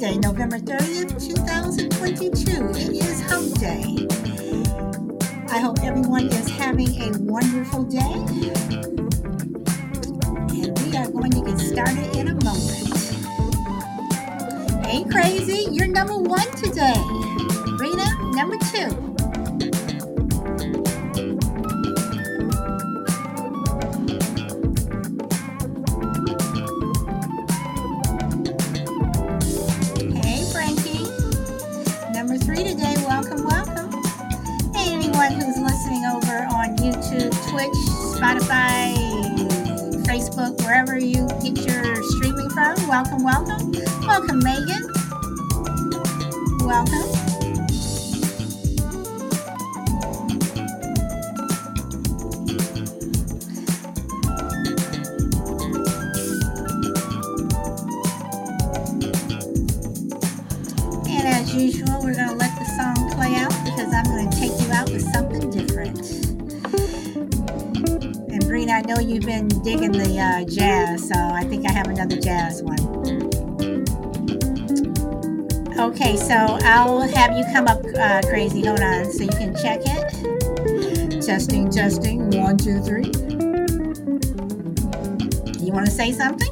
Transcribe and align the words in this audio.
Wednesday, 0.00 0.18
November 0.20 0.58
30th, 0.60 1.26
2022. 1.26 2.70
It 2.70 3.04
is 3.04 3.20
Hump 3.22 3.52
Day. 3.58 4.06
I 5.50 5.58
hope 5.58 5.82
everyone 5.82 6.28
is 6.28 6.48
having 6.48 6.88
a 7.02 7.18
wonderful 7.18 7.82
day. 7.82 7.98
And 10.54 10.78
we 10.78 10.96
are 10.96 11.10
going 11.10 11.32
to 11.32 11.42
get 11.44 11.58
started 11.58 12.14
in 12.14 12.28
a 12.28 12.34
moment. 12.44 12.86
Hey, 14.86 15.02
Crazy, 15.10 15.66
you're 15.72 15.88
number 15.88 16.16
one 16.16 16.48
today. 16.52 16.94
Rena, 17.80 18.06
number 18.36 18.56
two. 18.70 19.07
Spotify, 38.28 38.94
Facebook, 40.04 40.58
wherever 40.62 40.98
you 40.98 41.26
get 41.42 41.56
your 41.66 42.02
streaming 42.10 42.50
from, 42.50 42.76
welcome, 42.86 43.24
welcome. 43.24 43.72
Welcome, 44.02 44.40
Megan. 44.40 44.86
Welcome. 46.60 47.07
Come 77.52 77.68
up 77.68 77.84
uh, 77.98 78.20
crazy. 78.28 78.64
Hold 78.64 78.80
on, 78.80 79.10
so 79.10 79.22
you 79.22 79.30
can 79.30 79.54
check 79.56 79.80
it. 79.84 81.22
Testing, 81.22 81.70
testing. 81.70 82.30
One, 82.30 82.56
two, 82.56 82.80
three. 82.80 83.12
You 85.64 85.72
want 85.72 85.86
to 85.86 85.92
say 85.92 86.12
something? 86.12 86.47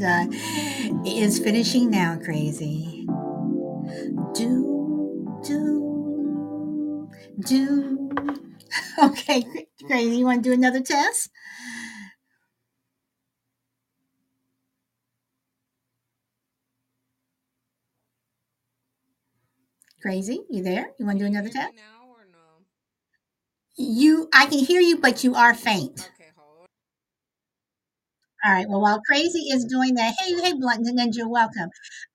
Done. 0.00 0.30
It 0.32 1.22
is 1.22 1.38
finishing 1.38 1.90
now, 1.90 2.18
crazy. 2.22 3.06
Do, 4.34 5.40
do, 5.44 7.08
do. 7.46 8.10
Okay, 9.02 9.44
crazy. 9.86 10.16
You 10.16 10.24
want 10.24 10.44
to 10.44 10.50
do 10.50 10.54
another 10.54 10.80
test? 10.80 11.30
Crazy, 20.02 20.40
you 20.50 20.62
there? 20.62 20.92
You 20.98 21.06
want 21.06 21.18
to 21.18 21.24
do 21.24 21.28
another 21.30 21.48
test? 21.48 21.74
now 21.74 22.08
or 22.10 22.26
no? 22.30 22.64
You, 23.76 24.28
I 24.34 24.46
can 24.46 24.58
hear 24.58 24.80
you, 24.80 24.98
but 24.98 25.24
you 25.24 25.34
are 25.34 25.54
faint. 25.54 26.10
Okay. 26.14 26.19
All 28.44 28.52
right. 28.52 28.66
Well, 28.68 28.80
while 28.80 29.00
Crazy 29.06 29.46
is 29.52 29.64
doing 29.66 29.94
that, 29.94 30.14
hey, 30.18 30.34
hey, 30.40 30.52
Blunt 30.54 30.86
Ninja, 30.86 31.28
welcome. 31.28 31.70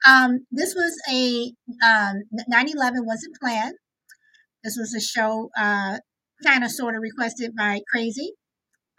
Um, 0.07 0.45
this 0.51 0.73
was 0.75 0.97
a 1.11 1.53
um, 1.85 2.23
9/11 2.51 3.05
wasn't 3.05 3.35
planned. 3.39 3.75
This 4.63 4.77
was 4.77 4.93
a 4.95 5.01
show, 5.01 5.49
uh, 5.57 5.99
kind 6.43 6.63
of 6.63 6.71
sort 6.71 6.95
of 6.95 7.01
requested 7.01 7.55
by 7.55 7.81
Crazy. 7.91 8.33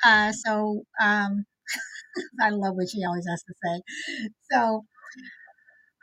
Uh, 0.05 0.33
so 0.33 0.83
um, 1.03 1.45
I 2.41 2.51
love 2.51 2.77
what 2.77 2.89
she 2.91 3.05
always 3.05 3.27
has 3.29 3.43
to 3.45 3.55
say. 3.65 3.83
So 4.53 4.85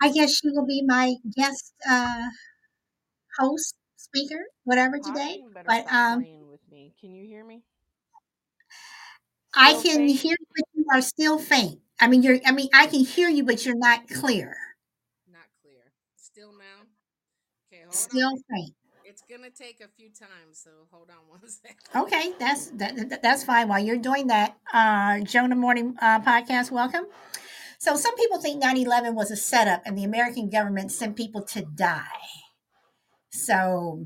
I 0.02 0.12
guess 0.12 0.32
she 0.36 0.50
will 0.50 0.66
be 0.66 0.84
my 0.86 1.16
guest 1.36 1.74
uh, 1.90 2.30
host, 3.40 3.76
speaker, 3.98 4.44
whatever 4.64 5.00
today. 5.00 5.44
But 5.66 5.86
um, 5.92 6.20
with 6.52 6.62
me. 6.72 6.94
Can 7.00 7.14
you 7.14 7.26
hear 7.26 7.46
me? 7.46 7.64
I 9.56 9.74
Still 9.74 9.84
can 9.84 10.08
faint? 10.08 10.20
hear 10.20 10.36
you, 10.40 10.48
but 10.56 10.66
you 10.74 10.86
are 10.94 11.02
still 11.02 11.38
faint. 11.40 11.80
I 12.00 12.08
mean, 12.08 12.24
you're. 12.24 12.40
I 12.46 12.52
mean, 12.52 12.70
I 12.74 12.88
can 12.88 13.02
hear 13.06 13.30
you, 13.30 13.44
but 13.44 13.66
you're 13.66 13.76
not 13.78 14.08
clear. 14.10 14.56
Not 15.32 15.46
clear. 15.62 15.94
Still 16.18 16.52
now? 16.54 16.88
Okay, 17.68 17.82
hold 17.84 17.88
on. 17.88 17.94
Still 17.94 18.32
faint. 18.50 18.76
It's 19.06 19.24
gonna 19.30 19.52
take 19.52 19.80
a 19.82 19.88
few 19.88 20.10
times, 20.10 20.60
so 20.64 20.72
hold 20.92 21.10
on 21.12 21.18
one 21.30 21.48
second. 21.48 21.78
Okay, 22.04 22.34
that's 22.40 22.68
that, 22.72 23.10
that- 23.10 23.22
that's 23.22 23.44
fine. 23.44 23.68
While 23.68 23.80
you're 23.84 23.98
doing 23.98 24.28
that, 24.28 24.58
uh, 24.74 25.20
Jonah 25.22 25.56
Morning 25.56 25.96
uh, 26.02 26.20
podcast, 26.22 26.72
welcome. 26.72 27.06
So 27.80 27.96
some 27.98 28.16
people 28.16 28.40
think 28.40 28.64
9/11 28.64 29.14
was 29.14 29.32
a 29.32 29.36
setup, 29.36 29.84
and 29.86 29.98
the 29.98 30.04
American 30.04 30.50
government 30.50 30.92
sent 30.92 31.16
people 31.16 31.42
to 31.44 31.62
die. 31.62 32.22
So 33.32 34.06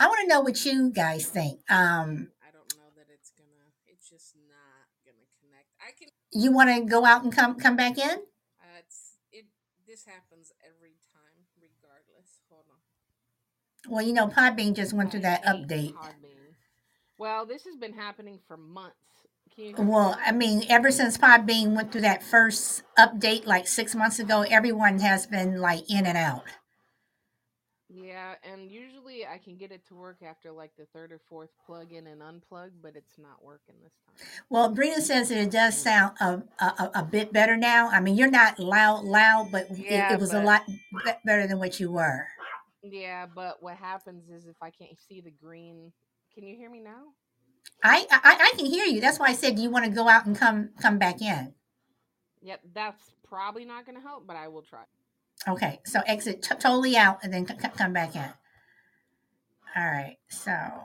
I 0.00 0.06
want 0.06 0.20
to 0.22 0.28
know 0.28 0.40
what 0.40 0.64
you 0.64 0.90
guys 0.90 1.26
think. 1.26 1.60
Um, 1.70 2.28
I 2.42 2.50
don't 2.52 2.70
know 2.76 2.90
that 2.96 3.06
it's 3.12 3.30
gonna. 3.36 3.66
It's 3.86 4.08
just 4.08 4.34
not 4.48 4.86
gonna 5.04 5.26
connect. 5.40 5.68
I 5.80 5.90
can. 5.98 6.08
You 6.38 6.52
want 6.52 6.70
to 6.70 6.84
go 6.88 7.04
out 7.04 7.24
and 7.24 7.32
come 7.34 7.56
come 7.58 7.76
back 7.76 7.98
in? 7.98 8.10
Uh, 8.10 8.78
it's 8.78 9.14
it. 9.32 9.46
This 9.86 10.04
happens 10.04 10.52
every 10.64 10.96
time, 11.12 11.46
regardless. 11.60 12.40
Hold 12.48 12.64
on. 12.70 13.92
Well, 13.92 14.02
you 14.02 14.12
know, 14.12 14.28
Podbean 14.28 14.74
just 14.74 14.92
went 14.92 15.10
through 15.10 15.20
that 15.20 15.44
update. 15.44 15.94
Podbean. 15.94 16.54
Well, 17.18 17.46
this 17.46 17.64
has 17.64 17.76
been 17.76 17.94
happening 17.94 18.38
for 18.46 18.56
months. 18.56 18.94
Can 19.54 19.64
you 19.64 19.74
hear 19.74 19.84
me 19.84 19.90
Well. 19.90 20.18
I 20.24 20.30
mean, 20.30 20.64
ever 20.68 20.92
since 20.92 21.18
Podbean 21.18 21.74
went 21.74 21.90
through 21.90 22.02
that 22.02 22.22
first 22.22 22.82
update 22.96 23.44
like 23.46 23.66
six 23.66 23.94
months 23.94 24.20
ago, 24.20 24.42
everyone 24.48 25.00
has 25.00 25.26
been 25.26 25.60
like 25.60 25.90
in 25.90 26.06
and 26.06 26.16
out. 26.16 26.44
Yeah, 27.88 28.34
and 28.44 28.70
usually 28.70 29.26
I 29.26 29.38
can 29.38 29.56
get 29.56 29.72
it 29.72 29.86
to 29.88 29.94
work 29.94 30.18
after 30.22 30.52
like 30.52 30.72
the 30.76 30.86
third 30.86 31.10
or 31.10 31.20
fourth 31.28 31.50
plug 31.64 31.92
in 31.92 32.06
and 32.06 32.20
unplug, 32.20 32.70
but 32.82 32.96
it's 32.96 33.18
not 33.18 33.42
working 33.42 33.76
this 33.82 33.94
time. 34.06 34.14
Well, 34.50 34.74
Brina 34.74 35.00
says 35.00 35.30
that 35.30 35.38
it 35.38 35.50
does 35.50 35.74
mm. 35.74 35.78
sound 35.78 36.16
a, 36.20 36.42
a, 36.60 36.90
a 36.96 37.02
bit 37.04 37.32
better 37.32 37.56
now. 37.56 37.88
I 37.90 38.00
mean, 38.00 38.16
you're 38.16 38.30
not 38.30 38.58
loud, 38.58 39.04
loud, 39.04 39.50
but 39.50 39.68
it, 39.70 39.78
Yeah, 39.78 40.12
it 40.12 40.20
was 40.20 40.34
a 40.34 40.42
lot 40.42 40.62
better 41.24 41.46
than 41.46 41.58
what 41.58 41.80
you 41.80 41.90
were. 41.92 42.26
yeah, 42.82 43.26
but 43.26 43.62
what 43.62 43.76
happens 43.76 44.28
is 44.30 44.46
if 44.46 44.56
I 44.62 44.70
can't 44.70 44.98
see 45.08 45.20
the 45.20 45.30
green, 45.30 45.92
can 46.34 46.46
you 46.46 46.56
hear 46.56 46.70
me 46.70 46.80
now? 46.80 47.14
I, 47.84 48.06
I 48.10 48.52
I 48.52 48.52
can 48.56 48.66
hear 48.66 48.86
you. 48.86 49.00
That's 49.00 49.18
why 49.18 49.26
I 49.28 49.34
said, 49.34 49.56
do 49.56 49.62
you 49.62 49.70
want 49.70 49.84
to 49.84 49.90
go 49.90 50.08
out 50.08 50.26
and 50.26 50.36
come 50.36 50.70
come 50.80 50.98
back 50.98 51.22
in? 51.22 51.54
Yep, 52.42 52.60
that's 52.74 53.14
probably 53.24 53.64
not 53.64 53.84
going 53.86 53.96
to 53.96 54.02
help, 54.02 54.26
but 54.26 54.36
I 54.36 54.48
will 54.48 54.62
try. 54.62 54.84
Okay, 55.46 55.80
so 55.84 56.00
exit 56.06 56.42
t- 56.42 56.54
totally 56.56 56.96
out 56.96 57.18
and 57.22 57.32
then 57.32 57.46
c- 57.46 57.54
c- 57.60 57.68
come 57.76 57.92
back 57.92 58.16
in. 58.16 58.32
All 59.76 59.86
right, 59.86 60.16
so 60.28 60.82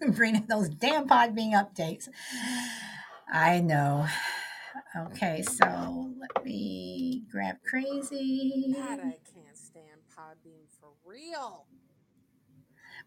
Bring 0.16 0.36
in 0.36 0.46
those 0.48 0.68
damn 0.68 1.06
pod 1.06 1.30
Podbean 1.36 1.52
updates. 1.52 2.08
I 3.32 3.60
know. 3.60 4.06
Okay, 4.96 5.42
so 5.42 6.12
let 6.18 6.44
me 6.44 7.24
grab 7.30 7.56
crazy. 7.68 8.74
God, 8.74 9.00
I 9.00 9.18
can't 9.34 9.56
stand 9.56 10.02
Podbean 10.16 10.68
for 10.80 10.90
real. 11.04 11.66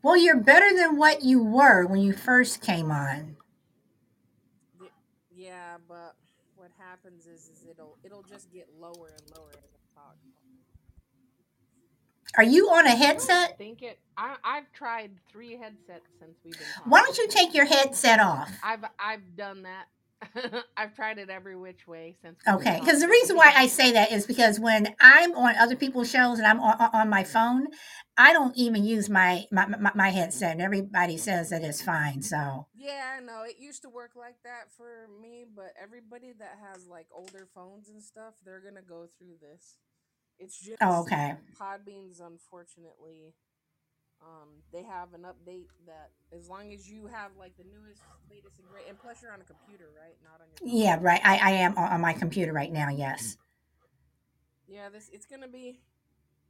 Well, 0.04 0.18
you're 0.18 0.42
better 0.42 0.76
than 0.76 0.98
what 0.98 1.24
you 1.24 1.44
were 1.44 1.86
when 1.88 2.02
you 2.02 2.14
first 2.14 2.62
came 2.62 2.92
on. 2.92 3.38
Yeah, 5.32 5.78
but 5.88 6.16
happens 6.90 7.26
is, 7.26 7.50
is 7.50 7.66
it'll 7.70 7.98
it'll 8.04 8.24
just 8.24 8.52
get 8.52 8.68
lower 8.80 9.10
and 9.18 9.38
lower 9.38 9.52
as 9.52 9.70
I 9.74 10.00
talk. 10.00 10.16
Are 12.38 12.44
you 12.44 12.70
on 12.70 12.86
a 12.88 12.90
I 12.90 12.92
don't 12.94 13.02
headset? 13.02 13.58
think 13.58 13.82
it. 13.84 14.00
I 14.18 14.36
I've 14.44 14.72
tried 14.74 15.12
three 15.32 15.56
headsets 15.58 16.10
since 16.20 16.38
we've 16.44 16.58
been 16.58 16.68
Why 16.86 17.02
don't 17.02 17.18
you 17.18 17.28
take 17.28 17.54
your 17.54 17.66
headset 17.66 18.20
off? 18.20 18.52
I've 18.64 18.86
I've 19.00 19.36
done 19.36 19.64
that. 19.64 19.86
I've 20.78 20.96
tried 20.96 21.18
it 21.18 21.30
every 21.30 21.56
which 21.56 21.88
way 21.88 22.16
since 22.22 22.40
Okay, 22.48 22.80
because 22.80 23.02
the 23.02 23.08
reason 23.08 23.36
why 23.36 23.54
I 23.56 23.68
say 23.68 23.92
that 23.94 24.12
is 24.12 24.26
because 24.26 24.60
when 24.60 24.96
I'm 25.00 25.34
on 25.36 25.56
other 25.56 25.76
people's 25.76 26.10
shows 26.10 26.38
and 26.38 26.48
I'm 26.48 26.60
on, 26.60 26.76
on 26.80 26.90
on 26.94 27.10
my 27.10 27.24
phone, 27.24 27.68
I 28.18 28.34
don't 28.34 28.56
even 28.56 28.84
use 28.84 29.10
my, 29.10 29.46
my 29.52 29.66
my 29.66 29.92
my 29.96 30.10
headset, 30.10 30.54
and 30.54 30.62
everybody 30.62 31.18
says 31.18 31.50
that 31.50 31.64
it's 31.64 31.82
fine. 31.82 32.22
So, 32.22 32.68
Yeah, 32.76 33.18
I 33.18 33.20
know. 33.22 33.44
It 33.44 33.56
used 33.60 33.82
to 33.84 33.90
work 33.90 34.12
like 34.16 34.38
that 34.44 34.72
for 34.76 35.08
me, 35.22 35.46
but 35.56 35.74
everybody 35.82 36.34
that 36.38 36.60
has 36.70 36.88
like 36.88 37.08
older 37.14 37.48
phones 37.56 37.90
and 37.90 38.02
stuff, 38.02 38.36
they're 38.46 38.62
gonna 38.62 38.86
go 38.88 39.08
through 39.18 39.38
this. 39.42 39.78
It's 40.40 40.60
oh, 40.62 40.66
just 40.66 40.78
oh, 40.82 41.02
okay, 41.02 41.36
Podbean's 41.60 42.20
unfortunately 42.20 43.34
um 44.24 44.50
they 44.72 44.84
have 44.84 45.14
an 45.14 45.22
update 45.22 45.68
that 45.86 46.10
as 46.36 46.50
long 46.50 46.74
as 46.74 46.90
you 46.90 47.08
have 47.08 47.32
like 47.38 47.56
the 47.58 47.64
newest, 47.64 48.02
latest 48.30 48.58
and 48.60 48.68
great 48.70 48.86
and 48.88 48.98
plus 48.98 49.22
you're 49.22 49.34
on 49.34 49.42
a 49.42 49.44
computer, 49.44 49.90
right? 50.00 50.16
Not 50.24 50.42
on 50.42 50.48
your 50.50 50.84
yeah, 50.86 50.98
right. 51.02 51.22
I 51.24 51.38
I 51.38 51.52
am 51.52 51.78
on, 51.78 52.02
my 52.02 52.14
computer 52.14 52.54
right 52.54 52.72
now. 52.72 52.90
Yes. 52.90 53.38
Yeah, 54.68 54.90
this 54.90 55.10
it's 55.14 55.26
gonna 55.26 55.48
be 55.48 55.80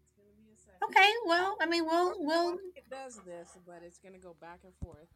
it's 0.05 0.13
gonna 0.15 0.35
be 0.45 0.53
a 0.53 0.57
second. 0.57 0.79
Okay. 0.89 1.11
Well, 1.25 1.57
I 1.61 1.65
mean, 1.65 1.85
we'll 1.85 2.13
we'll 2.19 2.53
it 2.75 2.89
does 2.89 3.19
this, 3.25 3.49
but 3.65 3.81
it's 3.83 3.97
gonna 3.99 4.19
go 4.19 4.35
back 4.39 4.59
and 4.63 4.73
forth. 4.81 5.07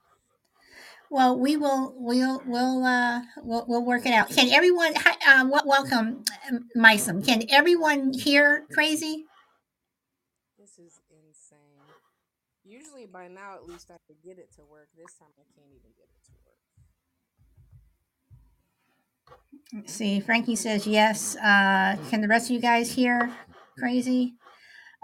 well 1.10 1.38
we 1.38 1.56
will 1.56 1.94
we'll 1.98 2.42
we'll 2.46 2.84
uh 2.84 3.22
we'll, 3.44 3.66
we'll 3.68 3.86
work 3.86 4.06
it 4.06 4.14
out. 4.14 4.30
Can 4.30 4.50
everyone? 4.52 4.94
Hi, 4.96 5.40
um, 5.40 5.50
wel- 5.50 5.64
welcome, 5.66 6.24
Mysum. 6.76 7.26
Can 7.26 7.44
everyone 7.50 8.14
hear 8.14 8.66
crazy? 8.74 9.26
This 10.58 10.80
is 10.80 11.00
insane. 11.10 11.94
Usually 12.68 13.06
by 13.06 13.30
now 13.30 13.56
at 13.56 13.66
least 13.66 13.90
I 13.90 13.96
could 14.08 14.22
get 14.22 14.38
it 14.38 14.52
to 14.58 14.66
work. 14.66 14.90
This 14.98 15.14
time 15.18 15.30
I 15.40 15.44
can't 15.56 15.72
even 15.72 15.92
get 15.96 16.10
it 16.12 16.26
to 16.26 16.32
work. 16.44 16.60
See, 19.88 20.20
Frankie 20.20 20.56
says 20.56 20.86
yes. 20.86 21.36
Uh, 21.38 21.98
can 22.10 22.22
the 22.22 22.28
rest 22.28 22.50
of 22.50 22.56
you 22.56 22.60
guys 22.60 22.94
hear 22.94 23.32
crazy? 23.80 24.36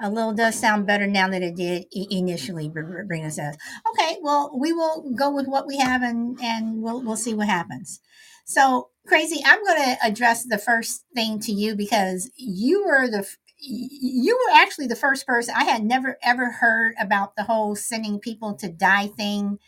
A 0.02 0.10
little 0.10 0.34
does 0.34 0.60
sound 0.60 0.86
better 0.88 1.08
now 1.08 1.30
than 1.30 1.44
it 1.44 1.56
did 1.56 1.86
initially. 1.94 2.68
Br- 2.70 3.04
Brina 3.04 3.32
says, 3.32 3.56
"Okay, 3.92 4.18
well, 4.22 4.52
we 4.58 4.74
will 4.74 5.12
go 5.16 5.30
with 5.32 5.48
what 5.48 5.68
we 5.68 5.78
have, 5.78 6.02
and 6.02 6.38
and 6.42 6.82
we'll 6.82 7.02
we'll 7.02 7.16
see 7.16 7.34
what 7.34 7.48
happens." 7.48 8.02
So, 8.46 8.90
crazy. 9.08 9.42
I'm 9.46 9.64
going 9.64 9.82
to 9.84 9.98
address 10.06 10.44
the 10.44 10.58
first 10.58 11.06
thing 11.16 11.40
to 11.42 11.52
you 11.54 11.76
because 11.76 12.30
you 12.36 12.84
were 12.86 13.08
the 13.10 13.26
you 13.64 14.38
were 14.38 14.58
actually 14.58 14.88
the 14.88 14.96
first 14.96 15.28
person 15.28 15.56
I 15.58 15.66
had 15.66 15.84
never 15.84 16.18
ever 16.24 16.52
heard 16.52 16.96
about 17.00 17.36
the 17.36 17.44
whole 17.44 17.76
sending 17.76 18.20
people 18.20 18.56
to 18.56 18.70
die 18.70 19.08
thing, 19.08 19.60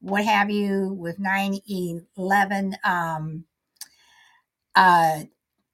what 0.00 0.24
have 0.24 0.50
you, 0.50 0.94
with 0.98 1.18
9/11. 1.18 2.76
Um, 2.84 3.44
uh, 4.76 5.22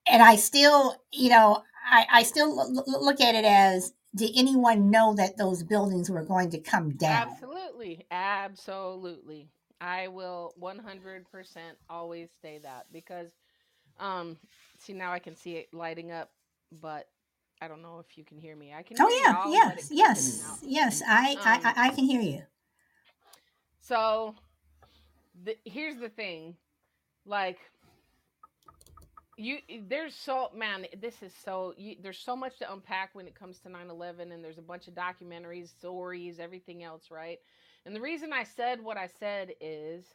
and 0.08 0.23
I 0.23 0.37
still, 0.37 0.96
you 1.12 1.31
know, 1.31 1.62
I, 1.90 2.06
I 2.12 2.23
still 2.25 2.61
l- 2.61 2.84
look 3.05 3.20
at 3.20 3.34
it 3.34 3.44
as 3.44 3.93
did 4.14 4.32
anyone 4.37 4.90
know 4.90 5.14
that 5.17 5.37
those 5.38 5.62
buildings 5.62 6.11
were 6.11 6.25
going 6.25 6.50
to 6.50 6.58
come 6.61 6.96
down? 6.96 7.37
Absolutely. 7.38 8.06
Absolutely. 8.11 9.49
I 9.81 10.08
will 10.08 10.55
100% 10.58 11.78
always 11.88 12.31
say 12.43 12.58
that 12.58 12.87
because 12.93 13.31
um 13.99 14.38
see 14.78 14.93
now 14.94 15.12
I 15.12 15.19
can 15.20 15.37
see 15.37 15.56
it 15.56 15.69
lighting 15.75 16.12
up, 16.12 16.31
but 16.73 17.06
I 17.60 17.68
don't 17.68 17.82
know 17.82 17.98
if 17.98 18.18
you 18.18 18.24
can 18.24 18.38
hear 18.38 18.56
me. 18.56 18.74
I 18.74 18.82
can 18.82 18.96
hear 18.96 19.06
Oh 19.06 19.10
yeah, 19.24 19.50
yes, 19.52 19.90
it 19.90 19.96
keeps 19.96 20.14
in 20.16 20.26
and 20.26 20.58
yes, 20.62 20.62
yes. 20.62 21.02
I 21.06 21.38
I, 21.44 21.54
Um 21.54 21.62
I 21.64 21.86
I 21.86 21.88
can 21.90 22.04
hear 22.04 22.20
you. 22.20 22.42
so 23.80 24.34
the, 25.44 25.56
here's 25.64 25.98
the 25.98 26.08
thing. 26.08 26.56
Like 27.24 27.58
you 29.36 29.58
there's 29.88 30.14
so 30.14 30.50
man 30.54 30.86
this 31.00 31.22
is 31.22 31.32
so 31.44 31.74
you, 31.76 31.96
there's 32.02 32.18
so 32.18 32.34
much 32.34 32.58
to 32.58 32.72
unpack 32.72 33.10
when 33.14 33.26
it 33.26 33.34
comes 33.34 33.58
to 33.58 33.68
9-11 33.68 34.32
and 34.32 34.42
there's 34.42 34.58
a 34.58 34.62
bunch 34.62 34.88
of 34.88 34.94
documentaries 34.94 35.68
stories 35.68 36.38
everything 36.38 36.82
else 36.82 37.10
right 37.10 37.40
and 37.84 37.94
the 37.94 38.00
reason 38.00 38.32
i 38.32 38.42
said 38.42 38.82
what 38.82 38.96
i 38.96 39.06
said 39.06 39.52
is 39.60 40.06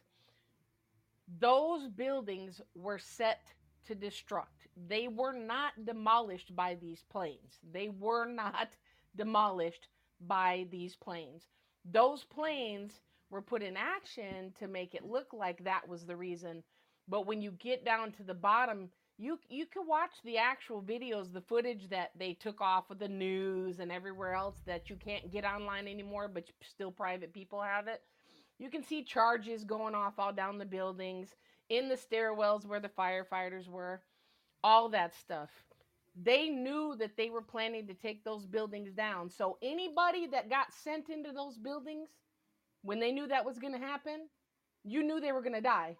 those 1.38 1.86
buildings 1.88 2.60
were 2.74 2.98
set 2.98 3.42
to 3.86 3.94
destruct 3.94 4.61
they 4.88 5.08
were 5.08 5.32
not 5.32 5.72
demolished 5.84 6.54
by 6.54 6.74
these 6.74 7.04
planes. 7.10 7.58
They 7.72 7.88
were 7.88 8.26
not 8.26 8.70
demolished 9.16 9.88
by 10.20 10.66
these 10.70 10.96
planes. 10.96 11.48
Those 11.84 12.24
planes 12.24 13.00
were 13.30 13.42
put 13.42 13.62
in 13.62 13.76
action 13.76 14.52
to 14.58 14.68
make 14.68 14.94
it 14.94 15.04
look 15.04 15.32
like 15.32 15.64
that 15.64 15.88
was 15.88 16.04
the 16.04 16.16
reason. 16.16 16.62
But 17.08 17.26
when 17.26 17.42
you 17.42 17.52
get 17.52 17.84
down 17.84 18.12
to 18.12 18.22
the 18.22 18.34
bottom 18.34 18.90
you 19.18 19.38
you 19.48 19.66
can 19.66 19.86
watch 19.86 20.10
the 20.24 20.38
actual 20.38 20.82
videos 20.82 21.32
the 21.32 21.40
footage 21.40 21.88
that 21.90 22.10
they 22.18 22.34
took 22.34 22.60
off 22.60 22.90
of 22.90 22.98
the 22.98 23.08
news 23.08 23.78
and 23.78 23.92
everywhere 23.92 24.34
else 24.34 24.56
that 24.66 24.88
you 24.90 24.96
can't 24.96 25.30
get 25.30 25.44
online 25.44 25.86
anymore 25.86 26.28
but 26.28 26.44
still 26.62 26.90
private 26.90 27.32
people 27.32 27.60
have 27.60 27.86
it. 27.86 28.02
You 28.58 28.70
can 28.70 28.82
see 28.82 29.02
charges 29.02 29.64
going 29.64 29.94
off 29.94 30.18
all 30.18 30.32
down 30.32 30.58
the 30.58 30.64
buildings 30.64 31.34
in 31.68 31.88
the 31.88 31.96
stairwells 31.96 32.66
where 32.66 32.80
the 32.80 32.88
firefighters 32.88 33.68
were 33.68 34.02
all 34.64 34.88
that 34.88 35.14
stuff 35.14 35.50
they 36.14 36.48
knew 36.48 36.94
that 36.98 37.16
they 37.16 37.30
were 37.30 37.42
planning 37.42 37.86
to 37.86 37.94
take 37.94 38.22
those 38.24 38.46
buildings 38.46 38.92
down 38.92 39.30
so 39.30 39.56
anybody 39.62 40.26
that 40.26 40.50
got 40.50 40.66
sent 40.72 41.08
into 41.08 41.32
those 41.32 41.56
buildings 41.56 42.08
when 42.82 43.00
they 43.00 43.12
knew 43.12 43.26
that 43.26 43.44
was 43.44 43.58
going 43.58 43.72
to 43.72 43.78
happen 43.78 44.28
you 44.84 45.02
knew 45.02 45.20
they 45.20 45.32
were 45.32 45.42
going 45.42 45.54
to 45.54 45.60
die 45.60 45.96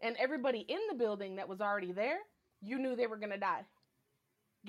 and 0.00 0.16
everybody 0.16 0.64
in 0.68 0.78
the 0.88 0.94
building 0.94 1.36
that 1.36 1.48
was 1.48 1.60
already 1.60 1.92
there 1.92 2.18
you 2.60 2.78
knew 2.78 2.94
they 2.94 3.06
were 3.06 3.16
going 3.16 3.30
to 3.32 3.38
die 3.38 3.64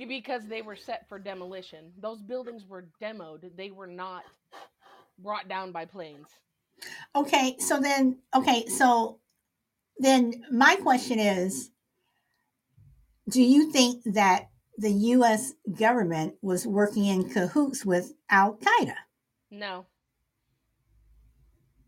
because 0.07 0.45
they 0.45 0.61
were 0.61 0.75
set 0.75 1.07
for 1.09 1.19
demolition. 1.19 1.91
Those 1.99 2.21
buildings 2.21 2.65
were 2.67 2.85
demoed. 3.01 3.55
They 3.55 3.71
were 3.71 3.87
not 3.87 4.23
brought 5.17 5.47
down 5.47 5.71
by 5.71 5.85
planes. 5.85 6.27
Okay, 7.15 7.57
so 7.59 7.79
then 7.81 8.19
okay, 8.33 8.67
so 8.67 9.19
then 9.97 10.45
my 10.51 10.75
question 10.77 11.19
is, 11.19 11.71
do 13.29 13.41
you 13.41 13.71
think 13.71 14.03
that 14.05 14.49
the 14.77 14.91
U.S. 14.91 15.53
government 15.77 16.35
was 16.41 16.65
working 16.65 17.05
in 17.05 17.29
cahoots 17.29 17.85
with 17.85 18.13
Al 18.29 18.55
Qaeda? 18.55 18.95
No. 19.51 19.85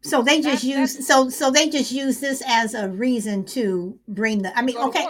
So 0.01 0.23
they 0.23 0.41
just 0.41 0.63
that's 0.63 0.63
use 0.63 1.07
so 1.07 1.29
so 1.29 1.51
they 1.51 1.69
just 1.69 1.91
use 1.91 2.19
this 2.19 2.41
as 2.45 2.73
a 2.73 2.89
reason 2.89 3.45
to 3.45 3.99
bring 4.07 4.41
the. 4.41 4.57
I 4.57 4.63
mean, 4.63 4.75
go 4.75 4.87
okay, 4.87 5.07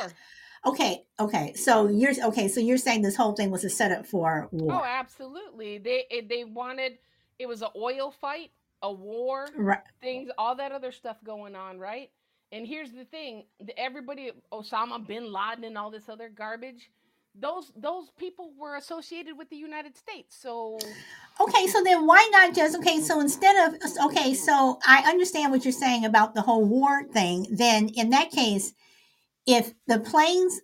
okay, 0.66 1.06
okay. 1.18 1.54
So 1.54 1.88
you're 1.88 2.14
okay. 2.26 2.50
So 2.50 2.60
you're 2.60 2.78
saying 2.78 3.02
this 3.02 3.16
whole 3.16 3.32
thing 3.32 3.52
was 3.52 3.64
a 3.64 3.70
setup 3.70 4.06
for 4.06 4.50
war? 4.52 4.82
Oh, 4.82 4.86
absolutely. 4.86 5.78
They 5.78 6.26
they 6.30 6.44
wanted 6.44 6.98
it 7.40 7.48
was 7.48 7.62
an 7.62 7.70
oil 7.76 8.12
fight, 8.12 8.52
a 8.82 8.92
war, 8.92 9.48
right? 9.56 9.80
things, 10.02 10.30
all 10.38 10.56
that 10.56 10.74
other 10.74 10.92
stuff 10.92 11.18
going 11.24 11.56
on, 11.56 11.80
right? 11.80 12.12
And 12.52 12.68
here's 12.68 12.92
the 12.92 13.06
thing: 13.06 13.46
everybody, 13.78 14.32
Osama 14.52 15.06
bin 15.06 15.32
Laden, 15.32 15.64
and 15.64 15.78
all 15.78 15.92
this 15.92 16.10
other 16.10 16.30
garbage. 16.30 16.90
Those 17.34 17.72
those 17.78 18.10
people 18.18 18.52
were 18.60 18.76
associated 18.76 19.38
with 19.38 19.50
the 19.50 19.56
United 19.56 19.96
States, 19.96 20.36
so 20.38 20.78
Okay, 21.40 21.66
so 21.68 21.82
then 21.82 22.06
why 22.06 22.28
not 22.32 22.54
just 22.54 22.78
okay? 22.78 23.00
So 23.00 23.22
instead 23.22 23.74
of 23.74 23.80
okay, 24.06 24.34
so 24.34 24.80
I 24.86 25.10
understand 25.10 25.52
what 25.52 25.64
you're 25.64 25.72
saying 25.72 26.04
about 26.04 26.36
the 26.36 26.42
whole 26.42 26.66
war 26.66 27.04
thing. 27.06 27.48
Then 27.50 27.88
in 27.90 28.10
that 28.10 28.32
case, 28.32 28.74
if 29.48 29.74
the 29.88 30.00
planes 30.00 30.62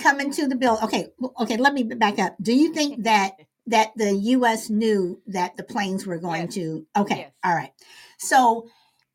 come 0.00 0.20
into 0.20 0.46
the 0.46 0.54
bill, 0.54 0.78
okay, 0.84 1.08
okay, 1.40 1.56
let 1.56 1.74
me 1.74 1.82
back 1.82 2.18
up. 2.18 2.36
Do 2.40 2.54
you 2.54 2.72
think 2.72 3.02
that 3.04 3.32
that 3.66 3.90
the 3.96 4.14
U.S. 4.14 4.70
knew 4.70 5.20
that 5.26 5.56
the 5.56 5.64
planes 5.64 6.06
were 6.06 6.18
going 6.18 6.44
yes, 6.44 6.54
to? 6.54 6.86
Okay, 6.96 7.18
yes. 7.18 7.32
all 7.44 7.54
right. 7.54 7.72
So 8.18 8.68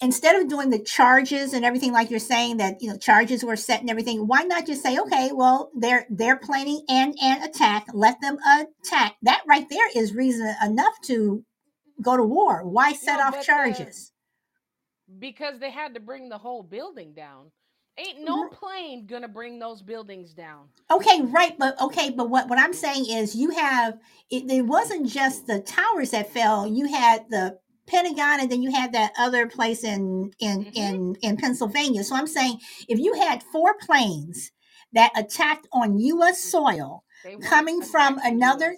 instead 0.03 0.37
of 0.37 0.49
doing 0.49 0.71
the 0.71 0.79
charges 0.79 1.53
and 1.53 1.65
everything 1.65 1.93
like 1.93 2.11
you're 2.11 2.19
saying 2.19 2.57
that 2.59 2.81
you 2.81 2.91
know 2.91 2.97
charges 2.97 3.45
were 3.45 3.57
set 3.57 3.81
and 3.81 3.91
everything, 3.91 4.27
why 4.27 4.43
not 4.43 4.67
just 4.67 4.83
say 4.83 4.99
okay, 4.99 5.31
well 5.33 5.71
they're 5.75 6.07
they're 6.11 6.37
planning 6.37 6.83
an 6.89 7.15
an 7.21 7.43
attack, 7.43 7.87
let 7.93 8.21
them 8.21 8.37
attack. 8.59 9.15
That 9.23 9.43
right 9.47 9.67
there 9.69 9.89
is 9.95 10.15
reason 10.15 10.53
enough 10.65 10.95
to 11.05 11.45
go 12.01 12.17
to 12.17 12.23
war? 12.23 12.67
Why 12.67 12.93
set 12.93 13.19
No, 13.19 13.21
off 13.21 13.35
but 13.35 13.39
the 13.39 13.45
charges? 13.45 14.13
because 15.19 15.59
they 15.59 15.71
had 15.71 15.93
to 15.95 15.99
bring 15.99 16.29
the 16.29 16.37
whole 16.39 16.63
building 16.63 17.13
down. 17.13 17.51
Ain't 17.97 18.23
no 18.23 18.43
R- 18.43 18.49
plane 18.49 19.07
gonna 19.07 19.29
bring 19.29 19.59
those 19.59 19.81
buildings 19.81 20.33
down. 20.33 20.69
Okay, 20.91 21.21
right, 21.23 21.57
but 21.59 21.81
okay, 21.81 22.11
but 22.11 22.29
what 22.29 22.49
what 22.49 22.59
I'm 22.59 22.73
saying 22.73 23.07
is 23.09 23.35
you 23.35 23.51
have 23.51 23.95
it, 24.31 24.49
it 24.49 24.63
wasn't 24.63 25.07
just 25.09 25.47
the 25.47 25.61
towers 25.61 26.11
that 26.11 26.31
fell. 26.31 26.67
You 26.67 26.87
had 26.87 27.25
the 27.29 27.59
Pentagon 27.87 28.39
and 28.39 28.51
then 28.51 28.61
you 28.61 28.71
had 28.71 28.93
that 28.93 29.13
other 29.17 29.47
place 29.47 29.83
in 29.83 30.31
in 30.39 30.65
Mhm. 30.65 30.71
in 30.75 31.15
in 31.21 31.37
Pennsylvania. 31.37 32.03
So 32.03 32.15
I'm 32.15 32.27
saying 32.27 32.59
if 32.87 32.99
you 32.99 33.13
had 33.15 33.43
four 33.43 33.75
planes 33.77 34.51
that 34.93 35.11
attacked 35.15 35.67
on 35.71 35.97
US 35.99 36.39
soil, 36.39 37.03
coming 37.41 37.81
from 37.81 38.19
another 38.23 38.77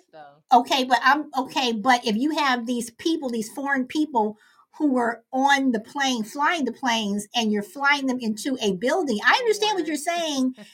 okay, 0.53 0.83
but 0.83 0.99
I'm 1.03 1.29
okay, 1.37 1.71
but 1.73 2.05
if 2.05 2.15
you 2.15 2.31
have 2.37 2.65
these 2.65 2.91
people, 2.91 3.29
these 3.29 3.49
foreign 3.49 3.85
people 3.85 4.37
who 4.77 4.91
were 4.91 5.23
on 5.31 5.71
the 5.71 5.79
plane 5.79 6.23
flying 6.23 6.65
the 6.65 6.71
planes 6.73 7.27
and 7.35 7.51
you're 7.51 7.63
flying 7.63 8.07
them 8.07 8.19
into 8.19 8.57
a 8.61 8.73
building, 8.73 9.19
I 9.25 9.33
understand 9.33 9.77
what 9.77 9.87
you're 9.87 9.95
saying. 9.97 10.55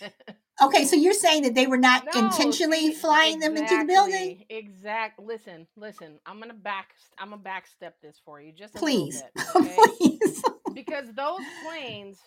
Okay, 0.62 0.86
so 0.86 0.96
you're 0.96 1.14
saying 1.14 1.44
that 1.44 1.56
they 1.56 1.68
were 1.68 1.78
not 1.78 2.06
No, 2.06 2.12
intentionally 2.14 2.88
see, 2.88 2.94
flying 2.94 3.40
them 3.40 3.58
into 3.58 3.78
the 3.78 3.86
building? 3.86 4.14
exactly, 4.14 4.48
exact. 4.50 5.20
Listen, 5.20 5.68
listen. 5.76 6.20
I'm 6.26 6.40
gonna 6.40 6.54
back. 6.54 6.90
I'm 7.20 7.32
gonna 7.32 7.42
backstep 7.42 7.94
this 8.02 8.22
for 8.26 8.42
you 8.42 8.52
just 8.54 8.76
Please, 8.76 9.24
bit, 9.24 9.46
okay? 9.56 9.76
please. 10.00 10.44
because 10.74 11.08
those 11.16 11.42
planes 11.66 12.20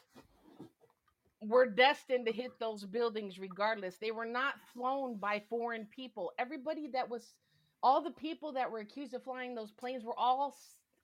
were 1.41 1.67
destined 1.67 2.27
to 2.27 2.33
hit 2.33 2.59
those 2.59 2.85
buildings 2.85 3.39
regardless. 3.39 3.97
They 3.99 4.11
were 4.11 4.27
not 4.27 4.55
flown 4.75 5.17
by 5.19 5.43
foreign 5.51 5.87
people. 5.87 6.33
Everybody 6.39 6.89
that 6.95 7.09
was, 7.11 7.35
all 7.83 8.03
the 8.03 8.11
people 8.13 8.53
that 8.53 8.71
were 8.71 8.81
accused 8.81 9.15
of 9.15 9.25
flying 9.25 9.55
those 9.55 9.73
planes 9.73 10.05
were 10.05 10.19
all 10.19 10.57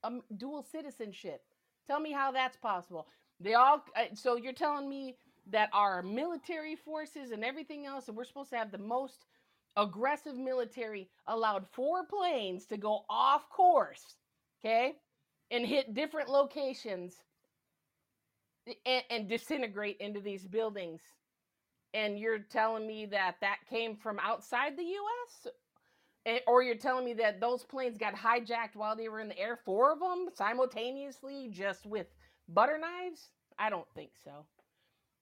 um, 0.05 0.23
dual 0.37 0.65
citizenship. 0.73 1.43
Tell 1.87 2.01
me 2.01 2.13
how 2.13 2.33
that's 2.33 2.57
possible. 2.57 3.07
They 3.41 3.55
all, 3.55 3.85
uh, 3.97 4.15
so 4.15 4.37
you're 4.37 4.53
telling 4.55 4.89
me 4.89 5.17
that 5.51 5.71
our 5.73 6.03
military 6.03 6.77
forces 6.77 7.31
and 7.31 7.45
everything 7.45 7.87
else, 7.87 8.09
and 8.09 8.17
we're 8.17 8.25
supposed 8.25 8.51
to 8.51 8.57
have 8.57 8.73
the 8.73 8.79
most 8.79 9.25
aggressive 9.77 10.37
military, 10.37 11.09
allowed 11.27 11.67
four 11.73 12.05
planes 12.05 12.67
to 12.67 12.77
go 12.77 13.05
off 13.09 13.49
course, 13.51 14.17
okay, 14.61 14.95
and 15.51 15.67
hit 15.67 15.95
different 15.95 16.29
locations 16.29 17.15
and, 18.87 19.05
and 19.11 19.29
disintegrate 19.29 19.97
into 20.01 20.21
these 20.21 20.45
buildings. 20.45 21.01
And 21.95 22.19
you're 22.19 22.39
telling 22.39 22.87
me 22.87 23.07
that 23.07 23.37
that 23.41 23.59
came 23.69 23.97
from 23.97 24.19
outside 24.21 24.77
the 24.77 24.85
U.S. 24.85 25.53
Or 26.47 26.63
you're 26.63 26.77
telling 26.77 27.05
me 27.05 27.15
that 27.15 27.41
those 27.41 27.65
planes 27.65 27.99
got 27.99 28.15
hijacked 28.15 28.77
while 28.77 28.95
they 28.95 29.09
were 29.09 29.21
in 29.21 29.29
the 29.29 29.39
air, 29.39 29.59
four 29.65 29.93
of 29.93 29.99
them 29.99 30.29
simultaneously, 30.35 31.49
just 31.51 31.87
with 31.87 32.07
butter 32.49 32.79
knives? 32.79 33.31
I 33.59 33.71
don't 33.71 33.89
think 33.95 34.11
so. 34.23 34.45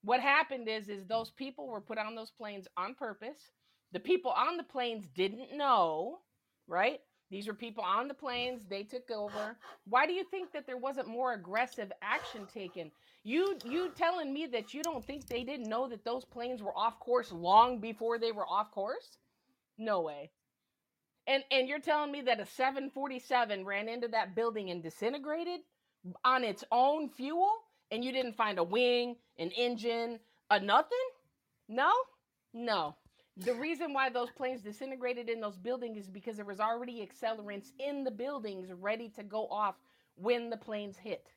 What 0.09 0.21
happened 0.21 0.71
is, 0.71 0.89
is 0.89 1.05
those 1.05 1.29
people 1.29 1.67
were 1.67 1.83
put 1.83 1.99
on 1.99 2.15
those 2.15 2.31
planes 2.31 2.67
on 2.79 2.95
purpose. 2.95 3.51
The 3.93 4.01
people 4.01 4.31
on 4.31 4.57
the 4.57 4.63
planes 4.63 5.07
didn't 5.15 5.55
know, 5.55 6.21
right? 6.67 7.01
These 7.31 7.47
were 7.47 7.53
people 7.53 7.85
on 7.85 8.09
the 8.09 8.15
planes. 8.15 8.63
They 8.71 8.85
took 8.85 9.11
over. 9.11 9.59
Why 9.85 10.07
do 10.07 10.15
you 10.15 10.25
think 10.25 10.53
that 10.53 10.67
there 10.67 10.79
wasn't 10.79 11.09
more 11.09 11.35
aggressive 11.35 11.93
action 12.01 12.47
taken? 12.47 12.91
You 13.23 13.59
you 13.67 13.91
telling 13.95 14.33
me 14.33 14.47
that 14.47 14.73
you 14.73 14.83
don't 14.83 15.07
think 15.07 15.29
they 15.29 15.45
didn't 15.45 15.69
know 15.69 15.87
that 15.91 16.07
those 16.07 16.25
planes 16.25 16.63
were 16.63 16.75
off 16.75 16.99
course 17.01 17.31
long 17.31 17.79
before 17.79 18.19
they 18.19 18.33
were 18.33 18.47
off 18.49 18.71
course? 18.71 19.19
No 19.77 20.01
way. 20.01 20.31
And 21.27 21.45
and 21.51 21.69
you're 21.69 21.81
telling 21.81 22.13
me 22.13 22.23
that 22.23 22.41
a 22.41 22.47
747 22.47 23.63
ran 23.67 23.91
into 23.91 24.09
that 24.09 24.35
building 24.35 24.71
and 24.71 24.83
disintegrated 24.83 25.61
on 26.25 26.45
its 26.45 26.65
own 26.73 27.11
fuel 27.11 27.51
and 27.91 28.05
you 28.05 28.13
didn't 28.13 28.37
find 28.37 28.59
a 28.59 28.65
wing, 28.65 29.17
an 29.39 29.51
engine, 29.51 30.19
a 30.51 30.61
nothing? 30.61 30.99
No? 31.69 31.91
No. 32.53 32.97
The 33.37 33.55
reason 33.55 33.93
why 33.93 34.11
those 34.11 34.31
planes 34.31 34.63
disintegrated 34.63 35.29
in 35.29 35.41
those 35.41 35.57
buildings 35.57 35.97
is 35.99 36.11
because 36.11 36.37
there 36.37 36.45
was 36.45 36.61
already 36.61 37.07
accelerants 37.07 37.71
in 37.79 38.03
the 38.05 38.11
buildings 38.11 38.69
ready 38.73 39.09
to 39.11 39.23
go 39.23 39.47
off 39.47 39.77
when 40.17 40.51
the 40.51 40.57
planes 40.57 40.97
hit. 40.97 41.29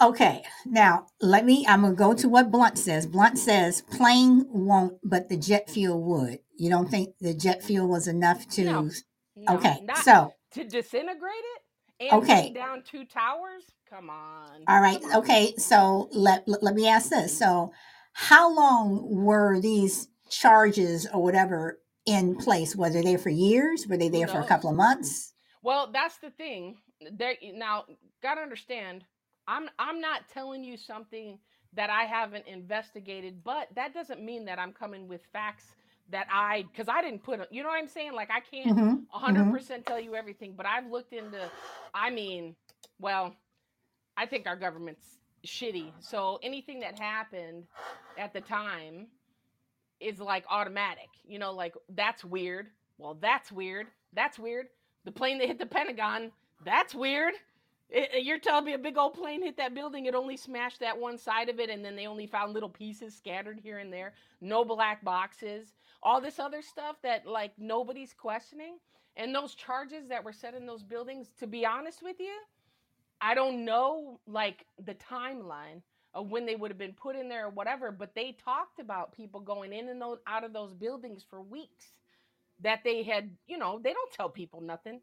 Okay, 0.00 0.42
now 0.64 1.06
let 1.20 1.44
me. 1.44 1.66
I'm 1.68 1.82
gonna 1.82 1.94
go 1.94 2.14
to 2.14 2.28
what 2.28 2.50
Blunt 2.50 2.78
says. 2.78 3.06
Blunt 3.06 3.38
says 3.38 3.82
plane 3.82 4.46
won't, 4.48 4.94
but 5.04 5.28
the 5.28 5.36
jet 5.36 5.68
fuel 5.68 6.00
would. 6.02 6.38
You 6.56 6.70
don't 6.70 6.88
think 6.90 7.16
the 7.20 7.34
jet 7.34 7.62
fuel 7.62 7.86
was 7.86 8.08
enough 8.08 8.48
to? 8.50 8.64
No. 8.64 8.90
No, 9.36 9.56
Okay, 9.56 9.84
so 10.02 10.32
to 10.52 10.64
disintegrate 10.64 11.34
it 11.56 11.59
and 12.00 12.12
Okay. 12.22 12.52
down 12.52 12.82
two 12.82 13.04
towers. 13.04 13.64
Come 13.88 14.10
on. 14.10 14.64
all 14.68 14.80
right. 14.80 15.00
Okay, 15.14 15.54
so 15.56 16.08
let 16.12 16.46
let, 16.48 16.62
let 16.62 16.74
me 16.74 16.88
ask 16.88 17.10
this. 17.10 17.36
So, 17.36 17.72
how 18.12 18.52
long 18.54 19.24
were 19.24 19.60
these 19.60 20.08
charges 20.28 21.06
or 21.12 21.22
whatever 21.22 21.80
in 22.06 22.36
place? 22.36 22.74
Were 22.74 22.90
they 22.90 23.02
there 23.02 23.18
for 23.18 23.30
years? 23.30 23.86
Were 23.88 23.96
they 23.96 24.08
there 24.08 24.28
for 24.28 24.40
a 24.40 24.46
couple 24.46 24.70
of 24.70 24.76
months? 24.76 25.34
Well, 25.62 25.90
that's 25.92 26.18
the 26.18 26.30
thing. 26.30 26.78
There 27.12 27.34
now, 27.54 27.84
gotta 28.22 28.40
understand. 28.40 29.04
I'm 29.46 29.68
I'm 29.78 30.00
not 30.00 30.28
telling 30.32 30.64
you 30.64 30.76
something 30.76 31.38
that 31.72 31.90
I 31.90 32.04
haven't 32.04 32.46
investigated, 32.46 33.42
but 33.44 33.68
that 33.74 33.92
doesn't 33.94 34.22
mean 34.22 34.44
that 34.46 34.58
I'm 34.58 34.72
coming 34.72 35.06
with 35.08 35.22
facts 35.32 35.66
that 36.10 36.26
I 36.32 36.64
because 36.70 36.88
I 36.88 37.02
didn't 37.02 37.22
put. 37.22 37.40
You 37.50 37.62
know 37.62 37.68
what 37.68 37.78
I'm 37.78 37.88
saying? 37.88 38.12
Like 38.14 38.30
I 38.30 38.40
can't 38.40 38.76
Mm-hmm. 38.76 38.96
hundred 39.10 39.50
percent 39.50 39.86
tell 39.86 40.00
you 40.00 40.14
everything, 40.14 40.54
but 40.56 40.66
I've 40.66 40.90
looked 40.90 41.12
into. 41.12 41.38
I 41.94 42.10
mean, 42.10 42.56
well, 42.98 43.34
I 44.16 44.26
think 44.26 44.46
our 44.46 44.56
government's 44.56 45.18
shitty. 45.46 45.92
So 46.00 46.38
anything 46.42 46.80
that 46.80 46.98
happened 46.98 47.64
at 48.18 48.32
the 48.32 48.40
time 48.40 49.08
is 50.00 50.18
like 50.20 50.44
automatic. 50.48 51.08
You 51.24 51.38
know, 51.38 51.52
like 51.52 51.74
that's 51.94 52.24
weird. 52.24 52.68
Well, 52.98 53.16
that's 53.20 53.50
weird. 53.52 53.86
That's 54.12 54.38
weird. 54.38 54.66
The 55.04 55.12
plane 55.12 55.38
that 55.38 55.48
hit 55.48 55.58
the 55.58 55.66
Pentagon. 55.66 56.32
That's 56.64 56.94
weird. 56.94 57.34
It- 57.90 58.04
it- 58.04 58.14
uh, 58.14 58.18
you're 58.18 58.38
telling 58.38 58.64
me 58.66 58.74
a 58.74 58.78
big 58.78 58.98
old 58.98 59.14
plane 59.14 59.42
hit 59.42 59.56
that 59.58 59.74
building? 59.74 60.06
It 60.06 60.14
only 60.14 60.36
smashed 60.36 60.80
that 60.80 60.98
one 60.98 61.18
side 61.18 61.48
of 61.48 61.60
it, 61.60 61.70
and 61.70 61.84
then 61.84 61.96
they 61.96 62.06
only 62.06 62.26
found 62.26 62.54
little 62.54 62.70
pieces 62.70 63.16
scattered 63.16 63.60
here 63.60 63.78
and 63.78 63.92
there. 63.92 64.14
No 64.40 64.64
black 64.64 65.04
boxes. 65.04 65.74
All 66.02 66.20
this 66.20 66.38
other 66.38 66.62
stuff 66.62 66.96
that 67.02 67.26
like 67.26 67.52
nobody's 67.58 68.14
questioning. 68.14 68.78
And 69.16 69.34
those 69.34 69.54
charges 69.54 70.08
that 70.08 70.24
were 70.24 70.32
set 70.32 70.54
in 70.54 70.66
those 70.66 70.82
buildings. 70.84 71.32
To 71.40 71.46
be 71.46 71.66
honest 71.66 72.02
with 72.02 72.20
you, 72.20 72.34
I 73.20 73.34
don't 73.34 73.64
know 73.64 74.20
like 74.26 74.66
the 74.78 74.94
timeline 74.94 75.82
of 76.14 76.30
when 76.30 76.46
they 76.46 76.56
would 76.56 76.70
have 76.70 76.78
been 76.78 76.94
put 76.94 77.16
in 77.16 77.28
there 77.28 77.46
or 77.46 77.50
whatever, 77.50 77.92
but 77.92 78.14
they 78.14 78.32
talked 78.32 78.78
about 78.80 79.12
people 79.12 79.40
going 79.40 79.72
in 79.72 79.88
and 79.88 80.02
out 80.26 80.44
of 80.44 80.52
those 80.52 80.74
buildings 80.74 81.24
for 81.28 81.42
weeks 81.42 81.92
that 82.60 82.82
they 82.84 83.02
had, 83.02 83.36
you 83.46 83.58
know, 83.58 83.80
they 83.82 83.92
don't 83.92 84.12
tell 84.12 84.28
people 84.28 84.60
nothing. 84.60 85.00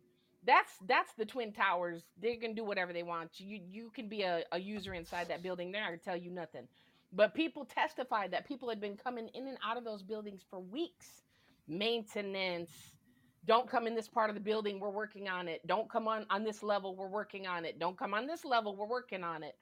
That's 0.48 0.72
that's 0.88 1.14
the 1.16 1.26
twin 1.26 1.54
towers. 1.54 2.04
They 2.22 2.38
can 2.38 2.56
do 2.56 2.66
whatever 2.66 2.94
they 2.94 3.04
want. 3.04 3.40
You 3.40 3.60
you 3.70 3.92
can 3.94 4.10
be 4.10 4.24
a, 4.24 4.44
a 4.54 4.60
user 4.60 4.96
inside 4.96 5.30
that 5.30 5.44
building. 5.44 5.72
They're 5.72 5.82
not 5.84 5.90
gonna 5.90 6.00
tell 6.00 6.18
you 6.18 6.32
nothing. 6.32 6.68
But 7.14 7.36
people 7.36 7.66
testified 7.66 8.32
that 8.32 8.48
people 8.48 8.70
had 8.70 8.82
been 8.82 8.98
coming 8.98 9.30
in 9.36 9.48
and 9.48 9.60
out 9.66 9.78
of 9.78 9.86
those 9.86 10.04
buildings 10.04 10.44
for 10.50 10.62
weeks. 10.62 11.24
Maintenance. 11.68 12.72
Don't 13.46 13.70
come 13.70 13.88
in 13.88 13.96
this 13.96 14.10
part 14.10 14.30
of 14.30 14.36
the 14.36 14.42
building, 14.42 14.80
we're 14.80 14.90
working 14.90 15.30
on 15.30 15.48
it. 15.50 15.66
Don't 15.68 15.90
come 15.90 16.08
on 16.08 16.26
on 16.30 16.44
this 16.44 16.64
level, 16.64 16.96
we're 16.96 17.08
working 17.10 17.48
on 17.48 17.66
it. 17.66 17.80
Don't 17.80 17.98
come 17.98 18.14
on 18.14 18.28
this 18.28 18.46
level, 18.46 18.76
we're 18.76 18.88
working 18.88 19.24
on 19.24 19.44
it. 19.44 19.56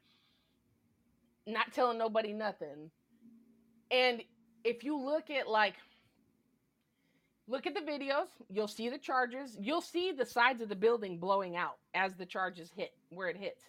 Not 1.48 1.74
telling 1.74 2.00
nobody 2.00 2.34
nothing. 2.34 2.92
And 3.92 4.24
if 4.64 4.84
you 4.84 4.98
look 4.98 5.30
at 5.30 5.48
like 5.48 5.76
look 7.48 7.68
at 7.68 7.74
the 7.74 7.82
videos, 7.82 8.28
you'll 8.50 8.68
see 8.68 8.90
the 8.90 8.98
charges. 8.98 9.58
You'll 9.60 9.82
see 9.82 10.12
the 10.12 10.26
sides 10.26 10.62
of 10.62 10.70
the 10.70 10.76
building 10.76 11.18
blowing 11.20 11.56
out 11.56 11.78
as 11.94 12.16
the 12.16 12.26
charges 12.26 12.72
hit 12.76 12.92
where 13.10 13.30
it 13.30 13.38
hits. 13.38 13.64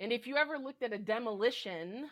And 0.00 0.12
if 0.12 0.26
you 0.26 0.36
ever 0.36 0.58
looked 0.58 0.82
at 0.82 0.92
a 0.92 0.98
demolition 0.98 2.08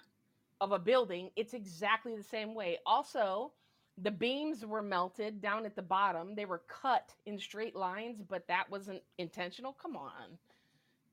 of 0.61 0.73
a 0.73 0.79
building, 0.79 1.31
it's 1.37 1.55
exactly 1.55 2.17
the 2.17 2.23
same 2.23 2.55
way. 2.55 2.79
Also, 2.87 3.53
the 3.99 4.11
beams 4.11 4.65
were 4.67 4.83
melted 4.83 5.41
down 5.41 5.65
at 5.65 5.77
the 5.77 5.83
bottom. 5.83 6.35
They 6.35 6.45
were 6.45 6.63
cut 6.69 7.15
in 7.27 7.39
straight 7.39 7.77
lines, 7.77 8.21
but 8.29 8.47
that 8.49 8.71
wasn't 8.71 9.03
intentional. 9.19 9.73
Come 9.73 9.97
on. 9.97 10.39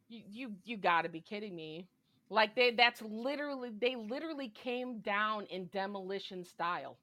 You 0.09 0.21
you 0.29 0.51
you 0.65 0.77
got 0.77 1.03
to 1.03 1.09
be 1.09 1.21
kidding 1.21 1.55
me. 1.55 1.87
Like 2.29 2.55
they 2.55 2.71
that's 2.71 3.01
literally 3.01 3.69
they 3.79 3.95
literally 3.95 4.49
came 4.49 4.99
down 4.99 5.45
in 5.45 5.67
demolition 5.67 6.43
style. 6.43 6.97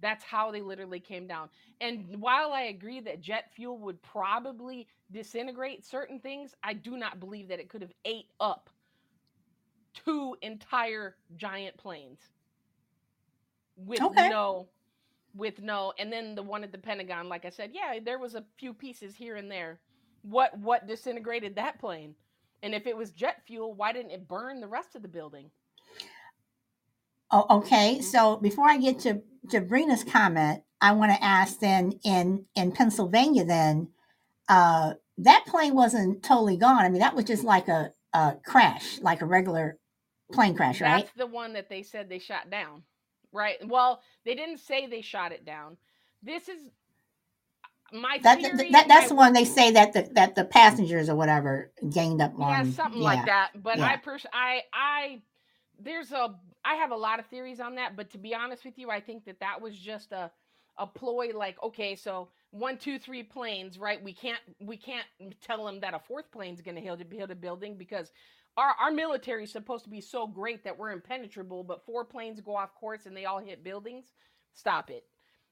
That's 0.00 0.24
how 0.24 0.50
they 0.52 0.62
literally 0.62 1.00
came 1.00 1.26
down. 1.26 1.50
And 1.80 2.20
while 2.20 2.52
I 2.52 2.62
agree 2.62 3.00
that 3.00 3.20
jet 3.20 3.52
fuel 3.54 3.78
would 3.80 4.02
probably 4.02 4.88
disintegrate 5.10 5.84
certain 5.84 6.20
things, 6.20 6.54
I 6.62 6.74
do 6.74 6.96
not 6.96 7.20
believe 7.20 7.48
that 7.48 7.60
it 7.60 7.68
could 7.68 7.82
have 7.82 7.92
ate 8.04 8.30
up 8.40 8.70
two 9.94 10.36
entire 10.42 11.16
giant 11.36 11.76
planes 11.76 12.20
with 13.76 14.02
Okay. 14.02 14.30
no 14.30 14.68
with 15.34 15.60
no 15.60 15.92
and 15.98 16.12
then 16.12 16.34
the 16.34 16.42
one 16.42 16.64
at 16.64 16.72
the 16.72 16.78
Pentagon 16.78 17.28
like 17.28 17.44
I 17.44 17.50
said, 17.50 17.72
yeah, 17.74 17.98
there 18.04 18.18
was 18.18 18.34
a 18.34 18.44
few 18.58 18.74
pieces 18.74 19.16
here 19.16 19.36
and 19.36 19.50
there. 19.50 19.80
What 20.22 20.58
what 20.58 20.86
disintegrated 20.86 21.56
that 21.56 21.78
plane? 21.80 22.14
And 22.62 22.74
if 22.74 22.86
it 22.86 22.96
was 22.96 23.12
jet 23.12 23.42
fuel, 23.46 23.74
why 23.74 23.92
didn't 23.92 24.12
it 24.12 24.28
burn 24.28 24.60
the 24.60 24.68
rest 24.68 24.96
of 24.96 25.02
the 25.02 25.08
building? 25.08 25.50
Oh, 27.32 27.46
okay. 27.58 28.00
So 28.02 28.36
before 28.38 28.68
I 28.68 28.78
get 28.78 29.00
to 29.00 29.22
Jabrina's 29.48 30.04
comment, 30.04 30.62
I 30.80 30.92
want 30.92 31.12
to 31.12 31.24
ask 31.24 31.60
then 31.60 31.94
in 32.04 32.46
in 32.56 32.72
Pennsylvania 32.72 33.44
then 33.44 33.88
uh, 34.48 34.94
that 35.18 35.46
plane 35.46 35.74
wasn't 35.76 36.24
totally 36.24 36.58
gone. 36.58 36.84
I 36.84 36.90
mean, 36.90 37.00
that 37.00 37.16
was 37.16 37.26
just 37.26 37.44
like 37.44 37.68
a, 37.68 37.92
a 38.14 38.36
crash, 38.46 39.00
like 39.02 39.22
a 39.22 39.26
regular 39.26 39.78
plane 40.32 40.56
crash, 40.56 40.80
right? 40.82 41.08
That's 41.08 41.12
the 41.16 41.26
one 41.26 41.54
that 41.54 41.68
they 41.68 41.82
said 41.82 42.08
they 42.08 42.20
shot 42.20 42.50
down. 42.50 42.84
Right. 43.32 43.56
Well, 43.66 44.02
they 44.24 44.34
didn't 44.34 44.58
say 44.58 44.86
they 44.86 45.02
shot 45.02 45.32
it 45.32 45.44
down. 45.44 45.76
This 46.22 46.48
is 46.48 46.60
my 47.92 48.20
That, 48.22 48.42
theory. 48.42 48.70
that 48.72 48.88
that's 48.88 49.08
the 49.10 49.14
one 49.16 49.32
they 49.34 49.44
say 49.44 49.72
that 49.72 49.92
the 49.94 50.08
that 50.14 50.34
the 50.36 50.44
passengers 50.44 51.08
or 51.08 51.16
whatever 51.16 51.72
gained 51.92 52.22
up 52.22 52.34
Yeah, 52.36 52.62
on. 52.62 52.64
something 52.64 53.00
Yeah, 53.00 53.02
like 53.02 53.26
that. 53.26 53.52
But 53.62 53.80
I 53.80 53.96
pers- 53.98 54.26
I 54.32 54.62
I 54.72 55.22
there's 55.78 56.12
a 56.12 56.36
I 56.68 56.74
have 56.74 56.90
a 56.90 56.96
lot 56.96 57.18
of 57.18 57.26
theories 57.26 57.60
on 57.60 57.76
that, 57.76 57.96
but 57.96 58.10
to 58.10 58.18
be 58.18 58.34
honest 58.34 58.62
with 58.66 58.78
you, 58.78 58.90
I 58.90 59.00
think 59.00 59.24
that 59.24 59.40
that 59.40 59.60
was 59.62 59.78
just 59.78 60.12
a 60.12 60.30
a 60.76 60.86
ploy 60.86 61.30
like 61.34 61.60
okay, 61.62 61.96
so 61.96 62.28
one, 62.50 62.78
two, 62.78 62.98
three 62.98 63.22
planes, 63.22 63.78
right? 63.78 64.02
We 64.02 64.12
can't 64.12 64.40
we 64.60 64.76
can't 64.76 65.06
tell 65.40 65.64
them 65.64 65.80
that 65.80 65.94
a 65.94 65.98
fourth 65.98 66.30
plane's 66.30 66.60
going 66.60 66.76
to 66.76 66.82
hit 66.82 67.30
a 67.30 67.34
building 67.34 67.76
because 67.78 68.12
our 68.58 68.74
our 68.78 68.90
military 68.90 69.44
is 69.44 69.52
supposed 69.52 69.84
to 69.84 69.90
be 69.90 70.02
so 70.02 70.26
great 70.26 70.62
that 70.64 70.78
we're 70.78 70.92
impenetrable, 70.92 71.64
but 71.64 71.86
four 71.86 72.04
planes 72.04 72.40
go 72.40 72.54
off 72.54 72.74
course 72.74 73.06
and 73.06 73.16
they 73.16 73.24
all 73.24 73.38
hit 73.38 73.64
buildings. 73.64 74.12
Stop 74.52 74.90
it. 74.90 75.04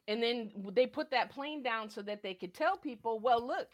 And 0.09 0.23
then 0.23 0.53
they 0.75 0.87
put 0.87 1.11
that 1.13 1.31
plane 1.31 1.63
down 1.63 1.89
so 1.89 2.03
that 2.03 2.23
they 2.23 2.35
could 2.35 2.55
tell 2.55 2.77
people, 2.77 3.21
well, 3.21 3.45
look, 3.45 3.69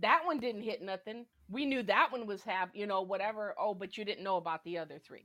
that 0.00 0.22
one 0.26 0.38
didn't 0.38 0.62
hit 0.62 0.82
nothing. 0.82 1.24
We 1.48 1.66
knew 1.66 1.82
that 1.84 2.12
one 2.12 2.26
was 2.26 2.42
hap, 2.42 2.70
you 2.74 2.86
know, 2.86 3.02
whatever. 3.02 3.54
Oh, 3.58 3.74
but 3.74 3.96
you 3.96 4.04
didn't 4.04 4.24
know 4.24 4.36
about 4.36 4.62
the 4.64 4.78
other 4.78 4.98
three. 4.98 5.24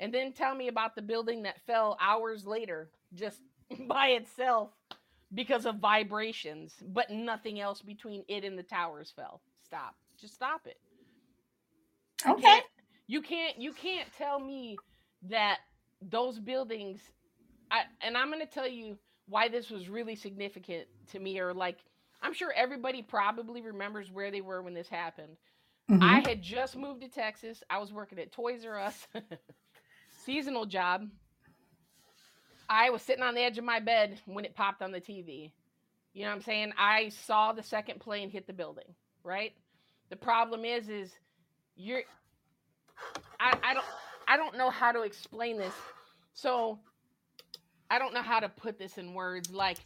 And 0.00 0.12
then 0.14 0.32
tell 0.32 0.54
me 0.54 0.68
about 0.68 0.96
the 0.96 1.02
building 1.02 1.44
that 1.44 1.60
fell 1.66 1.96
hours 2.00 2.46
later 2.46 2.90
just 3.14 3.40
by 3.88 4.08
itself 4.08 4.70
because 5.34 5.66
of 5.66 5.76
vibrations, 5.76 6.74
but 6.86 7.10
nothing 7.10 7.60
else 7.60 7.82
between 7.82 8.24
it 8.28 8.44
and 8.44 8.58
the 8.58 8.62
towers 8.64 9.12
fell. 9.16 9.42
Stop. 9.64 9.94
Just 10.20 10.34
stop 10.34 10.62
it. 10.66 10.78
You 12.24 12.34
Okay. 12.34 12.36
can't 12.36 12.64
you 13.08 13.22
can't 13.22 13.60
you 13.60 13.72
can't 13.72 14.08
tell 14.18 14.40
me 14.40 14.82
that 15.24 15.58
those 16.02 16.38
buildings 16.40 17.00
I 17.70 17.82
and 18.02 18.16
I'm 18.16 18.28
going 18.30 18.40
to 18.40 18.52
tell 18.52 18.68
you 18.68 18.98
why 19.26 19.48
this 19.48 19.70
was 19.70 19.88
really 19.88 20.16
significant 20.16 20.86
to 21.12 21.18
me 21.20 21.38
or 21.40 21.54
like 21.54 21.78
I'm 22.22 22.34
sure 22.34 22.52
everybody 22.56 23.02
probably 23.02 23.62
remembers 23.62 24.10
where 24.12 24.30
they 24.30 24.42
were 24.42 24.62
when 24.62 24.74
this 24.74 24.88
happened. 24.88 25.36
Mhm. 25.90 26.18
I 26.18 26.20
had 26.20 26.42
just 26.42 26.76
moved 26.76 27.02
to 27.02 27.08
Texas. 27.08 27.62
I 27.70 27.78
was 27.78 27.92
working 27.92 28.18
at 28.20 28.32
Toys 28.32 28.64
R 28.66 28.78
Us, 28.80 29.08
seasonal 30.24 30.66
job. 30.66 31.08
I 32.68 32.90
was 32.90 33.02
sitting 33.02 33.22
on 33.22 33.34
the 33.34 33.42
edge 33.42 33.58
of 33.58 33.64
my 33.64 33.80
bed 33.80 34.20
when 34.26 34.44
it 34.44 34.54
popped 34.54 34.82
on 34.82 34.90
the 34.90 35.00
TV. 35.00 35.52
You 36.12 36.22
know 36.22 36.28
what 36.28 36.36
I'm 36.36 36.42
saying? 36.42 36.72
I 36.78 37.10
saw 37.10 37.52
the 37.52 37.62
second 37.62 38.00
plane 38.00 38.30
hit 38.30 38.46
the 38.46 38.52
building, 38.52 38.94
right? 39.22 39.52
The 40.10 40.16
problem 40.16 40.64
is 40.64 40.88
is 40.88 41.12
you're 41.76 42.02
I, 43.40 43.58
I 43.62 43.74
don't 43.74 43.86
I 44.28 44.36
don't 44.36 44.56
know 44.56 44.70
how 44.70 44.92
to 44.92 45.02
explain 45.02 45.58
this. 45.58 45.74
So 46.32 46.78
I 47.90 47.98
don't 47.98 48.14
know 48.14 48.22
how 48.22 48.40
to 48.40 48.48
put 48.48 48.78
this 48.78 48.96
in 48.96 49.14
words. 49.14 49.50
Like 49.50 49.78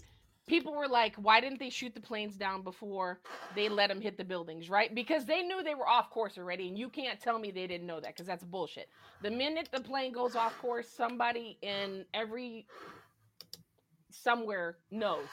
people 0.48 0.74
were 0.74 0.88
like, 0.88 1.14
why 1.16 1.40
didn't 1.40 1.58
they 1.58 1.70
shoot 1.70 1.94
the 1.94 2.00
planes 2.00 2.37
down 2.37 2.62
before 2.62 3.20
they 3.54 3.68
let 3.68 3.88
them 3.88 4.00
hit 4.00 4.16
the 4.16 4.24
buildings, 4.24 4.68
right? 4.68 4.94
Because 4.94 5.24
they 5.24 5.42
knew 5.42 5.62
they 5.62 5.74
were 5.74 5.88
off 5.88 6.11
course 6.11 6.38
already, 6.38 6.68
and 6.68 6.78
you 6.78 6.88
can't 6.88 7.20
tell 7.20 7.38
me 7.38 7.50
they 7.50 7.66
didn't 7.66 7.87
know 7.87 8.00
that 8.00 8.14
because 8.14 8.26
that's 8.26 8.44
bullshit. 8.44 8.88
The 9.22 9.30
minute 9.30 9.68
the 9.72 9.80
plane 9.80 10.12
goes 10.12 10.34
off 10.34 10.58
course, 10.58 10.88
somebody 10.88 11.58
in 11.62 12.04
every 12.14 12.66
somewhere 14.11 14.78
knows. 14.90 15.26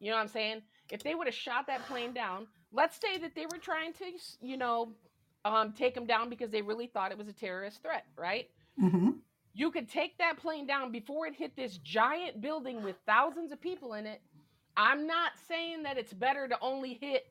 You 0.00 0.10
know 0.10 0.16
what 0.16 0.22
I'm 0.22 0.28
saying? 0.28 0.62
If 0.90 1.02
they 1.02 1.14
would 1.14 1.26
have 1.26 1.34
shot 1.34 1.66
that 1.66 1.84
plane 1.86 2.12
down, 2.12 2.46
let's 2.72 3.00
say 3.00 3.18
that 3.18 3.34
they 3.34 3.46
were 3.46 3.58
trying 3.58 3.92
to, 3.94 4.04
you 4.40 4.56
know, 4.56 4.92
um, 5.44 5.72
take 5.72 5.94
them 5.94 6.06
down 6.06 6.28
because 6.28 6.50
they 6.50 6.62
really 6.62 6.86
thought 6.86 7.12
it 7.12 7.18
was 7.18 7.28
a 7.28 7.32
terrorist 7.32 7.82
threat, 7.82 8.04
right? 8.16 8.50
Mhm. 8.80 9.20
You 9.54 9.70
could 9.70 9.88
take 9.88 10.18
that 10.18 10.36
plane 10.36 10.66
down 10.66 10.92
before 10.92 11.26
it 11.26 11.34
hit 11.34 11.56
this 11.56 11.78
giant 11.78 12.40
building 12.40 12.82
with 12.82 12.96
thousands 13.06 13.52
of 13.52 13.60
people 13.60 13.94
in 13.94 14.06
it. 14.06 14.20
I'm 14.76 15.06
not 15.06 15.32
saying 15.48 15.84
that 15.84 15.98
it's 15.98 16.12
better 16.12 16.48
to 16.48 16.58
only 16.60 16.94
hit 16.94 17.26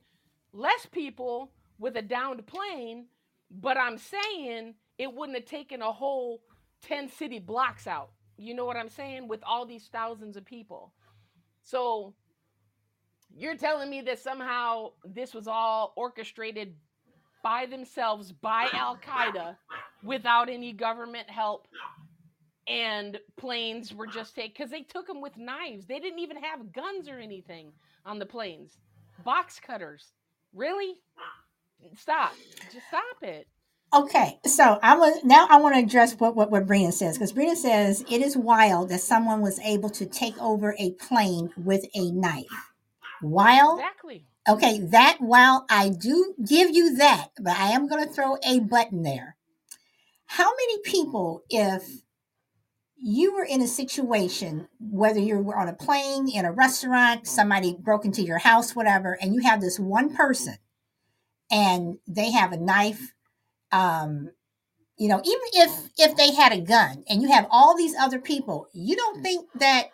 less 0.53 0.85
people 0.91 1.51
with 1.77 1.95
a 1.97 2.01
downed 2.01 2.45
plane, 2.47 3.05
but 3.51 3.77
I'm 3.77 3.97
saying 3.97 4.75
it 4.97 5.13
wouldn't 5.13 5.37
have 5.37 5.45
taken 5.45 5.81
a 5.81 5.91
whole 5.91 6.41
10 6.81 7.09
city 7.09 7.39
blocks 7.39 7.87
out. 7.87 8.11
You 8.37 8.53
know 8.53 8.65
what 8.65 8.77
I'm 8.77 8.89
saying? 8.89 9.27
With 9.27 9.41
all 9.43 9.65
these 9.65 9.89
thousands 9.91 10.37
of 10.37 10.45
people. 10.45 10.93
So 11.61 12.13
you're 13.35 13.57
telling 13.57 13.89
me 13.89 14.01
that 14.01 14.19
somehow 14.19 14.91
this 15.03 15.33
was 15.33 15.47
all 15.47 15.93
orchestrated 15.95 16.75
by 17.43 17.65
themselves 17.65 18.31
by 18.31 18.67
Al 18.73 18.97
Qaeda 18.97 19.55
without 20.03 20.49
any 20.49 20.73
government 20.73 21.29
help 21.29 21.67
and 22.67 23.19
planes 23.37 23.93
were 23.93 24.07
just 24.07 24.35
taken 24.35 24.53
because 24.57 24.71
they 24.71 24.81
took 24.81 25.07
them 25.07 25.21
with 25.21 25.37
knives. 25.37 25.85
They 25.85 25.99
didn't 25.99 26.19
even 26.19 26.37
have 26.37 26.73
guns 26.73 27.07
or 27.07 27.19
anything 27.19 27.71
on 28.05 28.19
the 28.19 28.25
planes. 28.25 28.77
Box 29.23 29.59
cutters. 29.59 30.11
Really? 30.53 30.95
Stop. 31.97 32.33
Just 32.71 32.87
stop 32.87 33.21
it. 33.21 33.47
Okay, 33.93 34.39
so 34.45 34.79
I 34.81 34.97
was 34.97 35.23
now 35.23 35.47
I 35.49 35.57
want 35.57 35.75
to 35.75 35.81
address 35.81 36.15
what 36.15 36.35
what, 36.35 36.51
what 36.51 36.65
Brina 36.65 36.91
says 36.91 37.17
because 37.17 37.31
Brina 37.31 37.55
says 37.55 38.03
it 38.09 38.21
is 38.21 38.35
wild 38.35 38.89
that 38.89 39.01
someone 39.01 39.41
was 39.41 39.59
able 39.59 39.89
to 39.91 40.05
take 40.05 40.37
over 40.41 40.75
a 40.79 40.91
plane 40.91 41.51
with 41.55 41.85
a 41.93 42.11
knife. 42.11 42.45
Wild. 43.21 43.79
Exactly. 43.79 44.25
Okay, 44.47 44.79
that 44.79 45.17
while 45.19 45.65
I 45.69 45.89
do 45.89 46.35
give 46.45 46.71
you 46.75 46.95
that, 46.97 47.29
but 47.39 47.57
I 47.57 47.69
am 47.69 47.87
going 47.87 48.05
to 48.05 48.13
throw 48.13 48.37
a 48.45 48.59
button 48.59 49.01
there. 49.01 49.37
How 50.27 50.51
many 50.51 50.79
people, 50.83 51.43
if 51.49 52.03
you 53.07 53.35
were 53.35 53.43
in 53.43 53.61
a 53.61 53.67
situation, 53.67 54.67
whether 54.79 55.19
you 55.19 55.37
were 55.37 55.55
on 55.55 55.67
a 55.67 55.73
plane, 55.73 56.27
in 56.27 56.43
a 56.43 56.51
restaurant, 56.51 57.27
somebody 57.27 57.77
broke 57.79 58.03
into 58.03 58.23
your 58.23 58.39
house, 58.39 58.75
whatever, 58.75 59.15
and 59.21 59.35
you 59.35 59.41
have 59.41 59.61
this 59.61 59.79
one 59.79 60.15
person 60.15 60.55
and 61.51 61.99
they 62.07 62.31
have 62.31 62.51
a 62.51 62.57
knife, 62.57 63.13
um, 63.71 64.31
you 64.97 65.07
know, 65.07 65.21
even 65.23 65.47
if 65.53 65.89
if 65.99 66.15
they 66.17 66.33
had 66.33 66.51
a 66.51 66.59
gun 66.59 67.03
and 67.07 67.21
you 67.21 67.29
have 67.29 67.45
all 67.51 67.77
these 67.77 67.93
other 67.93 68.17
people, 68.17 68.69
you 68.73 68.95
don't 68.95 69.21
think 69.21 69.47
that 69.53 69.91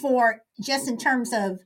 for 0.00 0.40
just 0.58 0.88
in 0.88 0.96
terms 0.96 1.34
of 1.34 1.60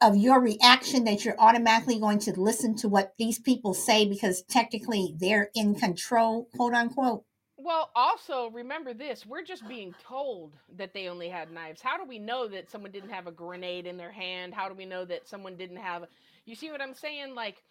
of 0.00 0.16
your 0.16 0.40
reaction 0.40 1.04
that 1.04 1.22
you're 1.22 1.38
automatically 1.38 1.98
going 1.98 2.20
to 2.20 2.40
listen 2.40 2.74
to 2.76 2.88
what 2.88 3.12
these 3.18 3.38
people 3.38 3.74
say 3.74 4.08
because 4.08 4.40
technically 4.42 5.14
they're 5.20 5.50
in 5.54 5.74
control, 5.74 6.48
quote 6.56 6.72
unquote. 6.72 7.24
Well, 7.66 7.90
also 7.96 8.48
remember 8.50 8.94
this: 8.94 9.26
we're 9.26 9.42
just 9.42 9.66
being 9.66 9.92
told 10.00 10.52
that 10.76 10.94
they 10.94 11.08
only 11.08 11.28
had 11.28 11.50
knives. 11.50 11.82
How 11.82 11.96
do 11.96 12.04
we 12.04 12.16
know 12.16 12.46
that 12.46 12.70
someone 12.70 12.92
didn't 12.92 13.10
have 13.10 13.26
a 13.26 13.32
grenade 13.32 13.86
in 13.86 13.96
their 13.96 14.12
hand? 14.12 14.54
How 14.54 14.68
do 14.68 14.74
we 14.76 14.84
know 14.84 15.04
that 15.04 15.26
someone 15.26 15.56
didn't 15.56 15.78
have? 15.78 16.04
You 16.44 16.54
see 16.54 16.70
what 16.70 16.80
I'm 16.80 16.94
saying? 16.94 17.34
Like, 17.34 17.64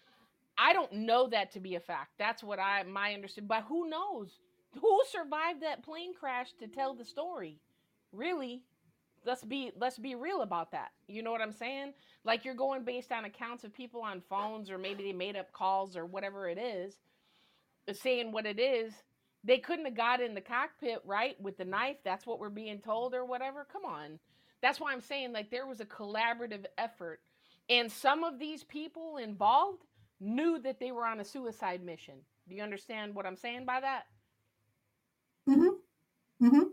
I 0.58 0.74
don't 0.74 0.92
know 0.92 1.30
that 1.30 1.54
to 1.54 1.62
be 1.62 1.76
a 1.76 1.80
fact. 1.80 2.12
That's 2.20 2.44
what 2.44 2.60
I 2.60 2.84
my 2.84 3.14
understand. 3.14 3.48
But 3.48 3.64
who 3.70 3.90
knows? 3.90 4.32
Who 4.82 5.02
survived 5.10 5.62
that 5.62 5.86
plane 5.86 6.14
crash 6.14 6.50
to 6.60 6.68
tell 6.68 6.94
the 6.94 7.06
story? 7.06 7.62
Really? 8.12 8.64
Let's 9.26 9.46
be 9.46 9.72
let's 9.78 9.98
be 9.98 10.16
real 10.16 10.42
about 10.42 10.72
that. 10.72 10.90
You 11.08 11.24
know 11.24 11.32
what 11.32 11.42
I'm 11.42 11.54
saying? 11.54 11.94
Like 12.26 12.44
you're 12.44 12.54
going 12.54 12.84
based 12.84 13.14
on 13.14 13.24
accounts 13.24 13.64
of 13.64 13.74
people 13.74 14.02
on 14.02 14.22
phones 14.30 14.70
or 14.70 14.78
maybe 14.78 15.04
they 15.04 15.14
made 15.14 15.38
up 15.38 15.54
calls 15.54 15.96
or 15.96 16.06
whatever 16.06 16.50
it 16.50 16.58
is, 16.58 16.98
saying 17.94 18.34
what 18.34 18.46
it 18.46 18.60
is. 18.60 18.94
They 19.46 19.60
couldn't 19.60 19.86
have 19.86 19.96
got 19.96 20.22
in 20.22 20.34
the 20.34 20.42
cockpit, 20.42 21.02
right, 21.06 21.40
with 21.40 21.58
the 21.58 21.66
knife. 21.66 21.98
That's 22.04 22.26
what 22.26 22.40
we're 22.40 22.50
being 22.50 22.80
told 22.80 23.14
or 23.14 23.24
whatever. 23.24 23.66
Come 23.72 23.86
on. 23.86 24.20
That's 24.62 24.80
why 24.80 24.92
I'm 24.92 25.02
saying 25.02 25.32
like 25.32 25.52
there 25.52 25.68
was 25.68 25.80
a 25.80 25.86
collaborative 25.86 26.66
effort 26.78 27.20
and 27.70 27.92
some 27.92 28.24
of 28.24 28.40
these 28.40 28.64
people 28.64 29.18
involved 29.18 29.84
knew 30.20 30.60
that 30.60 30.80
they 30.80 30.92
were 30.92 31.06
on 31.06 31.20
a 31.20 31.26
suicide 31.26 31.84
mission. 31.84 32.16
Do 32.48 32.56
you 32.56 32.62
understand 32.62 33.16
what 33.16 33.26
I'm 33.26 33.36
saying 33.36 33.66
by 33.66 33.82
that? 33.82 34.04
Mm-hmm. 35.50 36.46
Mm-hmm. 36.46 36.64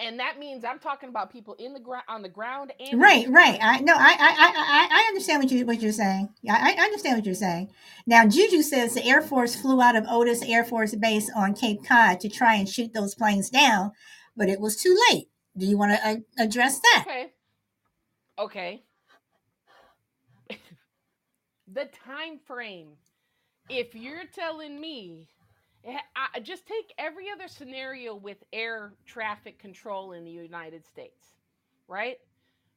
And 0.00 0.20
that 0.20 0.38
means 0.38 0.64
I'm 0.64 0.78
talking 0.78 1.08
about 1.08 1.32
people 1.32 1.54
in 1.58 1.72
the 1.72 1.80
ground 1.80 2.04
on 2.08 2.22
the 2.22 2.28
ground 2.28 2.72
and 2.78 3.00
Right, 3.00 3.28
right. 3.28 3.58
I 3.60 3.80
no, 3.80 3.94
I, 3.94 3.98
I, 3.98 4.10
I, 4.10 4.52
I 4.56 4.88
I 4.92 5.08
understand 5.08 5.42
what 5.42 5.50
you 5.50 5.66
what 5.66 5.82
you're 5.82 5.90
saying. 5.90 6.28
Yeah, 6.40 6.54
I, 6.54 6.76
I 6.78 6.84
understand 6.84 7.16
what 7.16 7.26
you're 7.26 7.34
saying. 7.34 7.70
Now, 8.06 8.24
Juju 8.24 8.62
says 8.62 8.94
the 8.94 9.04
Air 9.04 9.20
Force 9.20 9.56
flew 9.56 9.82
out 9.82 9.96
of 9.96 10.06
Otis 10.08 10.42
Air 10.42 10.64
Force 10.64 10.94
Base 10.94 11.30
on 11.34 11.54
Cape 11.54 11.84
Cod 11.84 12.20
to 12.20 12.28
try 12.28 12.54
and 12.54 12.68
shoot 12.68 12.94
those 12.94 13.16
planes 13.16 13.50
down, 13.50 13.90
but 14.36 14.48
it 14.48 14.60
was 14.60 14.76
too 14.76 14.96
late. 15.10 15.28
Do 15.56 15.66
you 15.66 15.76
want 15.76 15.98
to 15.98 16.08
uh, 16.08 16.16
address 16.38 16.78
that? 16.78 17.04
Okay. 17.06 17.32
Okay. 18.38 18.82
the 21.66 21.86
time 22.04 22.38
frame. 22.46 22.90
If 23.68 23.94
you're 23.94 24.24
telling 24.32 24.80
me, 24.80 25.28
I, 25.86 26.40
just 26.40 26.66
take 26.66 26.92
every 26.98 27.26
other 27.30 27.48
scenario 27.48 28.14
with 28.14 28.38
air 28.52 28.92
traffic 29.06 29.58
control 29.58 30.12
in 30.12 30.24
the 30.24 30.30
United 30.30 30.86
States, 30.86 31.34
right? 31.86 32.18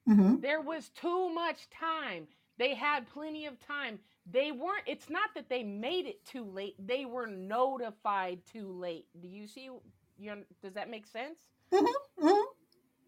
Mm-hmm. 0.08 0.40
There 0.40 0.62
was 0.62 0.90
too 0.90 1.30
much 1.30 1.70
time. 1.70 2.28
They 2.58 2.74
had 2.76 3.10
plenty 3.10 3.46
of 3.46 3.60
time. 3.60 4.00
They 4.32 4.52
weren't, 4.52 4.84
it's 4.86 5.10
not 5.10 5.30
that 5.36 5.50
they 5.50 5.64
made 5.64 6.06
it 6.06 6.24
too 6.26 6.44
late, 6.44 6.76
they 6.80 7.06
were 7.06 7.28
notified 7.28 8.40
too 8.52 8.72
late. 8.72 9.06
Do 9.22 9.28
you 9.28 9.48
see? 9.48 9.70
You, 10.18 10.34
does 10.62 10.74
that 10.74 10.90
make 10.90 11.08
sense? 11.08 11.40
Mm-hmm. 11.74 12.26
Mm-hmm. 12.26 12.42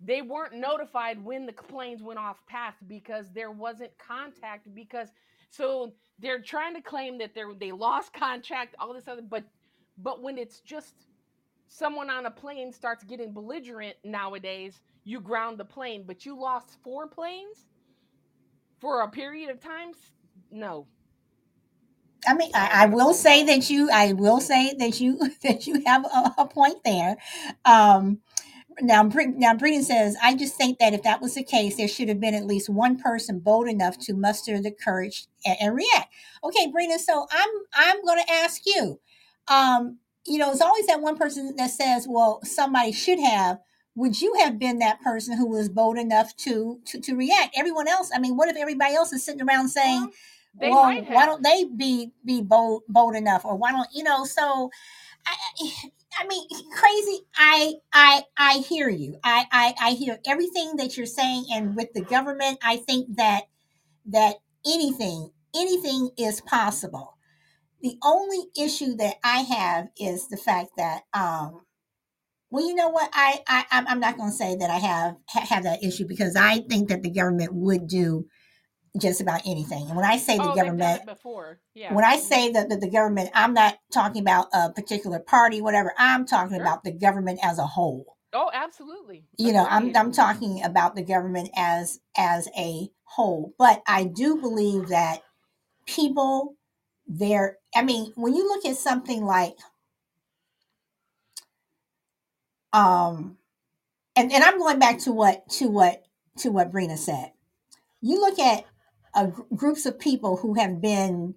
They 0.06 0.21
weren't 0.21 0.56
notified 0.56 1.23
when 1.23 1.45
the 1.45 1.53
planes 1.53 2.01
went 2.01 2.19
off 2.19 2.45
path 2.47 2.75
because 2.88 3.27
there 3.32 3.51
wasn't 3.51 3.97
contact 3.97 4.73
because 4.73 5.10
so 5.49 5.93
they're 6.17 6.41
trying 6.41 6.73
to 6.73 6.82
claim 6.82 7.19
that 7.19 7.36
they 7.36 7.43
they 7.60 7.71
lost 7.71 8.12
contact, 8.19 8.75
all 8.79 8.93
this 8.93 9.08
other, 9.08 9.21
but 9.21 9.43
but 9.97 10.21
when 10.21 10.38
it's 10.38 10.60
just 10.62 11.08
someone 11.67 12.10
on 12.10 12.25
a 12.25 12.32
plane 12.32 12.71
starts 12.71 13.03
getting 13.03 13.34
belligerent 13.34 13.95
nowadays, 14.03 14.82
you 15.03 15.19
ground 15.19 15.58
the 15.58 15.65
plane, 15.65 16.03
but 16.06 16.25
you 16.25 16.39
lost 16.39 16.77
four 16.84 17.08
planes 17.08 17.65
for 18.79 19.01
a 19.01 19.10
period 19.10 19.49
of 19.49 19.60
time. 19.60 19.91
No, 20.51 20.88
I 22.27 22.34
mean, 22.36 22.51
I, 22.53 22.84
I, 22.84 22.86
will 22.86 23.13
say 23.13 23.43
that 23.45 23.69
you, 23.69 23.89
I 23.91 24.13
will 24.13 24.39
say 24.39 24.73
that 24.79 24.99
you, 24.99 25.19
that 25.43 25.67
you 25.67 25.84
have 25.86 26.06
a, 26.06 26.34
a 26.39 26.45
point 26.47 26.84
there. 26.84 27.17
Um, 27.65 28.19
now, 28.82 29.03
now, 29.03 29.53
Brina 29.53 29.84
says, 29.84 30.15
I 30.21 30.36
just 30.36 30.56
think 30.56 30.79
that 30.79 30.93
if 30.93 31.03
that 31.03 31.21
was 31.21 31.36
the 31.36 31.43
case, 31.43 31.77
there 31.77 31.88
should 31.88 32.10
have 32.10 32.19
been 32.19 32.34
at 32.34 32.45
least 32.45 32.69
one 32.69 32.97
person 32.97 33.39
bold 33.39 33.67
enough 33.67 33.99
to 33.99 34.13
muster 34.13 34.60
the 34.60 34.71
courage 34.71 35.27
and, 35.45 35.58
and 35.62 35.75
react. 35.75 36.12
Okay, 36.43 36.71
Brina. 36.71 36.97
So 36.97 37.27
I'm, 37.32 37.49
I'm 37.73 38.03
going 38.03 38.19
to 38.25 38.34
ask 38.34 38.65
you. 38.65 38.99
Um, 39.47 39.99
you 40.25 40.38
know, 40.38 40.51
it's 40.51 40.62
always 40.62 40.88
that 40.88 41.01
one 41.01 41.17
person 41.17 41.56
that 41.58 41.71
says, 41.71 42.08
"Well, 42.08 42.39
somebody 42.43 42.91
should 42.91 43.19
have." 43.19 43.60
Would 43.95 44.19
you 44.21 44.34
have 44.39 44.58
been 44.58 44.79
that 44.79 45.01
person 45.01 45.38
who 45.38 45.47
was 45.47 45.69
bold 45.69 45.97
enough 45.97 46.36
to 46.38 46.79
to, 46.86 46.99
to 47.01 47.15
react? 47.15 47.56
Everyone 47.58 47.88
else. 47.88 48.12
I 48.13 48.19
mean, 48.19 48.36
what 48.38 48.49
if 48.49 48.58
everybody 48.58 48.95
else 48.95 49.13
is 49.13 49.23
sitting 49.23 49.41
around 49.47 49.69
saying? 49.69 50.12
Well, 50.60 50.71
well 50.95 51.06
why 51.12 51.25
don't 51.25 51.43
they 51.43 51.65
be 51.65 52.12
be 52.25 52.41
bold 52.41 52.84
bold 52.88 53.15
enough, 53.15 53.45
or 53.45 53.56
why 53.56 53.71
don't 53.71 53.89
you 53.93 54.03
know? 54.03 54.25
So, 54.25 54.71
I, 55.27 55.36
I 56.19 56.27
mean, 56.27 56.47
crazy. 56.75 57.21
I 57.36 57.73
I 57.91 58.23
I 58.38 58.58
hear 58.60 58.89
you. 58.89 59.19
I, 59.23 59.45
I 59.51 59.75
I 59.82 59.91
hear 59.91 60.19
everything 60.25 60.77
that 60.77 60.97
you're 60.97 61.06
saying, 61.06 61.45
and 61.51 61.75
with 61.75 61.93
the 61.93 62.01
government, 62.01 62.60
I 62.63 62.77
think 62.77 63.15
that 63.17 63.43
that 64.08 64.36
anything 64.65 65.32
anything 65.56 66.12
is 66.17 66.41
possible. 66.41 67.12
The 67.84 67.98
only 68.04 68.39
issue 68.58 68.96
that 68.96 69.17
I 69.24 69.41
have 69.41 69.89
is 70.00 70.30
the 70.30 70.38
fact 70.38 70.72
that, 70.78 71.04
um, 71.13 71.62
well, 72.50 72.65
you 72.65 72.74
know 72.76 72.89
what? 72.89 73.10
I, 73.13 73.41
I 73.48 73.65
I'm 73.69 74.00
not 74.00 74.17
going 74.17 74.32
to 74.32 74.36
say 74.36 74.56
that 74.56 74.69
I 74.69 74.78
have 74.78 75.17
have 75.28 75.63
that 75.63 75.84
issue 75.84 76.08
because 76.08 76.36
I 76.36 76.60
think 76.60 76.89
that 76.89 77.04
the 77.04 77.12
government 77.12 77.54
would 77.54 77.88
do 77.88 78.26
just 79.00 79.22
about 79.22 79.41
anything. 79.46 79.88
And 79.88 79.96
when 79.96 80.06
I 80.06 80.17
say 80.17 80.38
the 80.38 80.52
oh, 80.52 80.56
government, 80.56 81.06
before, 81.06 81.60
yeah. 81.74 81.93
When 81.93 82.06
I 82.06 82.17
say 82.17 82.52
that 82.52 82.69
the, 82.69 82.78
the, 82.78 82.89
government, 82.89 83.32
I'm 83.34 83.54
not 83.54 83.78
talking 83.91 84.22
about 84.22 84.48
a 84.54 84.72
particular 84.72 85.19
party, 85.19 85.62
whatever. 85.62 85.93
I'm 85.98 86.26
talking 86.26 86.58
Sure. 86.58 86.62
about 86.62 86.84
the 86.84 86.91
government 86.91 87.39
as 87.41 87.58
a 87.58 87.65
whole. 87.65 88.17
Oh, 88.34 88.50
absolutely. 88.54 89.26
You 89.38 89.54
know, 89.54 89.65
I'm 89.67 89.84
Agreed. 89.84 89.98
I'm 89.98 90.12
talking 90.12 90.63
about 90.63 90.96
the 90.96 91.04
government 91.04 91.50
as 91.56 92.00
as 92.15 92.48
a 92.58 92.89
whole. 93.04 93.54
But 93.58 93.82
I 93.88 94.06
do 94.06 94.38
believe 94.38 94.89
that 94.89 95.22
people 95.86 96.56
there. 97.08 97.58
I 97.76 97.84
mean, 97.84 98.12
when 98.16 98.36
you 98.36 98.48
look 98.48 98.66
at 98.66 98.78
something 98.78 99.26
like, 99.26 99.58
um, 102.72 103.38
and 104.16 104.32
and 104.32 104.44
I'm 104.44 104.58
going 104.60 104.80
back 104.80 105.00
to 105.00 105.12
what 105.12 105.48
to 105.52 105.68
what 105.68 106.04
to 106.38 106.52
what 106.52 106.72
Brina 106.72 106.98
said. 106.98 107.32
You 108.02 108.20
look 108.20 108.39
at 108.39 108.66
groups 109.56 109.86
of 109.86 110.00
people 110.00 110.38
who 110.38 110.56
have 110.56 110.82
been, 110.82 111.36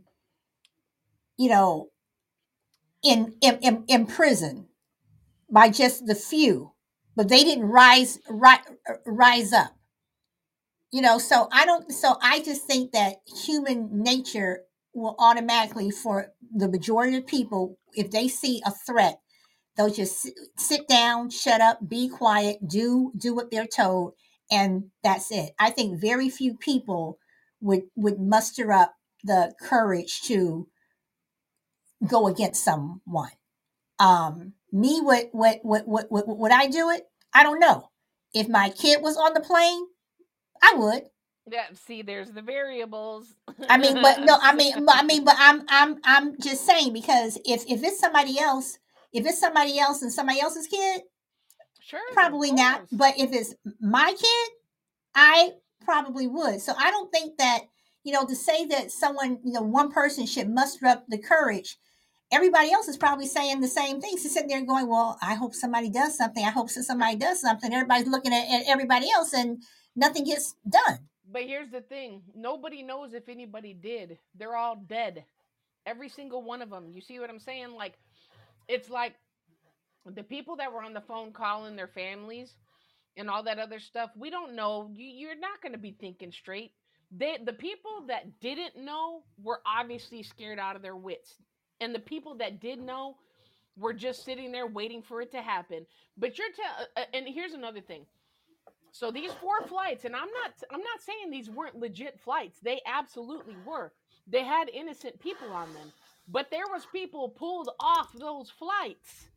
you 1.37 1.49
know, 1.49 1.91
in, 3.03 3.35
in, 3.41 3.59
in, 3.63 3.85
in 3.89 4.07
prison 4.07 4.67
by 5.51 5.69
just 5.69 6.07
the 6.07 6.15
few, 6.15 6.73
but 7.15 7.29
they 7.29 7.45
didn't 7.45 7.67
rise, 7.67 8.19
rise, 8.29 8.61
rise 9.05 9.53
up. 9.53 9.77
You 10.93 11.03
know, 11.03 11.19
so 11.19 11.49
I 11.53 11.67
don't, 11.67 11.93
so 11.93 12.17
I 12.23 12.41
just 12.41 12.67
think 12.67 12.93
that 12.93 13.17
human 13.45 14.03
nature 14.03 14.63
will 14.97 15.17
automatically, 15.19 15.91
for 15.91 16.33
the 16.55 16.69
majority 16.69 17.17
of 17.17 17.27
people, 17.27 17.79
if 17.95 18.11
they 18.11 18.29
see 18.29 18.63
a 18.67 18.73
threat, 18.73 19.21
they'll 19.77 19.91
just 19.91 20.29
sit 20.57 20.89
down, 20.89 21.31
shut 21.31 21.61
up, 21.61 21.89
be 21.89 22.09
quiet, 22.09 22.67
do 22.67 23.13
do 23.17 23.35
what 23.35 23.51
they're 23.51 23.67
told, 23.67 24.15
and 24.51 24.85
that's 25.05 25.31
it. 25.31 25.53
I 25.61 25.71
think 25.71 26.01
very 26.01 26.31
few 26.31 26.57
people 26.57 27.19
would 27.61 27.83
would 27.97 28.21
muster 28.21 28.73
up 28.73 28.95
the 29.25 29.55
courage 29.61 30.23
to 30.23 30.69
go 32.07 32.27
against 32.27 32.65
someone. 32.65 33.31
Um, 33.99 34.55
me, 34.73 35.01
what 35.01 35.29
what 35.33 35.61
what 35.63 35.87
what 35.89 36.09
would 36.27 36.53
I 36.53 36.69
do 36.69 36.91
it? 36.91 37.05
I 37.35 37.43
don't 37.43 37.61
know. 37.61 37.91
If 38.35 38.49
my 38.49 38.71
kid 38.71 39.03
was 39.03 39.17
on 39.17 39.35
the 39.35 39.41
plane, 39.41 39.87
I 40.63 40.75
would. 40.77 41.05
Yeah, 41.51 41.67
see, 41.75 42.03
there's 42.03 42.33
the 42.33 42.43
variables. 42.43 43.35
I 43.69 43.79
mean, 43.79 44.03
but 44.03 44.21
no, 44.21 44.37
I 44.41 44.55
mean, 44.55 44.75
I 44.89 45.05
mean, 45.05 45.25
but 45.25 45.37
I'm 45.39 45.63
I'm 45.69 46.01
I'm 46.05 46.41
just 46.41 46.67
saying 46.67 46.93
because 46.93 47.39
if 47.45 47.65
if 47.69 47.85
it's 47.85 48.01
somebody 48.01 48.39
else, 48.39 48.79
if 49.13 49.25
it's 49.25 49.39
somebody 49.39 49.79
else 49.79 50.03
and 50.03 50.13
somebody 50.13 50.41
else's 50.41 50.67
kid, 50.67 51.03
sure, 51.81 52.01
probably 52.13 52.51
not. 52.51 52.87
But 52.91 53.15
if 53.17 53.33
it's 53.33 53.55
my 53.81 54.13
kid, 54.13 54.51
I 55.15 55.53
probably 55.85 56.27
would. 56.27 56.61
So 56.61 56.75
I 56.77 56.91
don't 56.91 57.13
think 57.13 57.39
that, 57.39 57.61
you 58.03 58.13
know, 58.13 58.27
to 58.27 58.35
say 58.35 58.67
that 58.67 58.91
someone, 58.91 59.39
you 59.45 59.53
know, 59.53 59.63
one 59.63 59.93
person 59.93 60.27
should 60.27 60.51
muster 60.51 60.87
up 60.87 61.05
the 61.09 61.19
courage, 61.19 61.77
everybody 62.33 62.73
else 62.73 62.89
is 62.89 62.97
probably 62.97 63.27
saying 63.27 63.61
the 63.61 63.69
same 63.69 64.01
thing. 64.01 64.17
So 64.19 64.29
sitting 64.29 64.49
there 64.49 64.67
going, 64.67 64.89
well, 64.89 65.17
I 65.23 65.35
hope 65.35 65.55
somebody 65.55 65.91
does 65.91 66.17
something. 66.19 66.45
I 66.45 66.51
hope 66.51 66.71
somebody 66.71 67.17
does 67.17 67.41
something. 67.41 67.73
Everybody's 67.73 68.09
looking 68.09 68.35
at, 68.35 68.49
at 68.49 68.65
everybody 68.69 69.11
else 69.13 69.33
and 69.33 69.63
nothing 69.95 70.25
gets 70.25 70.57
done. 70.69 71.09
But 71.37 71.45
here's 71.45 71.71
the 71.71 71.83
thing 71.83 72.23
nobody 72.35 72.83
knows 72.83 73.13
if 73.13 73.29
anybody 73.29 73.75
did. 73.75 74.17
They're 74.39 74.57
all 74.57 74.77
dead. 74.77 75.27
Every 75.85 76.09
single 76.09 76.43
one 76.43 76.63
of 76.63 76.71
them. 76.71 76.93
You 76.95 77.03
see 77.03 77.21
what 77.21 77.29
I'm 77.29 77.41
saying? 77.41 77.73
Like, 77.73 77.93
it's 78.69 78.89
like 78.89 79.13
the 80.07 80.23
people 80.23 80.57
that 80.57 80.73
were 80.73 80.83
on 80.83 80.95
the 80.95 81.03
phone 81.03 81.33
calling 81.33 81.77
their 81.77 81.89
families 81.89 82.55
and 83.19 83.29
all 83.29 83.43
that 83.43 83.59
other 83.59 83.79
stuff. 83.81 84.09
We 84.17 84.31
don't 84.31 84.57
know. 84.57 84.91
You, 84.95 85.09
you're 85.09 85.39
not 85.39 85.61
going 85.61 85.73
to 85.73 85.79
be 85.79 85.95
thinking 86.01 86.33
straight. 86.33 86.73
They, 87.15 87.37
the 87.45 87.53
people 87.53 88.07
that 88.09 88.41
didn't 88.41 88.83
know 88.83 89.23
were 89.43 89.61
obviously 89.67 90.23
scared 90.23 90.59
out 90.59 90.75
of 90.75 90.81
their 90.81 90.97
wits, 90.97 91.35
and 91.83 91.95
the 91.95 91.99
people 91.99 92.37
that 92.37 92.63
did 92.63 92.79
know 92.79 93.17
were 93.77 93.93
just 93.93 94.25
sitting 94.25 94.53
there 94.53 94.67
waiting 94.67 95.03
for 95.03 95.21
it 95.21 95.33
to 95.33 95.43
happen. 95.43 95.85
But 96.17 96.39
you're 96.39 96.49
telling, 96.57 96.89
uh, 96.97 97.01
uh, 97.01 97.05
and 97.13 97.29
here's 97.29 97.53
another 97.53 97.83
thing. 97.83 98.07
So 98.99 99.11
these 99.11 99.33
four 99.43 99.61
flights, 99.67 100.07
and 100.07 100.17
I'm 100.17 100.31
not, 100.31 100.53
I'm 100.73 100.81
not 100.81 101.03
saying 101.03 101.31
these 101.31 101.51
weren't 101.51 101.79
legit 101.79 102.19
flights. 102.19 102.59
They 102.63 102.81
absolutely 102.87 103.55
were. 103.67 103.93
They 104.27 104.43
had 104.43 104.71
innocent 104.71 105.21
people 105.21 105.53
on 105.53 105.71
them, 105.75 105.93
but 106.29 106.51
there 106.51 106.67
was 106.73 106.87
people 106.91 107.29
pulled 107.29 107.69
off 107.79 108.11
those 108.15 108.49
flights 108.49 109.29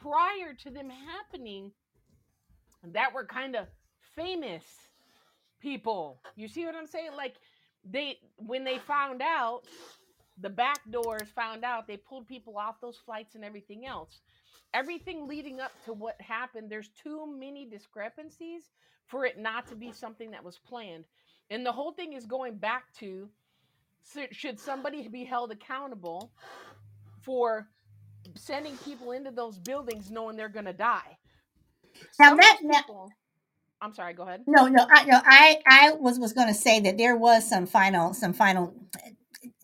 prior 0.00 0.54
to 0.62 0.70
them 0.70 0.88
happening 0.88 1.72
that 2.84 3.12
were 3.12 3.26
kind 3.26 3.54
of 3.54 3.66
famous 4.16 4.64
people. 5.60 6.18
You 6.34 6.48
see 6.48 6.64
what 6.64 6.74
I'm 6.74 6.86
saying? 6.86 7.10
Like 7.14 7.34
they 7.84 8.18
when 8.36 8.64
they 8.64 8.78
found 8.78 9.20
out 9.20 9.60
the 10.40 10.50
back 10.50 10.80
doors 10.90 11.28
found 11.34 11.64
out 11.64 11.86
they 11.86 11.98
pulled 11.98 12.26
people 12.26 12.56
off 12.56 12.80
those 12.80 12.96
flights 13.04 13.34
and 13.34 13.44
everything 13.44 13.84
else. 13.84 14.22
Everything 14.72 15.28
leading 15.28 15.60
up 15.60 15.72
to 15.84 15.92
what 15.92 16.18
happened, 16.18 16.70
there's 16.70 16.88
too 16.88 17.26
many 17.38 17.66
discrepancies 17.66 18.70
for 19.12 19.26
it 19.26 19.38
not 19.38 19.66
to 19.66 19.76
be 19.76 19.92
something 19.92 20.30
that 20.30 20.42
was 20.42 20.58
planned. 20.58 21.04
And 21.50 21.66
the 21.66 21.70
whole 21.70 21.92
thing 21.92 22.14
is 22.14 22.24
going 22.24 22.56
back 22.56 22.84
to 23.00 23.28
should 24.30 24.58
somebody 24.58 25.06
be 25.06 25.22
held 25.22 25.52
accountable 25.52 26.32
for 27.20 27.68
sending 28.34 28.76
people 28.78 29.12
into 29.12 29.30
those 29.30 29.58
buildings 29.58 30.10
knowing 30.10 30.36
they're 30.36 30.48
going 30.48 30.64
to 30.64 30.72
die? 30.72 31.18
Now 32.18 32.34
that 32.34 32.58
people, 32.62 33.12
I'm 33.82 33.92
sorry. 33.92 34.14
Go 34.14 34.22
ahead. 34.22 34.44
No, 34.46 34.66
no, 34.66 34.86
I 34.90 35.04
no, 35.04 35.20
I 35.22 35.58
I 35.66 35.92
was 35.92 36.18
was 36.18 36.32
going 36.32 36.48
to 36.48 36.54
say 36.54 36.80
that 36.80 36.96
there 36.96 37.16
was 37.16 37.46
some 37.46 37.66
final 37.66 38.14
some 38.14 38.32
final 38.32 38.74
uh, 38.96 39.10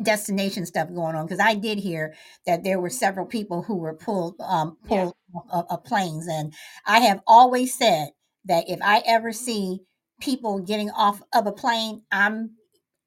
destination 0.03 0.67
stuff 0.67 0.93
going 0.95 1.17
on 1.17 1.25
because 1.25 1.41
I 1.41 1.55
did 1.55 1.79
hear 1.79 2.15
that 2.47 2.65
there 2.65 2.79
were 2.79 2.91
several 2.91 3.25
people 3.25 3.63
who 3.63 3.77
were 3.77 3.95
pulled 3.95 4.35
um 4.41 4.77
pulled 4.87 5.15
yeah. 5.35 5.41
of, 5.53 5.67
of 5.71 5.85
planes, 5.85 6.29
and 6.29 6.53
I 6.87 7.01
have 7.01 7.23
always 7.27 7.77
said 7.77 8.11
that 8.49 8.69
if 8.69 8.81
I 8.83 9.03
ever 9.07 9.31
mm-hmm. 9.31 9.45
see 9.45 9.81
people 10.21 10.59
getting 10.61 10.91
off 10.91 11.23
of 11.35 11.47
a 11.47 11.53
plane, 11.53 12.03
I'm 12.11 12.51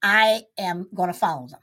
I 0.04 0.44
am 0.58 0.88
going 0.96 1.12
to 1.12 1.18
follow 1.18 1.48
them. 1.48 1.60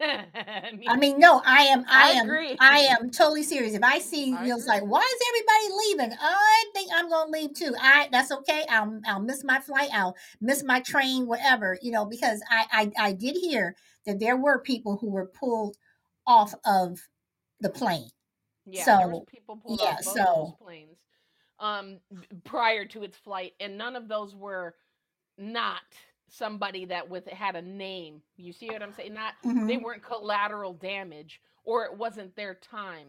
I 0.00 0.96
mean, 0.96 1.18
no, 1.18 1.40
I 1.44 1.62
am. 1.62 1.84
I, 1.88 2.08
I 2.08 2.10
am. 2.12 2.24
Agree. 2.24 2.56
I 2.58 2.78
am 2.80 3.10
totally 3.10 3.44
serious. 3.44 3.74
If 3.74 3.82
I 3.84 4.00
see, 4.00 4.26
you 4.26 4.32
know, 4.32 4.56
it's 4.56 4.66
like, 4.66 4.82
why 4.82 5.00
is 5.00 5.28
everybody 5.28 6.10
leaving? 6.10 6.18
I 6.20 6.64
think 6.74 6.90
I'm 6.92 7.08
gonna 7.08 7.30
leave 7.30 7.54
too. 7.54 7.74
I 7.80 8.08
that's 8.10 8.32
okay. 8.32 8.64
I'll 8.68 9.00
I'll 9.06 9.20
miss 9.20 9.44
my 9.44 9.60
flight. 9.60 9.90
I'll 9.92 10.16
miss 10.40 10.64
my 10.64 10.80
train. 10.80 11.26
Whatever, 11.26 11.78
you 11.80 11.92
know, 11.92 12.04
because 12.04 12.42
I 12.50 12.90
I, 12.98 13.08
I 13.08 13.12
did 13.12 13.36
hear 13.36 13.76
that 14.04 14.18
there 14.18 14.36
were 14.36 14.58
people 14.58 14.98
who 15.00 15.10
were 15.10 15.26
pulled 15.26 15.76
off 16.26 16.52
of 16.66 16.98
the 17.60 17.70
plane. 17.70 18.10
Yeah, 18.66 18.84
so, 18.84 19.24
people 19.30 19.58
pulled 19.64 19.80
yeah, 19.80 19.96
off 19.96 20.02
so, 20.02 20.56
planes 20.60 20.98
um 21.60 21.98
prior 22.44 22.84
to 22.86 23.02
its 23.02 23.16
flight, 23.16 23.52
and 23.60 23.78
none 23.78 23.96
of 23.96 24.08
those 24.08 24.34
were 24.34 24.74
not 25.38 25.82
somebody 26.28 26.84
that 26.86 27.08
with 27.08 27.26
had 27.28 27.56
a 27.56 27.62
name. 27.62 28.20
You 28.36 28.52
see 28.52 28.68
what 28.68 28.82
I'm 28.82 28.92
saying? 28.92 29.14
Not 29.14 29.34
mm-hmm. 29.44 29.66
they 29.66 29.76
weren't 29.76 30.02
collateral 30.02 30.74
damage 30.74 31.40
or 31.64 31.84
it 31.84 31.96
wasn't 31.96 32.34
their 32.36 32.54
time. 32.54 33.08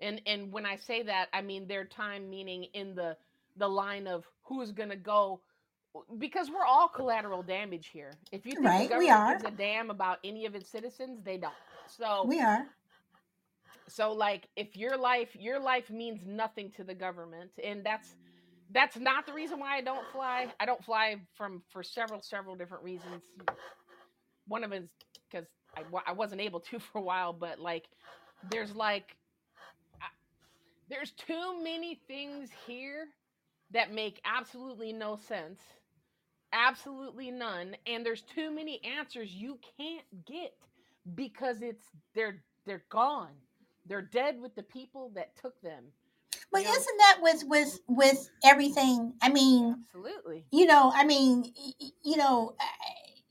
And 0.00 0.20
and 0.26 0.52
when 0.52 0.66
I 0.66 0.76
say 0.76 1.02
that, 1.04 1.28
I 1.32 1.42
mean 1.42 1.66
their 1.66 1.84
time 1.84 2.28
meaning 2.28 2.64
in 2.74 2.94
the 2.94 3.16
the 3.56 3.68
line 3.68 4.06
of 4.06 4.24
who's 4.42 4.72
going 4.72 4.90
to 4.90 4.96
go 4.96 5.40
because 6.18 6.50
we're 6.50 6.64
all 6.64 6.88
collateral 6.88 7.42
damage 7.42 7.88
here. 7.92 8.12
If 8.32 8.44
you 8.46 8.52
think 8.52 8.66
right, 8.66 8.88
the 8.88 8.94
government 9.06 9.42
gives 9.42 9.54
a 9.54 9.56
damn 9.56 9.90
about 9.90 10.18
any 10.24 10.46
of 10.46 10.54
its 10.54 10.68
citizens, 10.68 11.20
they 11.24 11.38
don't. 11.38 11.52
So 11.86 12.24
we 12.26 12.40
are. 12.40 12.66
So 13.88 14.12
like 14.12 14.48
if 14.56 14.76
your 14.76 14.96
life 14.96 15.36
your 15.38 15.60
life 15.60 15.90
means 15.90 16.26
nothing 16.26 16.70
to 16.76 16.84
the 16.84 16.94
government 16.94 17.50
and 17.62 17.84
that's 17.84 18.14
that's 18.70 18.96
not 18.96 19.26
the 19.26 19.32
reason 19.32 19.60
why 19.60 19.76
I 19.76 19.80
don't 19.82 20.06
fly. 20.12 20.48
I 20.58 20.66
don't 20.66 20.82
fly 20.84 21.16
from 21.36 21.62
for 21.70 21.82
several 21.82 22.22
several 22.22 22.56
different 22.56 22.82
reasons. 22.84 23.22
One 24.48 24.64
of 24.64 24.70
them 24.70 24.84
is 24.84 24.88
because 25.30 25.46
I, 25.76 25.82
I 26.06 26.12
wasn't 26.12 26.40
able 26.40 26.60
to 26.60 26.78
for 26.92 26.98
a 26.98 27.02
while, 27.02 27.32
but 27.32 27.58
like 27.60 27.84
there's 28.50 28.74
like 28.74 29.16
I, 30.00 30.06
there's 30.88 31.12
too 31.12 31.62
many 31.62 32.00
things 32.08 32.50
here 32.66 33.08
that 33.72 33.92
make 33.92 34.20
absolutely 34.24 34.92
no 34.92 35.16
sense. 35.16 35.60
Absolutely 36.52 37.30
none. 37.30 37.76
And 37.86 38.06
there's 38.06 38.22
too 38.22 38.50
many 38.50 38.80
answers 38.84 39.32
you 39.34 39.58
can't 39.78 40.04
get 40.26 40.52
because 41.14 41.62
it's 41.62 41.84
they're 42.14 42.42
they're 42.66 42.84
gone. 42.90 43.32
They're 43.86 44.02
dead 44.02 44.40
with 44.40 44.54
the 44.54 44.62
people 44.62 45.12
that 45.14 45.36
took 45.36 45.60
them. 45.60 45.84
But 46.50 46.62
you 46.62 46.68
know, 46.68 46.74
isn't 46.74 46.98
that 46.98 47.18
with 47.20 47.44
with 47.46 47.80
with 47.88 48.30
everything? 48.44 49.14
I 49.20 49.28
mean, 49.28 49.76
absolutely. 49.86 50.46
You 50.52 50.66
know, 50.66 50.92
I 50.94 51.04
mean, 51.04 51.52
you 52.04 52.16
know, 52.16 52.54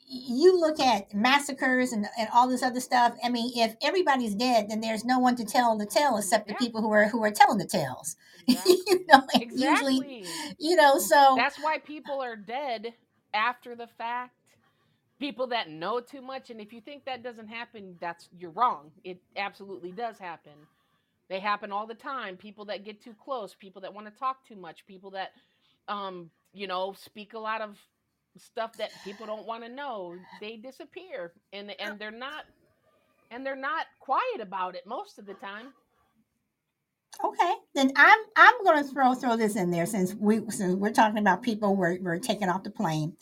you 0.07 0.59
look 0.59 0.79
at 0.79 1.13
massacres 1.13 1.91
and, 1.91 2.05
and 2.17 2.29
all 2.33 2.47
this 2.47 2.63
other 2.63 2.79
stuff. 2.79 3.15
I 3.23 3.29
mean, 3.29 3.51
if 3.55 3.75
everybody's 3.81 4.35
dead, 4.35 4.69
then 4.69 4.81
there's 4.81 5.05
no 5.05 5.19
one 5.19 5.35
to 5.37 5.45
tell 5.45 5.77
the 5.77 5.85
tale 5.85 6.17
except 6.17 6.47
yeah. 6.47 6.53
the 6.53 6.65
people 6.65 6.81
who 6.81 6.91
are 6.91 7.07
who 7.07 7.23
are 7.23 7.31
telling 7.31 7.57
the 7.57 7.67
tales. 7.67 8.15
Exactly. 8.45 8.75
you 8.87 9.05
know, 9.07 9.23
exactly. 9.35 9.93
usually, 9.93 10.25
you 10.59 10.75
know, 10.75 10.99
so 10.99 11.35
that's 11.37 11.57
why 11.63 11.77
people 11.77 12.21
are 12.21 12.35
dead 12.35 12.93
after 13.33 13.73
the 13.73 13.87
fact. 13.87 14.35
People 15.23 15.47
that 15.47 15.69
know 15.69 16.01
too 16.01 16.21
much, 16.21 16.49
and 16.49 16.59
if 16.59 16.73
you 16.73 16.81
think 16.81 17.05
that 17.05 17.23
doesn't 17.23 17.47
happen, 17.47 17.95
that's 18.01 18.27
you're 18.37 18.51
wrong. 18.51 18.91
It 19.05 19.21
absolutely 19.37 19.93
does 19.93 20.19
happen. 20.19 20.51
They 21.29 21.39
happen 21.39 21.71
all 21.71 21.87
the 21.87 21.93
time. 21.93 22.35
People 22.35 22.65
that 22.65 22.83
get 22.83 23.01
too 23.01 23.13
close, 23.23 23.55
people 23.55 23.81
that 23.83 23.93
want 23.93 24.05
to 24.05 24.19
talk 24.19 24.45
too 24.45 24.57
much, 24.57 24.85
people 24.85 25.11
that, 25.11 25.29
um, 25.87 26.29
you 26.53 26.67
know, 26.67 26.93
speak 27.01 27.35
a 27.35 27.39
lot 27.39 27.61
of 27.61 27.77
stuff 28.37 28.75
that 28.79 28.91
people 29.05 29.25
don't 29.25 29.47
want 29.47 29.63
to 29.63 29.69
know. 29.69 30.13
They 30.41 30.57
disappear, 30.57 31.31
and 31.53 31.73
and 31.79 31.97
they're 31.97 32.11
not, 32.11 32.43
and 33.31 33.45
they're 33.45 33.55
not 33.55 33.85
quiet 34.01 34.41
about 34.41 34.75
it 34.75 34.85
most 34.85 35.19
of 35.19 35.25
the 35.25 35.35
time. 35.35 35.67
Okay, 37.23 37.53
then 37.75 37.93
I'm 37.95 38.19
I'm 38.35 38.63
going 38.65 38.83
to 38.83 38.89
throw 38.91 39.13
throw 39.13 39.37
this 39.37 39.55
in 39.55 39.71
there 39.71 39.85
since 39.85 40.13
we 40.15 40.41
since 40.49 40.75
we're 40.75 40.91
talking 40.91 41.19
about 41.19 41.43
people 41.43 41.77
were 41.77 41.97
were 42.01 42.19
taken 42.19 42.49
off 42.49 42.63
the 42.63 42.71
plane. 42.71 43.15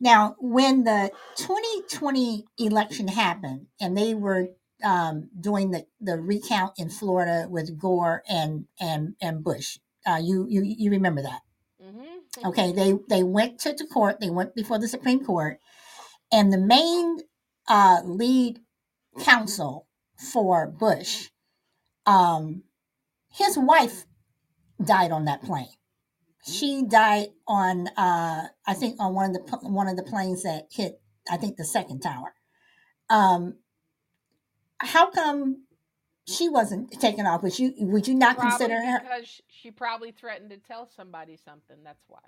Now, 0.00 0.36
when 0.38 0.84
the 0.84 1.10
2020 1.36 2.44
election 2.58 3.08
happened 3.08 3.66
and 3.80 3.96
they 3.96 4.14
were 4.14 4.48
um, 4.84 5.28
doing 5.38 5.70
the, 5.70 5.86
the 6.00 6.20
recount 6.20 6.74
in 6.78 6.90
Florida 6.90 7.46
with 7.48 7.78
Gore 7.78 8.22
and 8.28 8.66
and 8.80 9.14
and 9.20 9.42
Bush. 9.42 9.78
Uh, 10.06 10.20
you 10.22 10.46
you 10.48 10.62
you 10.62 10.90
remember 10.90 11.22
that? 11.22 11.40
Mm-hmm. 11.82 12.46
Okay, 12.48 12.72
they 12.72 12.94
they 13.08 13.22
went 13.22 13.58
to 13.60 13.72
the 13.72 13.86
court. 13.86 14.20
They 14.20 14.30
went 14.30 14.54
before 14.54 14.78
the 14.78 14.88
Supreme 14.88 15.24
Court, 15.24 15.58
and 16.32 16.52
the 16.52 16.58
main 16.58 17.18
uh, 17.68 18.00
lead 18.04 18.60
counsel 19.20 19.86
for 20.32 20.66
Bush, 20.66 21.28
um, 22.06 22.62
his 23.32 23.58
wife 23.58 24.06
died 24.82 25.10
on 25.10 25.24
that 25.24 25.42
plane. 25.42 25.68
She 26.48 26.82
died 26.82 27.28
on 27.46 27.88
uh, 27.88 28.48
I 28.66 28.74
think 28.74 28.96
on 28.98 29.14
one 29.14 29.30
of 29.30 29.46
the 29.46 29.56
one 29.68 29.88
of 29.88 29.96
the 29.96 30.02
planes 30.02 30.42
that 30.42 30.68
hit 30.70 31.00
I 31.30 31.36
think 31.36 31.56
the 31.56 31.64
second 31.64 32.00
tower. 32.00 32.34
Um, 33.10 33.56
how 34.78 35.10
come 35.10 35.64
she 36.26 36.48
wasn't 36.48 36.92
taken 37.00 37.26
off? 37.26 37.42
Would 37.42 37.58
you 37.58 37.74
would 37.78 38.06
you 38.06 38.14
not 38.14 38.36
probably 38.36 38.50
consider 38.50 38.80
her? 38.80 39.00
Because 39.00 39.40
she 39.48 39.70
probably 39.70 40.12
threatened 40.12 40.50
to 40.50 40.58
tell 40.58 40.86
somebody 40.86 41.36
something. 41.36 41.76
That's 41.84 42.04
why. 42.06 42.20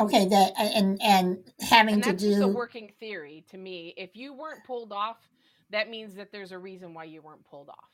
Okay, 0.00 0.26
that 0.26 0.52
and 0.58 1.00
and 1.02 1.38
having 1.60 1.94
and 1.94 2.04
to 2.04 2.12
do 2.12 2.42
a 2.42 2.48
working 2.48 2.90
theory 2.98 3.44
to 3.50 3.58
me. 3.58 3.94
If 3.96 4.16
you 4.16 4.32
weren't 4.32 4.64
pulled 4.64 4.92
off, 4.92 5.18
that 5.70 5.88
means 5.88 6.14
that 6.14 6.32
there's 6.32 6.52
a 6.52 6.58
reason 6.58 6.94
why 6.94 7.04
you 7.04 7.22
weren't 7.22 7.44
pulled 7.44 7.68
off. 7.68 7.93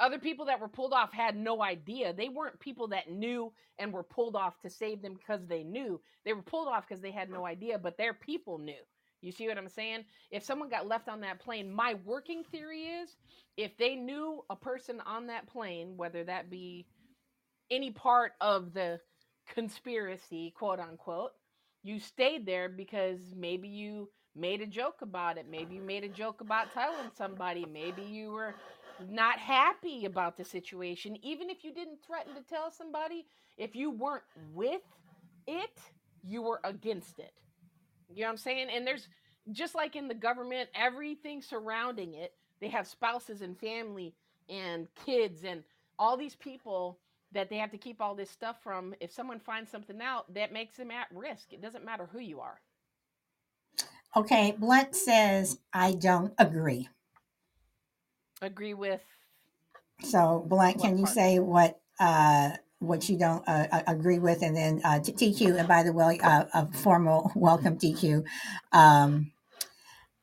Other 0.00 0.18
people 0.18 0.46
that 0.46 0.60
were 0.60 0.68
pulled 0.68 0.92
off 0.92 1.12
had 1.12 1.36
no 1.36 1.62
idea. 1.62 2.12
They 2.12 2.28
weren't 2.28 2.58
people 2.58 2.88
that 2.88 3.10
knew 3.10 3.52
and 3.78 3.92
were 3.92 4.02
pulled 4.02 4.36
off 4.36 4.58
to 4.60 4.70
save 4.70 5.02
them 5.02 5.14
because 5.14 5.46
they 5.46 5.62
knew. 5.62 6.00
They 6.24 6.32
were 6.32 6.42
pulled 6.42 6.68
off 6.68 6.86
because 6.88 7.00
they 7.00 7.12
had 7.12 7.30
no 7.30 7.46
idea, 7.46 7.78
but 7.78 7.96
their 7.96 8.14
people 8.14 8.58
knew. 8.58 8.82
You 9.20 9.32
see 9.32 9.48
what 9.48 9.56
I'm 9.56 9.68
saying? 9.68 10.04
If 10.30 10.44
someone 10.44 10.68
got 10.68 10.86
left 10.86 11.08
on 11.08 11.20
that 11.22 11.40
plane, 11.40 11.72
my 11.72 11.94
working 12.04 12.44
theory 12.44 12.82
is 12.82 13.16
if 13.56 13.76
they 13.78 13.94
knew 13.94 14.44
a 14.50 14.56
person 14.56 15.00
on 15.06 15.28
that 15.28 15.46
plane, 15.46 15.96
whether 15.96 16.24
that 16.24 16.50
be 16.50 16.86
any 17.70 17.90
part 17.90 18.32
of 18.40 18.74
the 18.74 19.00
conspiracy, 19.54 20.52
quote 20.56 20.80
unquote, 20.80 21.30
you 21.82 22.00
stayed 22.00 22.46
there 22.46 22.68
because 22.68 23.20
maybe 23.36 23.68
you 23.68 24.10
made 24.36 24.60
a 24.60 24.66
joke 24.66 24.96
about 25.02 25.38
it. 25.38 25.46
Maybe 25.48 25.76
you 25.76 25.82
made 25.82 26.04
a 26.04 26.08
joke 26.08 26.40
about 26.40 26.72
telling 26.74 27.10
somebody. 27.16 27.64
Maybe 27.64 28.02
you 28.02 28.32
were 28.32 28.54
not 29.10 29.38
happy 29.38 30.04
about 30.04 30.36
the 30.36 30.44
situation. 30.44 31.16
Even 31.22 31.50
if 31.50 31.64
you 31.64 31.72
didn't 31.72 31.98
threaten 32.06 32.34
to 32.34 32.42
tell 32.42 32.70
somebody, 32.70 33.26
if 33.58 33.74
you 33.76 33.90
weren't 33.90 34.24
with 34.54 34.82
it, 35.46 35.78
you 36.22 36.42
were 36.42 36.60
against 36.64 37.18
it. 37.18 37.32
You 38.08 38.22
know 38.22 38.28
what 38.28 38.32
I'm 38.32 38.38
saying? 38.38 38.68
And 38.74 38.86
there's 38.86 39.08
just 39.52 39.74
like 39.74 39.96
in 39.96 40.08
the 40.08 40.14
government, 40.14 40.68
everything 40.74 41.42
surrounding 41.42 42.14
it, 42.14 42.32
they 42.60 42.68
have 42.68 42.86
spouses 42.86 43.42
and 43.42 43.58
family 43.58 44.14
and 44.48 44.88
kids 45.04 45.44
and 45.44 45.64
all 45.98 46.16
these 46.16 46.34
people 46.36 46.98
that 47.32 47.50
they 47.50 47.56
have 47.56 47.70
to 47.72 47.78
keep 47.78 48.00
all 48.00 48.14
this 48.14 48.30
stuff 48.30 48.56
from. 48.62 48.94
If 49.00 49.12
someone 49.12 49.40
finds 49.40 49.70
something 49.70 50.00
out, 50.00 50.32
that 50.34 50.52
makes 50.52 50.76
them 50.76 50.90
at 50.90 51.08
risk. 51.12 51.52
It 51.52 51.60
doesn't 51.60 51.84
matter 51.84 52.08
who 52.12 52.20
you 52.20 52.40
are. 52.40 52.60
Okay, 54.16 54.54
Blunt 54.58 54.94
says, 54.94 55.58
I 55.72 55.92
don't 55.92 56.32
agree. 56.38 56.88
Agree 58.44 58.74
with. 58.74 59.00
So, 60.02 60.44
Blunt, 60.46 60.78
can 60.78 60.98
you 60.98 61.04
part? 61.04 61.14
say 61.14 61.38
what 61.38 61.80
uh, 61.98 62.50
what 62.78 63.08
you 63.08 63.18
don't 63.18 63.42
uh, 63.48 63.82
agree 63.86 64.18
with, 64.18 64.42
and 64.42 64.54
then 64.54 64.82
uh, 64.84 65.00
TQ. 65.00 65.58
And 65.58 65.66
by 65.66 65.82
the 65.82 65.94
way, 65.94 66.20
uh, 66.22 66.44
a 66.52 66.66
formal 66.72 67.32
welcome, 67.34 67.78
TQ. 67.78 68.24
Um, 68.72 69.32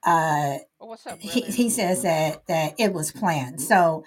uh, 0.03 0.57
what's 0.77 1.07
up? 1.07 1.19
He, 1.19 1.41
he, 1.41 1.69
says 1.71 2.03
that 2.03 2.45
that 2.45 2.75
it 2.79 2.93
was 2.93 3.11
planned. 3.11 3.59
So 3.59 4.03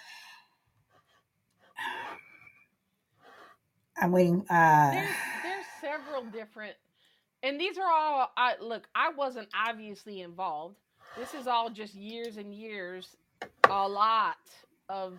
I'm 4.00 4.12
waiting. 4.12 4.44
Uh, 4.48 4.92
there's, 4.92 5.08
there's 5.42 5.66
several 5.80 6.24
different, 6.26 6.74
and 7.42 7.60
these 7.60 7.78
are 7.78 7.90
all. 7.90 8.30
I 8.36 8.54
look. 8.60 8.86
I 8.94 9.10
wasn't 9.10 9.48
obviously 9.54 10.20
involved. 10.20 10.76
This 11.16 11.34
is 11.34 11.46
all 11.46 11.70
just 11.70 11.94
years 11.94 12.36
and 12.36 12.52
years, 12.52 13.16
a 13.68 13.88
lot 13.88 14.36
of 14.88 15.14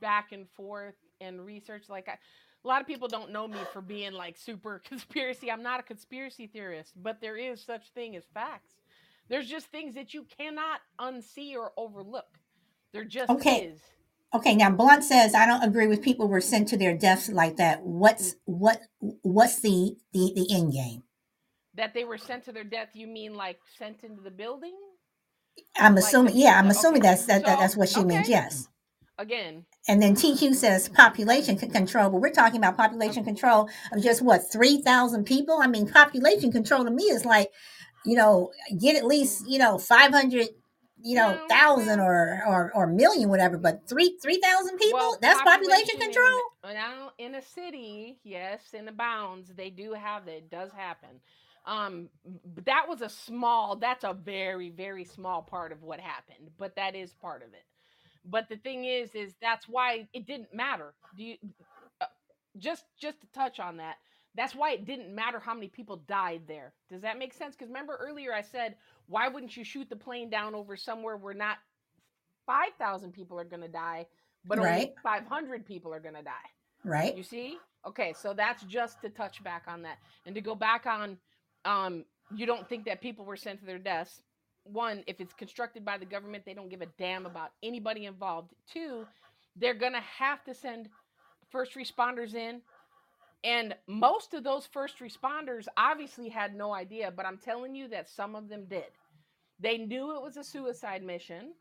back 0.00 0.32
and 0.32 0.48
forth 0.50 0.94
and 1.20 1.44
research. 1.44 1.84
Like 1.88 2.08
I, 2.08 2.18
a 2.64 2.68
lot 2.68 2.80
of 2.80 2.86
people 2.86 3.08
don't 3.08 3.30
know 3.30 3.46
me 3.46 3.58
for 3.72 3.80
being 3.80 4.12
like 4.12 4.36
super 4.36 4.78
conspiracy. 4.84 5.50
I'm 5.50 5.62
not 5.62 5.80
a 5.80 5.82
conspiracy 5.82 6.46
theorist, 6.46 6.92
but 7.02 7.20
there 7.20 7.36
is 7.36 7.60
such 7.60 7.90
thing 7.94 8.16
as 8.16 8.24
facts. 8.32 8.74
There's 9.28 9.48
just 9.48 9.66
things 9.68 9.94
that 9.94 10.12
you 10.12 10.26
cannot 10.38 10.80
unsee 11.00 11.54
or 11.56 11.72
overlook. 11.76 12.38
There 12.92 13.04
just 13.04 13.30
okay. 13.30 13.66
is. 13.66 13.80
Okay, 14.34 14.56
now 14.56 14.70
Blunt 14.70 15.04
says 15.04 15.34
I 15.34 15.46
don't 15.46 15.62
agree 15.62 15.86
with 15.86 16.02
people 16.02 16.28
were 16.28 16.40
sent 16.40 16.68
to 16.68 16.76
their 16.76 16.96
deaths 16.96 17.28
like 17.28 17.56
that. 17.56 17.82
What's 17.82 18.34
what 18.44 18.80
what's 18.98 19.60
the 19.60 19.96
the 20.12 20.32
the 20.34 20.54
end 20.54 20.72
game? 20.72 21.04
That 21.74 21.94
they 21.94 22.04
were 22.04 22.18
sent 22.18 22.44
to 22.44 22.52
their 22.52 22.64
death, 22.64 22.90
you 22.94 23.06
mean 23.06 23.34
like 23.34 23.60
sent 23.78 24.02
into 24.04 24.20
the 24.20 24.30
building? 24.30 24.74
I'm 25.78 25.98
Like 25.98 26.04
assuming 26.04 26.36
yeah, 26.36 26.58
I'm 26.58 26.66
okay. 26.66 26.70
assuming 26.70 27.02
that's 27.02 27.26
that, 27.26 27.46
that 27.46 27.58
So 27.58 27.58
that's 27.58 27.76
what 27.76 27.88
she 27.90 28.04
means. 28.04 28.28
Yes. 28.28 28.68
Again, 29.18 29.66
And 29.88 30.02
then 30.02 30.14
TQ 30.16 30.54
says 30.54 30.88
population 30.88 31.58
c- 31.58 31.68
control, 31.68 32.10
but 32.10 32.20
we're 32.20 32.32
talking 32.32 32.58
about 32.58 32.76
population 32.76 33.24
control 33.24 33.68
of 33.92 34.02
just 34.02 34.22
what 34.22 34.50
three 34.50 34.80
thousand 34.82 35.24
people. 35.24 35.60
I 35.62 35.66
mean, 35.66 35.88
population 35.88 36.52
control 36.52 36.84
to 36.84 36.90
me 36.90 37.04
is 37.04 37.24
like, 37.26 37.50
you 38.06 38.16
know, 38.16 38.50
get 38.80 38.96
at 38.96 39.04
least 39.06 39.46
you 39.48 39.58
know 39.58 39.78
five 39.78 40.12
hundred, 40.12 40.48
you 41.02 41.16
know, 41.16 41.34
No, 41.34 41.46
thousand 41.48 42.00
well, 42.00 42.06
or 42.08 42.42
or 42.46 42.72
or 42.74 42.86
million, 42.86 43.28
whatever. 43.28 43.58
But 43.58 43.88
three 43.88 44.18
three 44.22 44.38
thousand 44.38 44.78
people, 44.78 44.98
well, 45.00 45.18
that's 45.20 45.40
population 45.42 45.84
population 45.84 46.00
control. 46.00 46.40
in 46.64 46.70
uh, 46.70 46.72
now 46.74 47.10
in 47.18 47.34
a 47.34 47.42
city, 47.42 48.18
yes, 48.24 48.62
in 48.74 48.86
the 48.86 48.92
bounds, 48.92 49.50
they 49.56 49.70
do 49.70 49.92
have 49.94 50.26
that. 50.26 50.36
It 50.36 50.50
does 50.50 50.72
happen. 50.72 51.20
Um, 51.66 52.10
that 52.64 52.86
was 52.88 53.00
a 53.00 53.08
small. 53.08 53.76
That's 53.76 54.04
a 54.04 54.12
very 54.12 54.70
very 54.70 55.04
small 55.04 55.42
part 55.42 55.72
of 55.72 55.82
what 55.82 56.00
happened, 56.00 56.50
but 56.58 56.76
that 56.76 56.94
is 56.94 57.12
part 57.14 57.42
of 57.42 57.48
it. 57.54 57.64
But 58.24 58.48
the 58.48 58.56
thing 58.56 58.84
is, 58.84 59.14
is 59.14 59.34
that's 59.40 59.68
why 59.68 60.08
it 60.12 60.26
didn't 60.26 60.52
matter. 60.54 60.94
Do 61.16 61.24
you 61.24 61.36
uh, 62.00 62.06
just 62.58 62.84
just 63.00 63.20
to 63.20 63.26
touch 63.28 63.60
on 63.60 63.78
that? 63.78 63.96
That's 64.36 64.54
why 64.54 64.72
it 64.72 64.84
didn't 64.84 65.14
matter 65.14 65.38
how 65.38 65.54
many 65.54 65.68
people 65.68 65.96
died 66.08 66.42
there. 66.48 66.72
Does 66.90 67.02
that 67.02 67.18
make 67.18 67.32
sense? 67.32 67.54
Because 67.54 67.68
remember 67.68 67.96
earlier 68.00 68.34
I 68.34 68.42
said, 68.42 68.74
why 69.06 69.28
wouldn't 69.28 69.56
you 69.56 69.64
shoot 69.64 69.88
the 69.88 69.96
plane 69.96 70.28
down 70.28 70.54
over 70.54 70.76
somewhere 70.76 71.16
where 71.16 71.34
not 71.34 71.58
5,000 72.46 73.12
people 73.12 73.38
are 73.38 73.44
going 73.44 73.62
to 73.62 73.68
die, 73.68 74.06
but 74.44 74.58
only 74.58 74.92
500 75.04 75.64
people 75.64 75.94
are 75.94 76.00
going 76.00 76.16
to 76.16 76.22
die? 76.22 76.32
Right. 76.84 77.16
You 77.16 77.22
see? 77.22 77.58
Okay, 77.86 78.12
so 78.20 78.32
that's 78.34 78.64
just 78.64 79.00
to 79.02 79.08
touch 79.08 79.42
back 79.44 79.64
on 79.68 79.82
that. 79.82 79.98
And 80.26 80.34
to 80.34 80.40
go 80.40 80.54
back 80.56 80.86
on, 80.86 81.16
um, 81.64 82.04
you 82.34 82.46
don't 82.46 82.68
think 82.68 82.84
that 82.84 83.00
people 83.00 83.24
were 83.24 83.36
sent 83.36 83.60
to 83.60 83.66
their 83.66 83.78
deaths. 83.78 84.22
One, 84.64 85.04
if 85.06 85.20
it's 85.20 85.34
constructed 85.34 85.84
by 85.84 85.98
the 85.98 86.06
government, 86.06 86.44
they 86.44 86.54
don't 86.54 86.70
give 86.70 86.82
a 86.82 86.86
damn 86.98 87.26
about 87.26 87.50
anybody 87.62 88.06
involved. 88.06 88.52
Two, 88.72 89.06
they're 89.56 89.74
going 89.74 89.92
to 89.92 90.00
have 90.00 90.42
to 90.44 90.54
send 90.54 90.88
first 91.50 91.74
responders 91.74 92.34
in. 92.34 92.62
And 93.44 93.74
most 93.86 94.32
of 94.32 94.42
those 94.42 94.66
first 94.66 95.00
responders 95.00 95.68
obviously 95.76 96.30
had 96.30 96.54
no 96.54 96.72
idea, 96.72 97.12
but 97.14 97.26
I'm 97.26 97.36
telling 97.36 97.74
you 97.74 97.88
that 97.88 98.08
some 98.08 98.34
of 98.34 98.48
them 98.48 98.64
did. 98.64 98.86
They 99.60 99.76
knew 99.76 100.16
it 100.16 100.22
was 100.22 100.38
a 100.38 100.44
suicide 100.44 101.02
mission, 101.02 101.52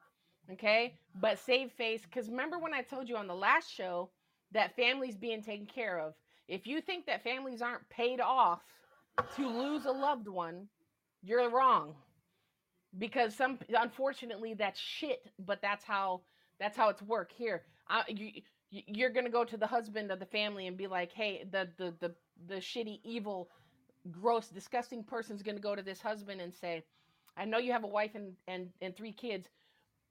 okay? 0.52 0.96
But 1.20 1.40
save 1.40 1.72
face, 1.74 2.02
because 2.04 2.30
remember 2.30 2.58
when 2.58 2.74
I 2.74 2.82
told 2.82 3.10
you 3.10 3.18
on 3.18 3.28
the 3.28 3.36
last 3.36 3.72
show 3.72 4.10
that 4.54 4.78
families 4.78 5.18
being 5.18 5.44
taken 5.44 5.66
care 5.66 6.00
of? 6.00 6.14
If 6.48 6.66
you 6.66 6.80
think 6.80 7.06
that 7.06 7.24
families 7.24 7.62
aren't 7.62 7.88
paid 7.90 8.22
off 8.22 8.62
to 9.36 9.48
lose 9.48 9.86
a 9.86 9.92
loved 9.92 10.28
one, 10.28 10.68
you're 11.22 11.50
wrong. 11.50 11.96
Because 12.98 13.36
some, 13.36 13.60
unfortunately, 13.70 14.54
that's 14.54 14.80
shit. 14.80 15.32
But 15.40 15.62
that's 15.62 15.84
how 15.84 16.22
that's 16.60 16.78
how 16.78 16.90
it's 16.90 17.02
work 17.02 17.32
here. 17.36 17.64
I, 17.88 18.04
you, 18.08 18.28
you- 18.72 18.84
you're 18.88 19.10
gonna 19.12 19.30
go 19.30 19.46
to 19.46 19.58
the 19.58 19.68
husband 19.68 20.12
of 20.12 20.20
the 20.20 20.26
family 20.26 20.66
and 20.68 20.76
be 20.78 20.88
like, 20.88 21.12
hey, 21.12 21.46
the 21.52 21.70
the 21.78 21.94
the 22.00 22.16
the 22.48 22.56
shitty, 22.56 23.00
evil, 23.04 23.50
gross, 24.12 24.48
disgusting 24.50 25.04
person's 25.04 25.44
gonna 25.44 25.60
go 25.60 25.76
to 25.76 25.84
this 25.84 26.02
husband 26.02 26.42
and 26.42 26.54
say, 26.54 26.84
I 27.38 27.46
know 27.46 27.60
you 27.60 27.72
have 27.72 27.84
a 27.84 27.88
wife 27.88 28.16
and 28.16 28.34
and 28.48 28.70
and 28.82 28.96
three 28.96 29.14
kids, 29.14 29.48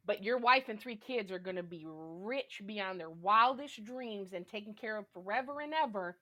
but 0.06 0.22
your 0.24 0.38
wife 0.38 0.68
and 0.68 0.80
three 0.80 0.96
kids 0.96 1.30
are 1.32 1.38
going 1.38 1.56
to 1.56 1.62
be 1.62 1.84
rich 1.88 2.62
beyond 2.66 3.00
their 3.00 3.10
wildest 3.10 3.84
dreams 3.84 4.32
and 4.32 4.46
taken 4.48 4.74
care 4.74 4.98
of 4.98 5.06
forever 5.14 5.60
and 5.60 5.72
ever. 5.74 6.18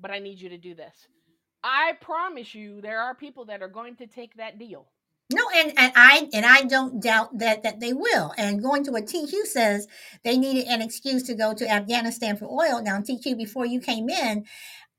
But 0.00 0.10
I 0.10 0.18
need 0.18 0.40
you 0.40 0.50
to 0.50 0.58
do 0.58 0.74
this. 0.74 1.08
I 1.62 1.92
promise 2.00 2.54
you, 2.54 2.80
there 2.80 3.00
are 3.00 3.14
people 3.14 3.46
that 3.46 3.62
are 3.62 3.68
going 3.68 3.96
to 3.96 4.06
take 4.06 4.36
that 4.36 4.58
deal. 4.58 4.86
No, 5.32 5.44
and, 5.54 5.72
and 5.76 5.92
I 5.94 6.28
and 6.32 6.44
I 6.44 6.62
don't 6.62 7.00
doubt 7.00 7.38
that 7.38 7.62
that 7.62 7.78
they 7.78 7.92
will. 7.92 8.34
And 8.36 8.62
going 8.62 8.82
to 8.84 8.90
what 8.90 9.06
TQ 9.06 9.44
says, 9.44 9.86
they 10.24 10.36
needed 10.36 10.66
an 10.66 10.82
excuse 10.82 11.22
to 11.24 11.34
go 11.34 11.54
to 11.54 11.70
Afghanistan 11.70 12.36
for 12.36 12.46
oil. 12.46 12.82
Now, 12.82 12.98
TQ, 12.98 13.36
before 13.36 13.64
you 13.64 13.80
came 13.80 14.08
in, 14.08 14.44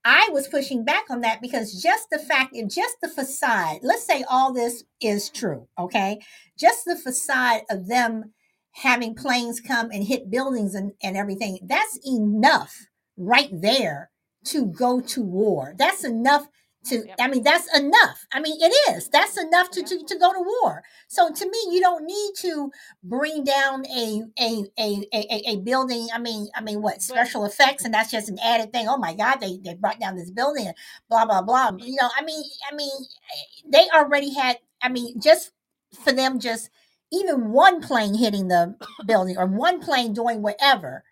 I 0.05 0.29
was 0.31 0.47
pushing 0.47 0.85
back 0.85 1.05
on 1.09 1.21
that 1.21 1.41
because 1.41 1.81
just 1.81 2.09
the 2.09 2.17
fact, 2.19 2.51
if 2.53 2.69
just 2.69 2.97
the 3.01 3.09
facade, 3.09 3.79
let's 3.83 4.05
say 4.05 4.23
all 4.29 4.53
this 4.53 4.83
is 5.01 5.29
true, 5.29 5.67
okay? 5.77 6.19
Just 6.57 6.85
the 6.85 6.95
facade 6.95 7.63
of 7.69 7.87
them 7.87 8.33
having 8.71 9.15
planes 9.15 9.59
come 9.59 9.91
and 9.91 10.05
hit 10.05 10.31
buildings 10.31 10.73
and, 10.75 10.93
and 11.03 11.17
everything, 11.17 11.59
that's 11.63 11.99
enough 12.05 12.87
right 13.17 13.49
there 13.51 14.10
to 14.45 14.65
go 14.65 14.99
to 15.01 15.21
war. 15.21 15.73
That's 15.77 16.03
enough 16.03 16.47
to, 16.85 16.95
Yep. 16.95 17.15
I 17.19 17.27
mean, 17.27 17.43
that's 17.43 17.77
enough. 17.77 18.25
I 18.33 18.39
mean, 18.39 18.57
it 18.59 18.73
is. 18.91 19.07
That's 19.09 19.37
enough 19.37 19.69
to, 19.71 19.83
to, 19.83 20.03
to 20.03 20.17
go 20.17 20.33
to 20.33 20.39
war. 20.39 20.83
So 21.07 21.31
to 21.31 21.45
me, 21.45 21.57
you 21.69 21.79
don't 21.79 22.05
need 22.05 22.31
to 22.39 22.71
bring 23.03 23.43
down 23.43 23.85
a 23.85 24.23
a 24.39 24.63
a 24.79 25.07
a, 25.13 25.43
a 25.51 25.57
building. 25.57 26.07
I 26.13 26.17
mean, 26.17 26.47
I 26.55 26.61
mean, 26.61 26.81
what 26.81 27.03
special 27.03 27.45
effects, 27.45 27.85
and 27.85 27.93
that's 27.93 28.09
just 28.09 28.29
an 28.29 28.39
added 28.43 28.73
thing. 28.73 28.87
Oh 28.87 28.97
my 28.97 29.13
God, 29.13 29.35
they 29.35 29.59
they 29.63 29.75
brought 29.75 29.99
down 29.99 30.15
this 30.15 30.31
building, 30.31 30.65
and 30.67 30.75
blah 31.07 31.25
blah 31.25 31.43
blah. 31.43 31.69
Mm-hmm. 31.71 31.85
You 31.85 31.97
know, 32.01 32.09
I 32.17 32.23
mean, 32.23 32.43
I 32.71 32.75
mean, 32.75 32.91
they 33.67 33.87
already 33.93 34.33
had. 34.33 34.57
I 34.81 34.89
mean, 34.89 35.19
just 35.21 35.51
for 36.03 36.11
them, 36.11 36.39
just 36.39 36.71
even 37.11 37.51
one 37.51 37.81
plane 37.81 38.15
hitting 38.15 38.47
the 38.47 38.75
building 39.05 39.37
or 39.37 39.45
one 39.45 39.81
plane 39.81 40.13
doing 40.13 40.41
whatever, 40.41 41.03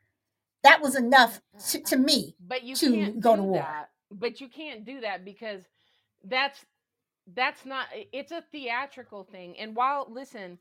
that 0.64 0.82
was 0.82 0.96
enough 0.96 1.42
to, 1.72 1.80
to 1.84 1.98
me. 1.98 2.36
But 2.48 2.64
you 2.64 2.76
To 2.76 2.92
can't 2.92 3.20
go 3.20 3.36
to 3.36 3.42
war. 3.44 3.56
that. 3.60 3.90
But 4.12 4.42
you 4.42 4.48
can't 4.50 4.86
do 4.86 5.02
that 5.02 5.24
because 5.26 5.64
that's 6.24 6.66
that's 7.36 7.66
not. 7.66 7.86
It's 8.12 8.32
a 8.32 8.44
theatrical 8.52 9.24
thing. 9.24 9.58
And 9.60 9.76
while 9.76 10.08
listen, 10.10 10.58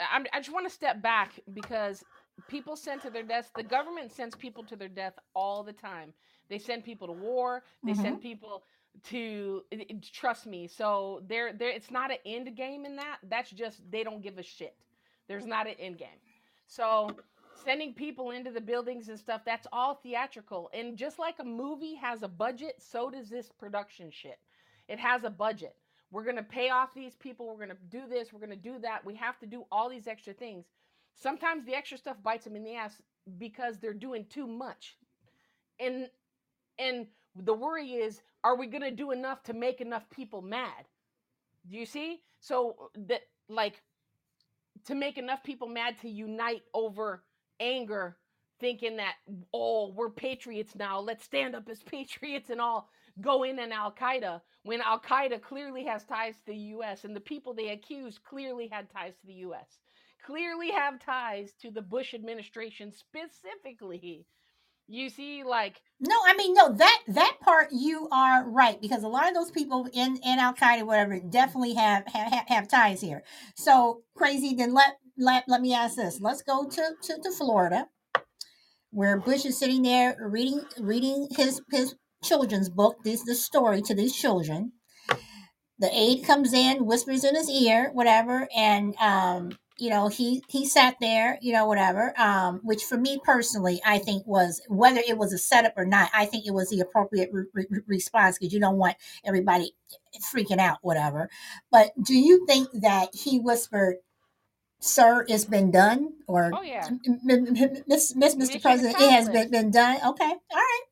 I'm- 0.00 0.26
I 0.32 0.40
just 0.40 0.52
want 0.52 0.66
to 0.66 0.74
step 0.74 1.00
back 1.02 1.38
because 1.54 2.04
people 2.48 2.76
sent 2.76 3.02
to 3.02 3.10
their 3.10 3.22
deaths. 3.22 3.50
The 3.54 3.62
government 3.62 4.10
sends 4.12 4.34
people 4.34 4.64
to 4.64 4.76
their 4.76 4.88
death 4.88 5.14
all 5.34 5.62
the 5.62 5.72
time. 5.72 6.12
They 6.48 6.58
send 6.58 6.84
people 6.84 7.06
to 7.06 7.12
war. 7.12 7.62
They 7.84 7.92
Mhm. 7.92 8.02
send 8.02 8.20
people 8.22 8.64
to 9.04 9.64
it- 9.70 9.90
it- 9.90 10.02
trust 10.02 10.46
me. 10.46 10.66
So 10.66 11.22
there, 11.26 11.52
there. 11.52 11.70
It's 11.70 11.90
not 11.90 12.10
an 12.10 12.18
end 12.26 12.54
game 12.56 12.84
in 12.84 12.96
that. 12.96 13.18
That's 13.22 13.50
just 13.50 13.88
they 13.90 14.02
don't 14.04 14.20
give 14.20 14.38
a 14.38 14.42
shit. 14.42 14.76
There's 15.28 15.46
not 15.46 15.66
an 15.66 15.74
end 15.74 15.98
game. 15.98 16.20
So 16.66 17.16
sending 17.64 17.94
people 17.94 18.30
into 18.30 18.50
the 18.50 18.60
buildings 18.60 19.08
and 19.08 19.18
stuff, 19.18 19.42
that's 19.44 19.66
all 19.72 19.94
theatrical. 19.94 20.70
And 20.72 20.96
just 20.96 21.18
like 21.18 21.36
a 21.38 21.44
movie 21.44 21.94
has 21.96 22.22
a 22.22 22.28
budget, 22.28 22.74
so 22.78 23.10
does 23.10 23.28
this 23.28 23.50
production 23.50 24.10
shit. 24.10 24.38
It 24.88 24.98
has 24.98 25.24
a 25.24 25.30
budget. 25.30 25.76
We're 26.10 26.24
going 26.24 26.36
to 26.36 26.42
pay 26.42 26.68
off 26.68 26.94
these 26.94 27.14
people. 27.14 27.46
We're 27.46 27.64
going 27.64 27.70
to 27.70 27.76
do 27.90 28.02
this. 28.08 28.32
We're 28.32 28.40
going 28.40 28.50
to 28.50 28.56
do 28.56 28.78
that. 28.80 29.04
We 29.04 29.14
have 29.16 29.38
to 29.40 29.46
do 29.46 29.64
all 29.72 29.88
these 29.88 30.06
extra 30.06 30.34
things. 30.34 30.66
Sometimes 31.14 31.64
the 31.64 31.74
extra 31.74 31.96
stuff 31.96 32.16
bites 32.22 32.44
them 32.44 32.56
in 32.56 32.64
the 32.64 32.74
ass 32.74 33.00
because 33.38 33.78
they're 33.78 33.94
doing 33.94 34.26
too 34.28 34.46
much. 34.46 34.96
And 35.80 36.08
and 36.78 37.06
the 37.36 37.54
worry 37.54 37.92
is 37.92 38.20
are 38.44 38.56
we 38.56 38.66
going 38.66 38.82
to 38.82 38.90
do 38.90 39.12
enough 39.12 39.42
to 39.44 39.52
make 39.52 39.80
enough 39.80 40.08
people 40.10 40.42
mad? 40.42 40.88
Do 41.70 41.76
you 41.76 41.86
see? 41.86 42.22
So 42.40 42.90
that 43.06 43.22
like 43.48 43.82
to 44.86 44.94
make 44.94 45.16
enough 45.16 45.42
people 45.42 45.68
mad 45.68 45.98
to 46.00 46.08
unite 46.08 46.62
over 46.74 47.22
anger 47.62 48.16
thinking 48.60 48.96
that 48.96 49.14
oh 49.54 49.92
we're 49.96 50.10
patriots 50.10 50.74
now 50.76 51.00
let's 51.00 51.24
stand 51.24 51.54
up 51.54 51.68
as 51.70 51.82
patriots 51.86 52.50
and 52.50 52.60
all 52.60 52.88
go 53.20 53.44
in 53.44 53.58
and 53.58 53.72
al-qaeda 53.72 54.40
when 54.64 54.80
al-qaeda 54.80 55.40
clearly 55.40 55.84
has 55.84 56.04
ties 56.04 56.34
to 56.44 56.52
the 56.52 56.58
us 56.58 57.04
and 57.04 57.14
the 57.14 57.20
people 57.20 57.54
they 57.54 57.70
accuse 57.70 58.18
clearly 58.18 58.68
had 58.68 58.90
ties 58.90 59.14
to 59.20 59.26
the 59.26 59.34
us 59.34 59.78
clearly 60.26 60.70
have 60.70 61.00
ties 61.04 61.52
to 61.60 61.70
the 61.70 61.82
bush 61.82 62.14
administration 62.14 62.92
specifically 62.92 64.26
you 64.88 65.08
see 65.08 65.42
like 65.44 65.80
No, 66.00 66.16
I 66.26 66.34
mean, 66.36 66.54
no, 66.54 66.72
that 66.74 67.02
that 67.08 67.38
part 67.40 67.68
you 67.72 68.08
are 68.12 68.48
right 68.48 68.80
because 68.80 69.04
a 69.04 69.08
lot 69.08 69.28
of 69.28 69.34
those 69.34 69.50
people 69.50 69.88
in 69.92 70.18
in 70.18 70.38
Al 70.38 70.54
Qaeda, 70.54 70.84
whatever, 70.84 71.20
definitely 71.20 71.74
have, 71.74 72.06
have 72.08 72.44
have 72.48 72.68
ties 72.68 73.00
here. 73.00 73.22
So 73.54 74.02
crazy. 74.14 74.54
Then 74.54 74.74
let 74.74 74.98
let 75.18 75.44
let 75.48 75.60
me 75.60 75.74
ask 75.74 75.96
this. 75.96 76.20
Let's 76.20 76.42
go 76.42 76.66
to 76.68 76.92
to, 77.02 77.18
to 77.22 77.32
Florida, 77.32 77.88
where 78.90 79.18
Bush 79.20 79.44
is 79.44 79.58
sitting 79.58 79.82
there 79.82 80.16
reading 80.20 80.62
reading 80.78 81.28
his 81.36 81.62
his 81.70 81.94
children's 82.24 82.70
book. 82.70 82.98
This 83.04 83.24
the 83.24 83.34
story 83.34 83.82
to 83.82 83.94
these 83.94 84.16
children. 84.16 84.72
The 85.78 85.90
aide 85.92 86.24
comes 86.24 86.52
in, 86.52 86.86
whispers 86.86 87.24
in 87.24 87.34
his 87.34 87.50
ear, 87.50 87.90
whatever, 87.92 88.48
and 88.56 88.94
um, 88.96 89.52
you 89.78 89.90
know 89.90 90.08
he 90.08 90.42
he 90.48 90.66
sat 90.66 90.96
there 91.00 91.38
you 91.42 91.52
know 91.52 91.66
whatever 91.66 92.18
um 92.20 92.60
which 92.62 92.84
for 92.84 92.96
me 92.96 93.20
personally 93.24 93.80
i 93.84 93.98
think 93.98 94.26
was 94.26 94.60
whether 94.68 95.00
it 95.08 95.18
was 95.18 95.32
a 95.32 95.38
setup 95.38 95.72
or 95.76 95.84
not 95.84 96.10
i 96.14 96.26
think 96.26 96.46
it 96.46 96.54
was 96.54 96.70
the 96.70 96.80
appropriate 96.80 97.30
re- 97.32 97.44
re- 97.54 97.80
response 97.86 98.38
because 98.38 98.52
you 98.54 98.60
don't 98.60 98.76
want 98.76 98.96
everybody 99.24 99.72
freaking 100.32 100.58
out 100.60 100.78
whatever 100.82 101.28
but 101.70 101.90
do 102.02 102.14
you 102.14 102.46
think 102.46 102.68
that 102.74 103.08
he 103.14 103.40
whispered 103.40 103.96
sir, 104.82 105.26
it's 105.28 105.46
been 105.46 105.72
done, 105.72 106.14
or 106.28 106.52
Oh 106.52 106.62
yeah. 106.62 106.92
Miss, 107.86 108.14
Miss, 108.16 108.36
Mr. 108.36 108.62
President, 108.62 108.96
it 109.00 109.10
has 109.12 109.28
been, 109.30 109.50
been 109.50 109.70
done. 109.72 109.98
Okay, 110.06 110.24
all 110.30 110.38
right, 110.52 110.82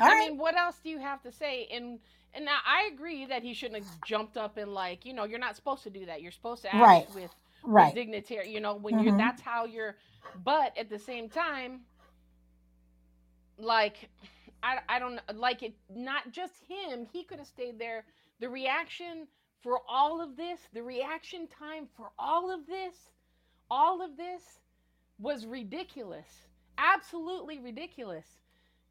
all 0.00 0.06
I 0.06 0.10
right. 0.10 0.30
mean, 0.30 0.38
what 0.38 0.56
else 0.56 0.80
do 0.82 0.90
you 0.90 0.98
have 0.98 1.22
to 1.22 1.32
say? 1.32 1.68
And 1.72 2.00
and 2.34 2.44
now 2.46 2.58
I 2.66 2.90
agree 2.92 3.26
that 3.26 3.42
he 3.42 3.54
shouldn't 3.54 3.84
have 3.84 4.02
jumped 4.02 4.36
up 4.38 4.56
and 4.58 4.72
like, 4.74 5.04
you 5.06 5.14
know, 5.14 5.24
you're 5.24 5.38
not 5.40 5.56
supposed 5.56 5.84
to 5.84 5.90
do 5.90 6.06
that. 6.06 6.22
You're 6.22 6.32
supposed 6.32 6.62
to 6.62 6.74
act 6.74 6.92
Right. 6.92 7.06
with, 7.08 7.14
with 7.14 7.32
right. 7.64 7.94
dignitary, 7.94 8.50
you 8.50 8.60
know, 8.60 8.74
when 8.76 8.98
you're 8.98 9.12
Mhm. 9.12 9.18
that's 9.18 9.42
how 9.42 9.66
you're 9.66 9.96
but 10.34 10.76
at 10.78 10.90
the 10.90 10.98
same 10.98 11.28
time 11.30 11.82
like 13.58 14.10
I, 14.62 14.78
I 14.88 14.98
don't 14.98 15.20
like 15.34 15.62
it 15.62 15.74
not 15.90 16.32
just 16.32 16.54
him 16.68 17.06
he 17.12 17.24
could 17.24 17.38
have 17.38 17.46
stayed 17.48 17.78
there 17.78 18.04
the 18.40 18.48
reaction 18.48 19.28
for 19.62 19.80
all 19.88 20.20
of 20.20 20.36
this 20.36 20.60
the 20.72 20.82
reaction 20.82 21.46
time 21.58 21.88
for 21.96 22.10
all 22.18 22.52
of 22.52 22.66
this 22.66 22.94
all 23.70 24.02
of 24.02 24.16
this 24.16 24.42
was 25.18 25.46
ridiculous 25.46 26.26
absolutely 26.78 27.58
ridiculous. 27.58 28.26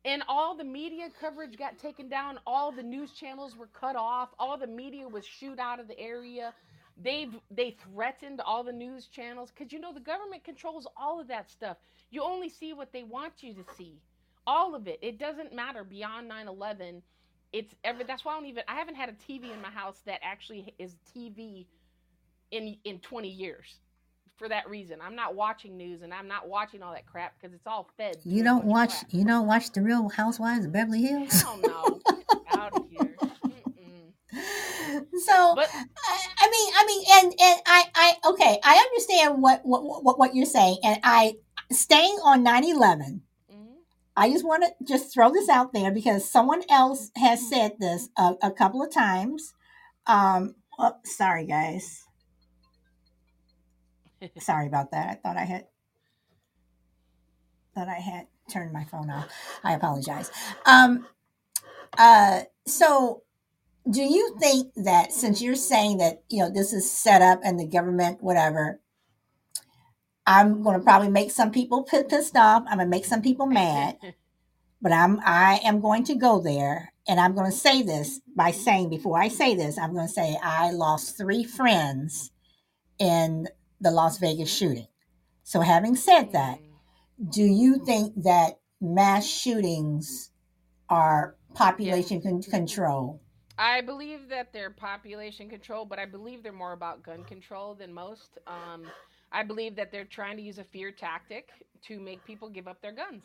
And 0.03 0.23
all 0.27 0.55
the 0.55 0.63
media 0.63 1.09
coverage 1.19 1.57
got 1.57 1.77
taken 1.77 2.09
down 2.09 2.39
all 2.47 2.71
the 2.71 2.81
news 2.81 3.11
channels 3.11 3.55
were 3.55 3.67
cut 3.67 3.95
off 3.95 4.29
all 4.39 4.57
the 4.57 4.67
media 4.67 5.07
was 5.07 5.25
shooed 5.25 5.59
out 5.59 5.79
of 5.79 5.87
the 5.87 5.99
area. 5.99 6.53
They've 7.01 7.33
they 7.51 7.77
threatened 7.83 8.41
all 8.41 8.63
the 8.63 8.73
news 8.73 9.07
channels 9.07 9.51
because 9.51 9.71
you 9.71 9.79
know 9.79 9.93
the 9.93 9.99
government 9.99 10.43
controls 10.43 10.87
all 10.97 11.19
of 11.19 11.27
that 11.27 11.49
stuff. 11.49 11.77
You 12.09 12.23
only 12.23 12.49
see 12.49 12.73
what 12.73 12.91
they 12.91 13.03
want 13.03 13.43
you 13.43 13.53
to 13.53 13.63
see 13.77 14.01
all 14.47 14.73
of 14.73 14.87
it. 14.87 14.99
It 15.01 15.19
doesn't 15.19 15.53
matter 15.53 15.83
beyond 15.83 16.29
9-11 16.31 17.01
it's 17.53 17.73
ever 17.83 18.03
that's 18.03 18.23
why 18.23 18.31
i 18.33 18.35
don't 18.35 18.45
even 18.47 18.63
i 18.67 18.75
haven't 18.75 18.95
had 18.95 19.09
a 19.09 19.13
tv 19.13 19.51
in 19.53 19.61
my 19.61 19.69
house 19.69 20.01
that 20.05 20.19
actually 20.23 20.73
is 20.79 20.95
tv 21.15 21.65
in 22.51 22.75
in 22.83 22.99
20 22.99 23.27
years 23.29 23.79
for 24.37 24.47
that 24.49 24.69
reason 24.69 24.99
i'm 25.03 25.15
not 25.15 25.35
watching 25.35 25.77
news 25.77 26.01
and 26.01 26.13
i'm 26.13 26.27
not 26.27 26.47
watching 26.47 26.81
all 26.81 26.93
that 26.93 27.05
crap 27.05 27.33
because 27.39 27.53
it's 27.53 27.67
all 27.67 27.87
fed 27.97 28.17
You 28.23 28.43
don't 28.43 28.65
watch. 28.65 28.89
crap. 28.91 29.13
You 29.13 29.25
don't 29.25 29.45
watch 29.47 29.71
the 29.71 29.81
Real 29.81 30.09
Housewives 30.09 30.65
of 30.65 30.71
Beverly 30.71 31.01
Hills. 31.01 31.41
hell 31.41 31.57
no 31.61 31.99
out 32.53 32.73
of 32.73 32.85
here 32.89 33.15
Mm-mm. 33.45 34.13
so 35.25 35.55
but 35.55 35.69
I, 35.73 36.27
I 36.39 36.49
mean, 36.49 36.73
I 36.75 36.85
mean, 36.87 37.03
and 37.11 37.25
and 37.39 37.61
I, 37.65 37.83
I, 37.95 38.29
okay, 38.29 38.59
I 38.63 38.75
understand 38.77 39.41
what 39.41 39.61
what 39.65 39.83
what, 40.03 40.17
what 40.17 40.33
you're 40.35 40.45
saying, 40.45 40.77
and 40.83 40.99
I 41.03 41.35
staying 41.71 42.17
on 42.23 42.43
9/11. 42.45 43.21
I 44.15 44.29
just 44.29 44.45
want 44.45 44.63
to 44.63 44.85
just 44.85 45.13
throw 45.13 45.31
this 45.31 45.49
out 45.49 45.73
there 45.73 45.91
because 45.91 46.29
someone 46.29 46.63
else 46.69 47.11
has 47.15 47.47
said 47.47 47.73
this 47.79 48.09
a, 48.17 48.33
a 48.43 48.51
couple 48.51 48.83
of 48.83 48.93
times. 48.93 49.53
Um, 50.05 50.55
oh, 50.77 50.95
sorry, 51.05 51.45
guys. 51.45 52.03
Sorry 54.39 54.67
about 54.67 54.91
that. 54.91 55.09
I 55.09 55.15
thought 55.15 55.37
I 55.37 55.45
had 55.45 55.65
thought 57.73 57.87
I 57.87 57.99
had 57.99 58.27
turned 58.51 58.71
my 58.71 58.83
phone 58.85 59.09
off. 59.09 59.29
I 59.63 59.73
apologize. 59.73 60.29
Um, 60.65 61.07
uh, 61.97 62.41
so 62.67 63.23
do 63.89 64.03
you 64.03 64.37
think 64.39 64.73
that 64.75 65.11
since 65.11 65.41
you're 65.41 65.55
saying 65.55 65.97
that 65.97 66.23
you 66.29 66.39
know 66.39 66.51
this 66.51 66.73
is 66.73 66.91
set 66.91 67.21
up 67.21 67.39
and 67.43 67.59
the 67.59 67.65
government 67.65 68.21
whatever 68.21 68.79
i'm 70.27 70.63
going 70.63 70.77
to 70.79 70.83
probably 70.83 71.09
make 71.09 71.31
some 71.31 71.51
people 71.51 71.83
p- 71.83 72.03
pissed 72.09 72.35
off. 72.35 72.63
I'm 72.67 72.77
going 72.77 72.87
to 72.87 72.91
make 72.97 73.05
some 73.05 73.21
people 73.21 73.45
mad. 73.47 73.97
But 74.81 74.93
i'm 74.93 75.19
i 75.25 75.59
am 75.63 75.81
going 75.81 76.03
to 76.05 76.15
go 76.15 76.41
there 76.41 76.93
and 77.07 77.19
i'm 77.19 77.35
going 77.35 77.51
to 77.51 77.57
say 77.57 77.83
this 77.83 78.19
by 78.35 78.51
saying 78.51 78.89
before 78.89 79.19
i 79.21 79.27
say 79.27 79.55
this 79.55 79.77
i'm 79.77 79.93
going 79.93 80.07
to 80.07 80.13
say 80.13 80.37
i 80.43 80.71
lost 80.71 81.17
three 81.17 81.43
friends 81.43 82.31
in 82.99 83.47
the 83.81 83.91
las 83.91 84.17
vegas 84.19 84.53
shooting. 84.55 84.87
So 85.43 85.61
having 85.61 85.95
said 85.95 86.31
that 86.33 86.59
Mm. 86.59 87.31
do 87.31 87.43
you 87.43 87.85
think 87.85 88.13
that 88.23 88.59
mass 88.81 89.25
shootings 89.27 90.31
are 90.89 91.35
population 91.53 92.21
con- 92.21 92.41
control? 92.43 93.21
I 93.57 93.81
believe 93.81 94.29
that 94.29 94.53
they're 94.53 94.71
population 94.71 95.49
control, 95.49 95.85
but 95.85 95.99
I 95.99 96.05
believe 96.05 96.43
they're 96.43 96.51
more 96.53 96.73
about 96.73 97.03
gun 97.03 97.23
control 97.25 97.75
than 97.75 97.93
most. 97.93 98.39
Um, 98.47 98.85
I 99.31 99.43
believe 99.43 99.75
that 99.77 99.91
they're 99.91 100.05
trying 100.05 100.37
to 100.37 100.43
use 100.43 100.57
a 100.57 100.63
fear 100.63 100.91
tactic 100.91 101.49
to 101.87 101.99
make 101.99 102.23
people 102.25 102.49
give 102.49 102.67
up 102.67 102.81
their 102.81 102.91
guns. 102.91 103.23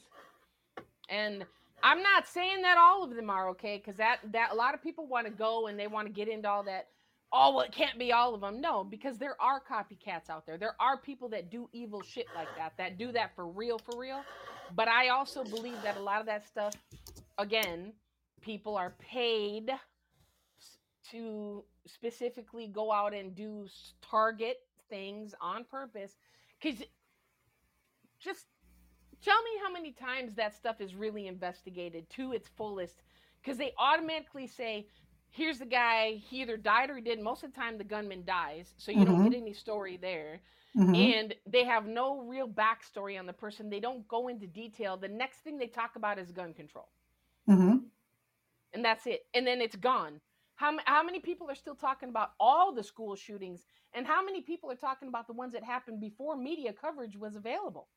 And 1.09 1.45
I'm 1.83 2.03
not 2.03 2.27
saying 2.27 2.63
that 2.63 2.79
all 2.79 3.05
of 3.05 3.15
them 3.15 3.31
are 3.31 3.51
okay, 3.51 3.77
because 3.79 3.97
that 3.97 4.19
that 4.33 4.51
a 4.53 4.55
lot 4.55 4.75
of 4.75 4.83
people 4.83 5.07
want 5.07 5.27
to 5.27 5.33
go 5.33 5.67
and 5.67 5.79
they 5.79 5.87
want 5.87 6.07
to 6.07 6.13
get 6.13 6.29
into 6.29 6.49
all 6.49 6.63
that. 6.65 6.89
Oh, 7.33 7.55
well, 7.55 7.65
it 7.65 7.73
can't 7.73 7.99
be 7.99 8.13
all 8.13 8.35
of 8.35 8.41
them. 8.41 8.61
No, 8.61 8.85
because 8.85 9.19
there 9.19 9.37
are 9.41 9.61
copycats 9.61 10.31
out 10.31 10.47
there. 10.47 10.57
There 10.57 10.77
are 10.81 10.97
people 10.97 11.29
that 11.31 11.51
do 11.51 11.69
evil 11.73 12.01
shit 12.03 12.27
like 12.35 12.49
that, 12.57 12.75
that 12.79 12.99
do 12.99 13.13
that 13.13 13.35
for 13.35 13.47
real, 13.47 13.79
for 13.79 13.99
real. 13.99 14.23
But 14.75 14.89
I 14.89 15.09
also 15.09 15.43
believe 15.45 15.81
that 15.83 15.97
a 15.97 16.01
lot 16.01 16.21
of 16.21 16.27
that 16.27 16.47
stuff, 16.47 16.75
again, 17.37 17.93
people 18.41 18.77
are 18.77 18.95
paid 18.99 19.71
to 21.11 21.65
specifically 21.87 22.69
go 22.69 22.93
out 22.93 23.13
and 23.13 23.35
do 23.35 23.67
target 24.09 24.59
things 24.89 25.35
on 25.41 25.65
purpose 25.65 26.17
because 26.61 26.83
just 28.19 28.47
tell 29.23 29.43
me 29.43 29.51
how 29.63 29.71
many 29.73 29.93
times 29.93 30.35
that 30.35 30.55
stuff 30.55 30.81
is 30.81 30.95
really 30.95 31.27
investigated 31.27 32.09
to 32.11 32.33
its 32.33 32.49
fullest 32.49 33.03
because 33.43 33.59
they 33.59 33.73
automatically 33.79 34.47
say 34.47 34.87
here's 35.31 35.59
the 35.59 35.67
guy 35.67 36.13
he 36.15 36.43
either 36.43 36.57
died 36.57 36.91
or 36.91 36.97
he 36.97 37.03
didn't 37.03 37.25
most 37.25 37.43
of 37.45 37.53
the 37.53 37.57
time 37.57 37.79
the 37.79 37.85
gunman 37.85 38.25
dies 38.25 38.75
so 38.79 38.93
you 38.93 39.05
don't 39.05 39.23
Mhm. 39.23 39.33
get 39.33 39.35
any 39.35 39.53
story 39.53 39.97
there 39.97 40.41
Mhm. 40.75 41.15
and 41.15 41.35
they 41.47 41.65
have 41.65 41.87
no 41.87 42.21
real 42.23 42.49
backstory 42.49 43.19
on 43.19 43.27
the 43.27 43.33
person 43.33 43.69
they 43.71 43.81
don't 43.81 44.07
go 44.09 44.29
into 44.29 44.47
detail 44.47 44.97
the 44.97 45.09
next 45.09 45.41
thing 45.41 45.59
they 45.59 45.67
talk 45.67 45.97
about 45.97 46.19
is 46.19 46.31
gun 46.33 46.53
control 46.55 46.89
Mhm. 47.47 47.91
and 48.73 48.85
that's 48.85 49.07
it. 49.07 49.27
And 49.35 49.47
then 49.47 49.61
it's 49.61 49.77
gone. 49.77 50.21
How, 50.57 50.77
how 50.87 51.03
many 51.05 51.21
people 51.21 51.51
are 51.51 51.57
still 51.57 51.77
talking 51.77 52.11
about 52.11 52.33
all 52.41 52.73
the 52.75 52.85
school 52.85 53.17
shootings, 53.17 53.65
and 53.95 54.07
how 54.07 54.25
many 54.25 54.43
people 54.43 54.71
are 54.71 54.77
talking 54.77 55.09
about 55.09 55.27
the 55.29 55.35
ones 55.35 55.55
that 55.55 55.65
happened 55.65 56.01
before 56.01 56.37
media 56.37 56.73
coverage 56.75 57.17
was 57.17 57.37
available? 57.37 57.89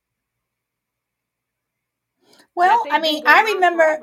Well 2.56 2.88
i 2.92 3.00
mean 3.00 3.24
i 3.28 3.44
remember. 3.56 4.02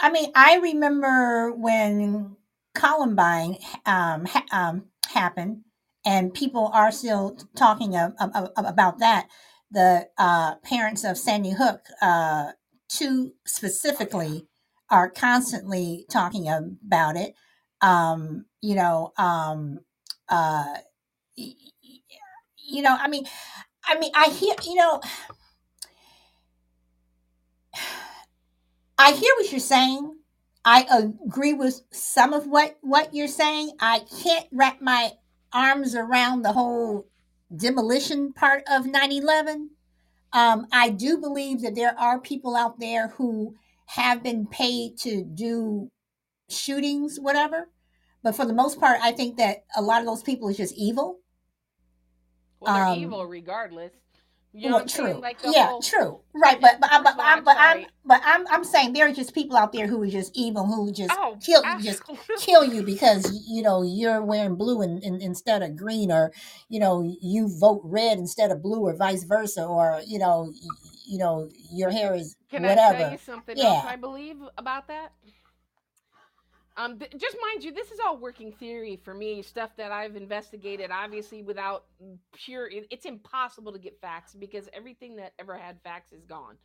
I 0.00 0.10
mean, 0.10 0.30
I 0.34 0.56
remember 0.58 1.52
when 1.52 2.36
Columbine 2.74 3.58
um, 3.86 4.26
ha- 4.26 4.44
um, 4.52 4.86
happened, 5.08 5.62
and 6.04 6.34
people 6.34 6.70
are 6.72 6.92
still 6.92 7.36
talking 7.56 7.96
of, 7.96 8.12
of, 8.20 8.30
of- 8.34 8.50
about 8.66 8.98
that. 8.98 9.28
The 9.70 10.08
uh, 10.18 10.56
parents 10.56 11.04
of 11.04 11.18
Sandy 11.18 11.52
Hook, 11.52 11.82
uh, 12.02 12.52
two 12.88 13.32
specifically, 13.46 14.46
are 14.90 15.10
constantly 15.10 16.06
talking 16.10 16.48
about 16.48 17.16
it. 17.16 17.34
Um, 17.86 18.46
you 18.62 18.76
know, 18.76 19.12
um, 19.18 19.80
uh, 20.28 20.74
you 21.36 22.82
know. 22.82 22.96
I 23.00 23.08
mean, 23.08 23.26
I 23.84 23.98
mean, 23.98 24.12
I 24.14 24.28
hear. 24.30 24.54
You 24.64 24.76
know, 24.76 25.00
I 28.98 29.12
hear 29.12 29.32
what 29.38 29.50
you're 29.52 29.60
saying. 29.60 30.14
I 30.64 30.86
agree 31.26 31.54
with 31.54 31.82
some 31.92 32.32
of 32.32 32.46
what 32.46 32.78
what 32.82 33.14
you're 33.14 33.28
saying. 33.28 33.72
I 33.80 34.00
can't 34.22 34.46
wrap 34.52 34.82
my 34.82 35.12
arms 35.52 35.94
around 35.94 36.42
the 36.42 36.52
whole 36.52 37.06
demolition 37.56 38.32
part 38.32 38.64
of 38.70 38.86
9/11. 38.86 39.70
Um, 40.32 40.66
I 40.72 40.90
do 40.90 41.18
believe 41.18 41.62
that 41.62 41.76
there 41.76 41.98
are 41.98 42.20
people 42.20 42.56
out 42.56 42.80
there 42.80 43.08
who 43.10 43.56
have 43.88 44.22
been 44.22 44.46
paid 44.46 44.98
to 44.98 45.24
do 45.24 45.90
shootings, 46.50 47.18
whatever. 47.20 47.68
But 48.26 48.34
for 48.34 48.44
the 48.44 48.52
most 48.52 48.80
part, 48.80 48.98
I 49.00 49.12
think 49.12 49.36
that 49.36 49.58
a 49.76 49.80
lot 49.80 50.00
of 50.00 50.06
those 50.06 50.24
people 50.24 50.48
is 50.48 50.56
just 50.56 50.74
evil. 50.74 51.20
Well, 52.58 52.74
they're 52.74 52.84
um, 52.84 52.98
evil 52.98 53.24
regardless. 53.24 53.92
You 54.52 54.62
know 54.62 54.66
Well, 54.68 54.74
what 54.78 54.82
I'm 54.82 54.88
saying? 54.88 55.12
true. 55.12 55.20
Like 55.22 55.36
yeah, 55.44 55.66
whole, 55.68 55.80
true. 55.80 56.20
Right, 56.34 56.60
but 56.60 56.80
but, 56.80 56.90
I'm- 56.90 57.04
but, 57.04 57.14
I'm, 57.20 57.44
but 57.44 57.56
I'm 57.56 57.86
but 58.04 58.20
I'm 58.24 58.48
I'm 58.48 58.64
saying 58.64 58.94
there 58.94 59.06
are 59.06 59.12
just 59.12 59.32
people 59.32 59.56
out 59.56 59.72
there 59.72 59.86
who 59.86 60.02
are 60.02 60.08
just 60.08 60.32
evil, 60.36 60.66
who 60.66 60.92
just 60.92 61.14
oh, 61.16 61.38
kill 61.40 61.62
just 61.80 62.02
kill 62.40 62.64
you 62.64 62.82
because 62.82 63.30
you 63.46 63.62
know 63.62 63.82
you're 63.84 64.20
wearing 64.24 64.56
blue 64.56 64.82
in, 64.82 64.98
in, 65.04 65.20
instead 65.20 65.62
of 65.62 65.76
green 65.76 66.10
or 66.10 66.32
you 66.68 66.80
know 66.80 67.08
you 67.22 67.48
vote 67.60 67.80
red 67.84 68.18
instead 68.18 68.50
of 68.50 68.60
blue 68.60 68.80
or 68.80 68.96
vice 68.96 69.22
versa 69.22 69.64
or 69.64 70.00
you 70.04 70.18
know 70.18 70.52
you 71.06 71.18
know 71.18 71.48
your 71.72 71.90
hair 71.90 72.12
is 72.16 72.34
Can 72.50 72.64
I 72.64 72.74
tell 72.74 72.86
whatever 72.92 73.12
you 73.12 73.18
something 73.18 73.56
else 73.60 73.84
Yeah. 73.84 73.88
I 73.88 73.94
believe 73.94 74.38
about 74.58 74.88
that? 74.88 75.12
Um, 76.76 76.98
th- 76.98 77.12
just 77.16 77.36
mind 77.42 77.64
you, 77.64 77.72
this 77.72 77.90
is 77.90 78.00
all 78.00 78.18
working 78.18 78.52
theory 78.52 78.96
for 78.96 79.14
me, 79.14 79.42
stuff 79.42 79.70
that 79.76 79.92
I've 79.92 80.16
investigated, 80.16 80.90
obviously 80.90 81.42
without 81.42 81.84
pure. 82.34 82.68
It, 82.68 82.86
it's 82.90 83.06
impossible 83.06 83.72
to 83.72 83.78
get 83.78 84.00
facts 84.00 84.34
because 84.34 84.68
everything 84.72 85.16
that 85.16 85.32
ever 85.38 85.56
had 85.56 85.80
facts 85.82 86.12
is 86.12 86.24
gone. 86.26 86.56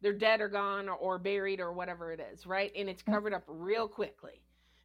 They're 0.00 0.12
dead 0.14 0.40
or 0.40 0.48
gone 0.48 0.88
or, 0.88 0.94
or 0.96 1.18
buried 1.18 1.60
or 1.60 1.72
whatever 1.72 2.12
it 2.12 2.20
is, 2.32 2.46
right? 2.46 2.72
And 2.76 2.88
it's 2.88 3.02
Mm. 3.02 3.12
covered 3.12 3.34
up 3.34 3.44
real 3.46 3.88
quickly. 3.88 4.42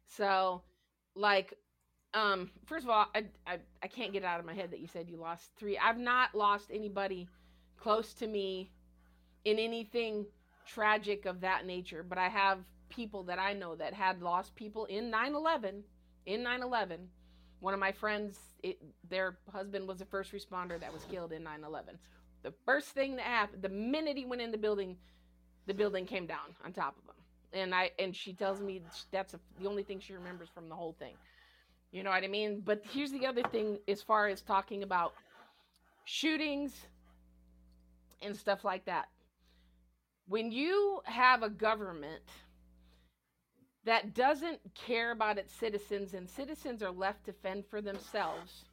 So, 0.08 0.62
like, 1.14 1.54
Um, 2.14 2.50
first 2.66 2.84
of 2.84 2.90
all, 2.90 3.06
I, 3.14 3.26
I 3.46 3.58
I 3.82 3.88
can't 3.88 4.12
get 4.12 4.24
out 4.24 4.40
of 4.40 4.46
my 4.46 4.54
head 4.54 4.70
that 4.70 4.80
you 4.80 4.86
said 4.86 5.10
you 5.10 5.16
lost 5.18 5.50
three. 5.56 5.78
I've 5.78 5.98
not 5.98 6.34
lost 6.34 6.70
anybody 6.72 7.28
close 7.76 8.14
to 8.14 8.26
me 8.26 8.70
in 9.44 9.58
anything 9.58 10.26
tragic 10.66 11.26
of 11.26 11.40
that 11.40 11.66
nature, 11.66 12.02
but 12.02 12.18
I 12.18 12.28
have 12.28 12.58
people 12.94 13.24
that 13.24 13.38
I 13.38 13.52
know 13.52 13.74
that 13.76 13.94
had 13.94 14.22
lost 14.22 14.54
people 14.54 14.84
in 14.86 15.10
9/11. 15.10 15.82
In 16.26 16.42
9/11, 16.42 17.08
one 17.60 17.74
of 17.74 17.80
my 17.80 17.92
friends, 17.92 18.38
it, 18.62 18.78
their 19.08 19.38
husband 19.52 19.86
was 19.86 20.00
a 20.00 20.06
first 20.06 20.32
responder 20.32 20.78
that 20.80 20.92
was 20.92 21.04
killed 21.04 21.32
in 21.32 21.42
9/11. 21.42 21.98
The 22.42 22.52
first 22.64 22.88
thing 22.88 23.16
that 23.16 23.24
happened, 23.24 23.62
the 23.62 23.68
minute 23.68 24.16
he 24.16 24.26
went 24.26 24.42
in 24.42 24.50
the 24.50 24.58
building, 24.58 24.96
the 25.66 25.74
building 25.74 26.06
came 26.06 26.26
down 26.26 26.54
on 26.64 26.72
top 26.72 26.96
of 26.98 27.04
him. 27.04 27.62
And 27.62 27.74
I 27.74 27.90
and 27.98 28.14
she 28.14 28.32
tells 28.32 28.60
me 28.60 28.82
that's 29.10 29.34
a, 29.34 29.40
the 29.60 29.68
only 29.68 29.82
thing 29.82 30.00
she 30.00 30.12
remembers 30.12 30.48
from 30.48 30.68
the 30.68 30.74
whole 30.74 30.94
thing. 30.98 31.14
You 31.90 32.02
know 32.02 32.10
what 32.10 32.24
I 32.24 32.28
mean? 32.28 32.60
But 32.64 32.82
here's 32.90 33.12
the 33.12 33.26
other 33.26 33.42
thing 33.44 33.78
as 33.86 34.02
far 34.02 34.28
as 34.28 34.42
talking 34.42 34.82
about 34.82 35.14
shootings 36.04 36.72
and 38.20 38.36
stuff 38.36 38.64
like 38.64 38.84
that. 38.86 39.08
When 40.26 40.50
you 40.50 41.00
have 41.04 41.42
a 41.42 41.50
government 41.50 42.22
that 43.84 44.14
doesn't 44.14 44.60
care 44.74 45.10
about 45.12 45.38
its 45.38 45.52
citizens 45.54 46.14
and 46.14 46.28
citizens 46.28 46.82
are 46.82 46.90
left 46.90 47.24
to 47.26 47.32
fend 47.32 47.64
for 47.66 47.80
themselves, 47.80 48.64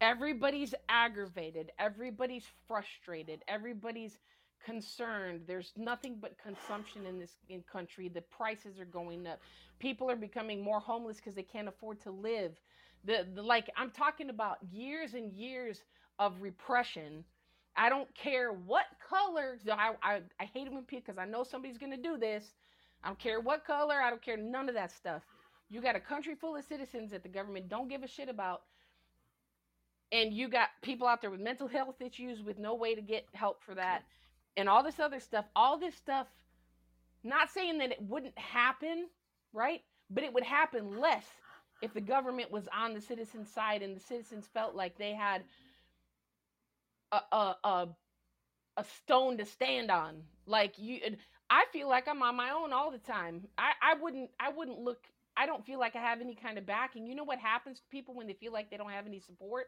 everybody's 0.00 0.74
aggravated, 0.88 1.72
everybody's 1.78 2.46
frustrated, 2.68 3.42
everybody's 3.48 4.18
concerned. 4.64 5.42
There's 5.46 5.72
nothing 5.76 6.18
but 6.20 6.38
consumption 6.38 7.06
in 7.06 7.18
this 7.18 7.36
in 7.48 7.62
country. 7.62 8.08
The 8.08 8.22
prices 8.22 8.78
are 8.80 8.84
going 8.86 9.26
up. 9.26 9.40
People 9.78 10.10
are 10.10 10.16
becoming 10.16 10.62
more 10.62 10.80
homeless 10.80 11.16
because 11.16 11.34
they 11.34 11.42
can't 11.42 11.68
afford 11.68 12.00
to 12.02 12.10
live. 12.10 12.60
The, 13.04 13.26
the 13.34 13.42
like 13.42 13.70
I'm 13.76 13.90
talking 13.90 14.30
about 14.30 14.58
years 14.72 15.14
and 15.14 15.32
years 15.32 15.82
of 16.18 16.40
repression. 16.40 17.24
I 17.76 17.88
don't 17.88 18.12
care 18.14 18.52
what 18.52 18.86
color. 19.08 19.58
I 19.70 19.94
I, 20.02 20.20
I 20.40 20.44
hate 20.44 20.66
it 20.66 20.72
when 20.72 20.84
people 20.84 21.04
because 21.06 21.18
I 21.18 21.26
know 21.30 21.44
somebody's 21.44 21.78
gonna 21.78 21.96
do 21.96 22.18
this. 22.18 22.54
I 23.02 23.08
don't 23.08 23.18
care 23.18 23.40
what 23.40 23.64
color. 23.64 24.00
I 24.00 24.10
don't 24.10 24.22
care 24.22 24.36
none 24.36 24.68
of 24.68 24.74
that 24.74 24.92
stuff. 24.92 25.22
You 25.68 25.80
got 25.80 25.96
a 25.96 26.00
country 26.00 26.34
full 26.34 26.56
of 26.56 26.64
citizens 26.64 27.10
that 27.10 27.22
the 27.22 27.28
government 27.28 27.68
don't 27.68 27.88
give 27.88 28.02
a 28.02 28.08
shit 28.08 28.28
about 28.28 28.62
and 30.12 30.32
you 30.34 30.48
got 30.48 30.68
people 30.82 31.06
out 31.06 31.22
there 31.22 31.30
with 31.30 31.40
mental 31.40 31.66
health 31.66 32.00
issues 32.00 32.42
with 32.42 32.58
no 32.58 32.74
way 32.74 32.94
to 32.94 33.00
get 33.00 33.26
help 33.32 33.62
for 33.64 33.74
that 33.74 34.02
and 34.56 34.68
all 34.68 34.82
this 34.82 35.00
other 35.00 35.18
stuff 35.18 35.46
all 35.56 35.78
this 35.78 35.94
stuff 35.96 36.26
not 37.24 37.50
saying 37.50 37.78
that 37.78 37.90
it 37.90 38.02
wouldn't 38.02 38.38
happen 38.38 39.08
right 39.52 39.80
but 40.10 40.22
it 40.22 40.32
would 40.32 40.44
happen 40.44 41.00
less 41.00 41.24
if 41.80 41.92
the 41.94 42.00
government 42.00 42.50
was 42.52 42.68
on 42.76 42.94
the 42.94 43.00
citizens 43.00 43.50
side 43.50 43.82
and 43.82 43.96
the 43.96 44.00
citizens 44.00 44.48
felt 44.52 44.74
like 44.74 44.96
they 44.98 45.12
had 45.14 45.42
a 47.10 47.20
a 47.32 47.56
a, 47.64 47.88
a 48.76 48.84
stone 48.84 49.38
to 49.38 49.46
stand 49.46 49.90
on 49.90 50.16
like 50.46 50.78
you 50.78 51.00
i 51.52 51.66
feel 51.72 51.88
like 51.88 52.08
i'm 52.08 52.22
on 52.22 52.36
my 52.36 52.50
own 52.50 52.72
all 52.72 52.90
the 52.90 52.98
time. 52.98 53.42
I 53.58 53.72
i 53.82 53.94
wouldn't 54.00 54.30
i 54.40 54.50
wouldn't 54.50 54.80
look 54.80 55.00
i 55.36 55.46
don't 55.46 55.64
feel 55.66 55.78
like 55.78 55.96
i 55.96 56.00
have 56.00 56.20
any 56.22 56.34
kind 56.34 56.58
of 56.58 56.66
backing. 56.66 57.06
You 57.06 57.14
know 57.14 57.24
what 57.24 57.38
happens 57.38 57.80
to 57.80 57.86
people 57.90 58.14
when 58.14 58.26
they 58.26 58.34
feel 58.34 58.52
like 58.52 58.70
they 58.70 58.78
don't 58.78 58.90
have 58.90 59.06
any 59.06 59.20
support? 59.20 59.66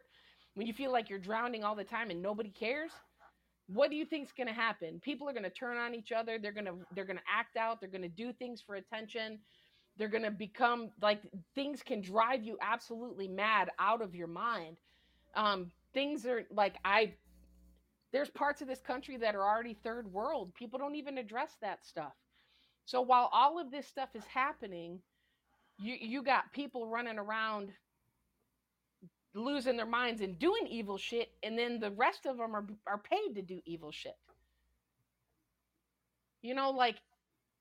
When 0.55 0.67
you 0.67 0.73
feel 0.73 0.91
like 0.91 1.09
you're 1.09 1.19
drowning 1.19 1.63
all 1.63 1.75
the 1.75 1.85
time 1.85 2.11
and 2.11 2.21
nobody 2.21 2.49
cares? 2.49 2.91
What 3.67 3.89
do 3.91 3.95
you 3.97 4.05
think's 4.05 4.31
going 4.31 4.47
to 4.47 4.53
happen? 4.53 4.99
People 5.01 5.29
are 5.29 5.33
going 5.33 5.43
to 5.43 5.49
turn 5.49 5.77
on 5.77 5.95
each 5.95 6.11
other. 6.11 6.39
They're 6.39 6.51
going 6.53 6.65
to 6.65 6.75
they're 6.95 7.05
going 7.05 7.17
to 7.17 7.23
act 7.33 7.57
out. 7.57 7.79
They're 7.79 7.89
going 7.89 8.03
to 8.03 8.09
do 8.09 8.33
things 8.33 8.61
for 8.65 8.75
attention. 8.75 9.39
They're 9.97 10.09
going 10.09 10.23
to 10.23 10.31
become 10.31 10.91
like 11.01 11.21
things 11.55 11.83
can 11.83 12.01
drive 12.01 12.43
you 12.43 12.57
absolutely 12.61 13.27
mad 13.27 13.69
out 13.79 14.01
of 14.01 14.15
your 14.15 14.27
mind. 14.27 14.77
Um 15.35 15.71
things 15.93 16.25
are 16.25 16.43
like 16.51 16.75
i 16.85 17.13
there's 18.15 18.29
parts 18.29 18.61
of 18.61 18.67
this 18.67 18.81
country 18.81 19.17
that 19.17 19.35
are 19.35 19.43
already 19.43 19.77
third 19.83 20.11
world 20.11 20.53
people 20.55 20.79
don't 20.79 20.95
even 20.95 21.17
address 21.17 21.57
that 21.61 21.85
stuff 21.85 22.13
so 22.85 23.01
while 23.01 23.29
all 23.31 23.59
of 23.59 23.71
this 23.71 23.87
stuff 23.87 24.09
is 24.15 24.25
happening 24.25 24.99
you 25.77 25.95
you 25.99 26.23
got 26.23 26.51
people 26.53 26.87
running 26.87 27.19
around 27.19 27.71
losing 29.35 29.75
their 29.75 29.85
minds 29.85 30.21
and 30.21 30.39
doing 30.39 30.65
evil 30.67 30.97
shit, 30.97 31.29
and 31.43 31.57
then 31.57 31.79
the 31.79 31.91
rest 31.91 32.25
of 32.25 32.37
them 32.37 32.55
are 32.55 32.65
are 32.87 32.97
paid 32.97 33.35
to 33.35 33.41
do 33.41 33.61
evil 33.65 33.91
shit. 33.91 34.15
You 36.41 36.55
know, 36.55 36.71
like 36.71 36.95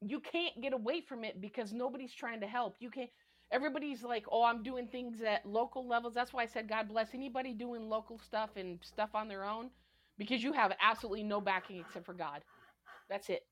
you 0.01 0.21
can't 0.21 0.61
get 0.63 0.73
away 0.73 1.01
from 1.01 1.25
it 1.25 1.41
because 1.41 1.73
nobody's 1.73 2.15
trying 2.15 2.41
to 2.41 2.47
help. 2.47 2.77
You 2.79 2.91
can't. 2.91 3.11
Everybody's 3.51 4.03
like, 4.03 4.25
"Oh, 4.31 4.45
I'm 4.45 4.63
doing 4.63 4.89
things 4.89 5.21
at 5.23 5.47
local 5.47 5.87
levels." 5.87 6.15
That's 6.15 6.33
why 6.33 6.43
I 6.43 6.47
said, 6.47 6.69
"God 6.69 6.89
bless 6.89 7.15
anybody 7.15 7.53
doing 7.55 7.89
local 7.89 8.19
stuff 8.19 8.51
and 8.57 8.79
stuff 8.83 9.15
on 9.15 9.29
their 9.29 9.45
own," 9.45 9.71
because 10.19 10.43
you 10.43 10.53
have 10.53 10.73
absolutely 10.81 11.25
no 11.25 11.41
backing 11.41 11.79
except 11.79 12.07
for 12.07 12.15
God. 12.15 12.43
That's 13.09 13.31
it. 13.31 13.47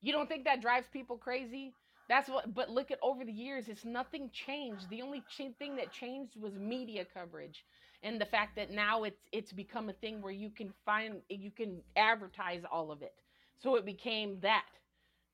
You 0.00 0.12
don't 0.12 0.28
think 0.28 0.44
that 0.44 0.60
drives 0.60 0.88
people 0.88 1.16
crazy? 1.18 1.74
That's 2.08 2.28
what, 2.28 2.54
but 2.54 2.70
look 2.70 2.90
at 2.90 2.98
over 3.02 3.24
the 3.24 3.32
years, 3.32 3.68
it's 3.68 3.84
nothing 3.84 4.30
changed. 4.32 4.88
The 4.90 5.02
only 5.02 5.22
ch- 5.22 5.56
thing 5.58 5.76
that 5.76 5.90
changed 5.90 6.40
was 6.40 6.54
media 6.54 7.04
coverage 7.04 7.64
and 8.02 8.20
the 8.20 8.26
fact 8.26 8.54
that 8.56 8.70
now 8.70 9.02
it's 9.04 9.22
it's 9.32 9.52
become 9.52 9.88
a 9.88 9.92
thing 9.94 10.22
where 10.22 10.32
you 10.32 10.50
can 10.50 10.72
find 10.84 11.22
you 11.28 11.50
can 11.50 11.82
advertise 11.96 12.62
all 12.70 12.92
of 12.92 13.02
it. 13.02 13.14
So 13.58 13.74
it 13.76 13.84
became 13.84 14.38
that 14.40 14.66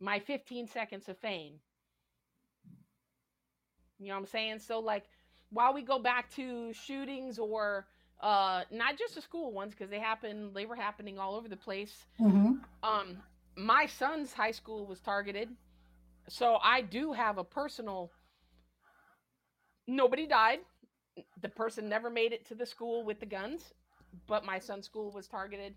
my 0.00 0.18
15 0.20 0.66
seconds 0.66 1.08
of 1.08 1.18
fame. 1.18 1.60
You 3.98 4.08
know 4.08 4.14
what 4.14 4.20
I'm 4.20 4.26
saying? 4.26 4.58
So 4.60 4.80
like 4.80 5.04
while 5.50 5.74
we 5.74 5.82
go 5.82 5.98
back 5.98 6.30
to 6.32 6.72
shootings 6.72 7.38
or 7.38 7.86
uh 8.22 8.62
not 8.70 8.96
just 8.96 9.14
the 9.14 9.20
school 9.20 9.52
ones 9.52 9.72
because 9.72 9.90
they 9.90 9.98
happen 9.98 10.50
they 10.54 10.66
were 10.66 10.76
happening 10.76 11.18
all 11.18 11.34
over 11.34 11.48
the 11.48 11.56
place. 11.56 12.06
Mm-hmm. 12.20 12.54
Um 12.82 13.18
my 13.56 13.86
son's 13.86 14.32
high 14.32 14.52
school 14.52 14.86
was 14.86 15.00
targeted 15.00 15.48
so 16.28 16.58
I 16.62 16.82
do 16.82 17.12
have 17.12 17.38
a 17.38 17.44
personal. 17.44 18.10
Nobody 19.86 20.26
died. 20.26 20.60
The 21.40 21.48
person 21.48 21.88
never 21.88 22.08
made 22.08 22.32
it 22.32 22.46
to 22.48 22.54
the 22.54 22.64
school 22.64 23.04
with 23.04 23.20
the 23.20 23.26
guns, 23.26 23.74
but 24.26 24.44
my 24.44 24.58
son's 24.58 24.86
school 24.86 25.10
was 25.10 25.26
targeted, 25.26 25.74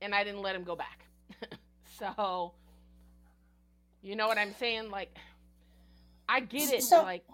and 0.00 0.14
I 0.14 0.24
didn't 0.24 0.40
let 0.40 0.54
him 0.54 0.64
go 0.64 0.76
back. 0.76 1.06
so, 1.98 2.54
you 4.02 4.16
know 4.16 4.26
what 4.26 4.38
I'm 4.38 4.54
saying? 4.54 4.90
Like, 4.90 5.14
I 6.28 6.40
get 6.40 6.72
it. 6.72 6.82
So, 6.82 7.02
like, 7.02 7.24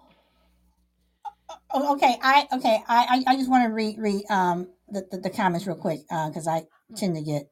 oh, 1.70 1.94
okay, 1.94 2.16
I 2.22 2.46
okay, 2.52 2.82
I 2.88 3.22
I 3.26 3.36
just 3.36 3.50
want 3.50 3.68
to 3.68 3.74
read 3.74 3.98
read 3.98 4.24
um 4.30 4.68
the, 4.88 5.06
the, 5.10 5.18
the 5.18 5.30
comments 5.30 5.66
real 5.66 5.76
quick 5.76 6.00
because 6.08 6.46
uh, 6.46 6.52
I 6.52 6.62
tend 6.96 7.16
to 7.16 7.22
get 7.22 7.50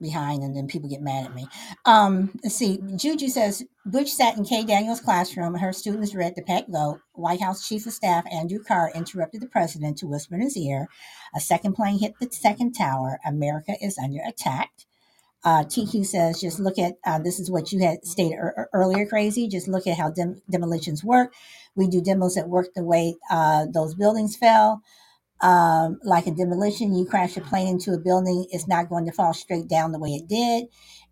behind 0.00 0.42
and 0.42 0.54
then 0.54 0.66
people 0.66 0.88
get 0.90 1.00
mad 1.00 1.24
at 1.26 1.34
me. 1.34 1.46
Um, 1.84 2.38
let's 2.42 2.54
see. 2.54 2.78
Juju 2.96 3.28
says 3.28 3.64
Bush 3.84 4.10
sat 4.12 4.36
in 4.36 4.44
Kay 4.44 4.64
Daniels' 4.64 5.00
classroom. 5.00 5.54
Her 5.54 5.72
students 5.72 6.14
read 6.14 6.34
the 6.36 6.42
pet 6.42 6.70
goat. 6.70 7.00
White 7.14 7.40
House 7.40 7.66
Chief 7.66 7.86
of 7.86 7.92
Staff 7.92 8.24
Andrew 8.30 8.62
Card 8.62 8.92
interrupted 8.94 9.40
the 9.40 9.48
president 9.48 9.98
to 9.98 10.06
whisper 10.06 10.34
in 10.34 10.42
his 10.42 10.56
ear. 10.56 10.88
A 11.34 11.40
second 11.40 11.74
plane 11.74 11.98
hit 11.98 12.14
the 12.20 12.28
second 12.30 12.72
tower. 12.72 13.18
America 13.24 13.72
is 13.80 13.98
under 13.98 14.20
attack. 14.26 14.70
Uh, 15.44 15.62
TQ 15.62 16.04
says, 16.04 16.40
just 16.40 16.58
look 16.58 16.76
at 16.76 16.94
uh, 17.06 17.20
this 17.20 17.38
is 17.38 17.50
what 17.50 17.70
you 17.70 17.78
had 17.80 18.04
stated 18.04 18.36
er- 18.36 18.68
earlier, 18.72 19.06
crazy. 19.06 19.46
Just 19.46 19.68
look 19.68 19.86
at 19.86 19.96
how 19.96 20.10
dem- 20.10 20.42
demolitions 20.50 21.04
work. 21.04 21.32
We 21.76 21.88
do 21.88 22.00
demos 22.00 22.34
that 22.34 22.48
work 22.48 22.74
the 22.74 22.84
way 22.84 23.16
uh, 23.30 23.66
those 23.72 23.94
buildings 23.94 24.36
fell 24.36 24.82
um, 25.42 26.00
like 26.02 26.26
a 26.26 26.30
demolition, 26.30 26.94
you 26.94 27.04
crash 27.04 27.36
a 27.36 27.40
plane 27.40 27.68
into 27.68 27.92
a 27.92 27.98
building, 27.98 28.46
it's 28.50 28.66
not 28.66 28.88
going 28.88 29.04
to 29.06 29.12
fall 29.12 29.34
straight 29.34 29.68
down 29.68 29.92
the 29.92 29.98
way 29.98 30.10
it 30.10 30.28
did. 30.28 30.68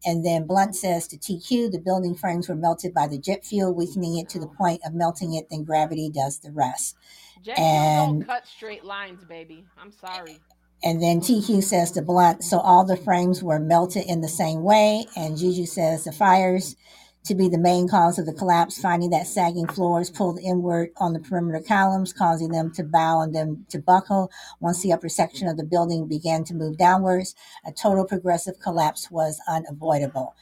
And 0.06 0.24
then 0.24 0.46
Blunt 0.46 0.76
says 0.76 1.06
to 1.08 1.16
TQ, 1.16 1.70
the 1.70 1.80
building 1.82 2.14
frames 2.14 2.48
were 2.48 2.54
melted 2.54 2.94
by 2.94 3.06
the 3.06 3.18
jet 3.18 3.44
fuel, 3.44 3.74
weakening 3.74 4.18
it 4.18 4.28
to 4.30 4.38
the 4.38 4.46
point 4.46 4.80
of 4.84 4.94
melting 4.94 5.34
it, 5.34 5.48
then 5.50 5.64
gravity 5.64 6.10
does 6.10 6.40
the 6.40 6.52
rest. 6.52 6.96
Jet 7.42 7.58
and 7.58 8.20
don't 8.20 8.26
cut 8.26 8.46
straight 8.46 8.84
lines, 8.84 9.24
baby. 9.24 9.64
I'm 9.78 9.92
sorry. 9.92 10.40
And 10.82 11.02
then 11.02 11.20
TQ 11.20 11.62
says 11.62 11.90
to 11.92 12.02
Blunt, 12.02 12.44
so 12.44 12.58
all 12.58 12.84
the 12.84 12.96
frames 12.96 13.42
were 13.42 13.58
melted 13.58 14.04
in 14.06 14.20
the 14.20 14.28
same 14.28 14.62
way. 14.62 15.06
And 15.16 15.36
Juju 15.36 15.66
says 15.66 16.04
the 16.04 16.12
fires 16.12 16.76
to 17.24 17.34
be 17.34 17.48
the 17.48 17.58
main 17.58 17.88
cause 17.88 18.18
of 18.18 18.26
the 18.26 18.32
collapse, 18.32 18.78
finding 18.80 19.10
that 19.10 19.26
sagging 19.26 19.66
floors 19.66 20.10
pulled 20.10 20.38
inward 20.40 20.90
on 20.98 21.14
the 21.14 21.20
perimeter 21.20 21.64
columns, 21.66 22.12
causing 22.12 22.50
them 22.50 22.70
to 22.72 22.84
bow 22.84 23.22
and 23.22 23.34
then 23.34 23.64
to 23.70 23.78
buckle. 23.78 24.30
Once 24.60 24.82
the 24.82 24.92
upper 24.92 25.08
section 25.08 25.48
of 25.48 25.56
the 25.56 25.64
building 25.64 26.06
began 26.06 26.44
to 26.44 26.54
move 26.54 26.76
downwards, 26.76 27.34
a 27.66 27.72
total 27.72 28.04
progressive 28.04 28.60
collapse 28.60 29.10
was 29.10 29.40
unavoidable. 29.48 30.34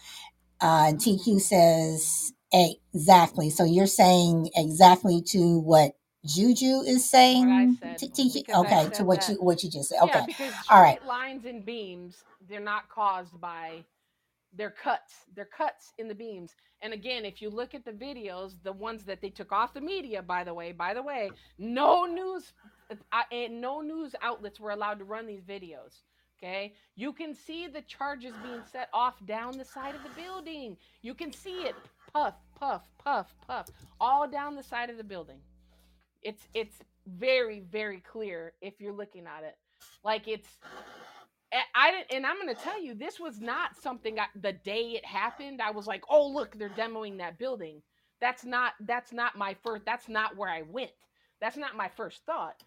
Uh, 0.61 0.87
and 0.89 0.99
TQ 0.99 1.41
says, 1.41 2.33
exactly. 2.53 3.51
So 3.51 3.65
you're 3.65 3.87
saying 3.87 4.51
exactly 4.55 5.23
to 5.29 5.61
what 5.61 5.93
Juju 6.25 6.83
is 6.83 7.09
saying. 7.09 7.79
Said, 7.81 8.13
okay, 8.55 8.89
to 8.95 9.05
what 9.05 9.23
that. 9.23 9.31
you 9.31 9.35
what 9.43 9.65
you 9.65 9.71
just 9.71 9.89
said. 9.89 9.99
Okay, 10.03 10.25
yeah, 10.39 10.51
all 10.71 10.81
right. 10.81 11.05
Lines 11.05 11.45
and 11.47 11.65
beams, 11.65 12.23
they're 12.49 12.61
not 12.61 12.89
caused 12.89 13.41
by 13.41 13.85
they're 14.57 14.71
cuts 14.71 15.15
they're 15.35 15.45
cuts 15.47 15.93
in 15.99 16.09
the 16.09 16.15
beams. 16.15 16.55
And 16.81 16.93
again 16.93 17.25
if 17.25 17.41
you 17.41 17.51
look 17.51 17.75
at 17.75 17.85
the 17.85 17.93
videos 17.93 18.55
the 18.63 18.73
ones 18.73 19.05
that 19.05 19.21
they 19.21 19.31
took 19.31 19.53
off 19.53 19.75
the 19.75 19.81
media 19.81 20.23
by 20.23 20.45
the 20.45 20.55
way 20.55 20.73
by 20.73 20.95
the 20.95 21.03
way 21.03 21.31
no 21.59 22.05
news 22.05 22.53
uh, 22.91 23.23
and 23.31 23.61
no 23.61 23.81
news 23.81 24.15
outlets 24.23 24.61
were 24.61 24.71
allowed 24.71 24.99
to 24.99 25.05
run 25.05 25.27
these 25.27 25.43
videos 25.43 26.03
okay? 26.43 26.75
You 26.97 27.13
can 27.13 27.35
see 27.35 27.69
the 27.69 27.83
charges 27.83 28.35
being 28.43 28.63
set 28.71 28.89
off 28.93 29.15
down 29.27 29.57
the 29.57 29.65
side 29.65 29.95
of 29.95 30.03
the 30.03 30.21
building. 30.21 30.77
You 31.01 31.15
can 31.15 31.33
see 31.33 31.63
it. 31.63 31.75
Puff 32.13 32.35
puff 32.59 32.89
puff 33.03 33.35
puff 33.47 33.67
all 34.01 34.29
down 34.29 34.57
the 34.57 34.63
side 34.63 34.91
of 34.91 34.97
the 34.97 35.05
building. 35.05 35.39
It's 36.23 36.47
it's 36.55 36.77
very 37.07 37.61
very 37.61 38.01
clear 38.01 38.53
if 38.61 38.81
you're 38.81 38.93
looking 38.93 39.27
at 39.27 39.45
it. 39.45 39.57
Like 40.05 40.29
it's 40.29 40.49
I 41.75 41.91
didn't, 41.91 42.13
and 42.13 42.27
I'm 42.27 42.41
going 42.41 42.55
to 42.55 42.61
tell 42.61 42.83
you, 42.83 42.95
this 42.95 43.21
was 43.21 43.41
not 43.41 43.77
something 43.77 44.19
I, 44.19 44.27
the 44.41 44.53
day 44.53 44.93
it 44.93 45.05
happened. 45.05 45.61
I 45.61 45.71
was 45.71 45.87
like, 45.87 46.03
oh 46.09 46.27
look, 46.29 46.59
they're 46.59 46.71
demoing 46.71 47.19
that 47.19 47.39
building. 47.39 47.83
That's 48.21 48.45
not 48.45 48.75
that's 48.81 49.13
not 49.13 49.37
my 49.37 49.57
first. 49.63 49.85
That's 49.85 50.09
not 50.09 50.37
where 50.37 50.49
I 50.49 50.63
went. 50.63 50.93
That's 51.41 51.57
not 51.57 51.77
my 51.77 51.89
first 51.89 52.25
thought. 52.25 52.63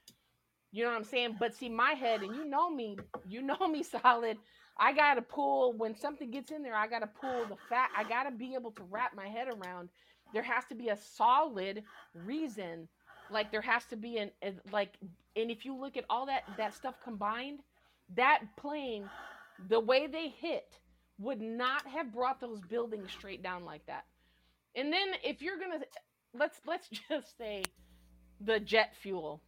You 0.71 0.83
know 0.83 0.89
what 0.89 0.97
I'm 0.97 1.03
saying? 1.05 1.37
But 1.39 1.55
see, 1.55 1.69
my 1.69 1.91
head, 1.91 2.21
and 2.21 2.35
you 2.35 2.43
know 2.45 2.69
me, 2.69 2.97
you 3.27 3.41
know 3.41 3.67
me 3.67 3.81
solid. 4.03 4.37
I 4.77 4.91
gotta 4.91 5.21
pull 5.21 5.71
when 5.73 5.95
something 5.95 6.29
gets 6.29 6.51
in 6.51 6.61
there. 6.61 6.75
I 6.75 6.87
gotta 6.87 7.07
pull 7.07 7.45
the 7.45 7.55
fat. 7.69 7.89
I 7.97 8.03
gotta 8.03 8.31
be 8.31 8.53
able 8.55 8.71
to 8.71 8.83
wrap 8.83 9.15
my 9.15 9.27
head 9.27 9.47
around. 9.47 9.89
There 10.33 10.43
has 10.43 10.65
to 10.65 10.75
be 10.75 10.89
a 10.89 10.97
solid 10.97 11.83
reason. 12.13 12.89
Like 13.31 13.51
there 13.51 13.61
has 13.61 13.85
to 13.85 13.95
be 13.95 14.17
an 14.17 14.31
like, 14.71 14.97
and 15.37 15.49
if 15.49 15.63
you 15.63 15.75
look 15.75 15.95
at 15.95 16.03
all 16.09 16.25
that 16.25 16.43
that 16.57 16.73
stuff 16.73 16.95
combined 17.01 17.59
that 18.13 18.41
plane, 18.57 19.09
the 19.69 19.79
way 19.79 20.07
they 20.07 20.29
hit, 20.29 20.79
would 21.17 21.41
not 21.41 21.87
have 21.87 22.13
brought 22.13 22.39
those 22.39 22.61
buildings 22.61 23.11
straight 23.11 23.41
down 23.41 23.65
like 23.65 23.85
that. 23.87 24.05
And 24.75 24.91
then 24.91 25.07
if 25.23 25.41
you're 25.41 25.57
gonna 25.57 25.79
let's 26.33 26.59
let's 26.65 26.89
just 27.09 27.37
say 27.37 27.63
the 28.41 28.59
jet 28.59 28.95
fuel. 29.01 29.41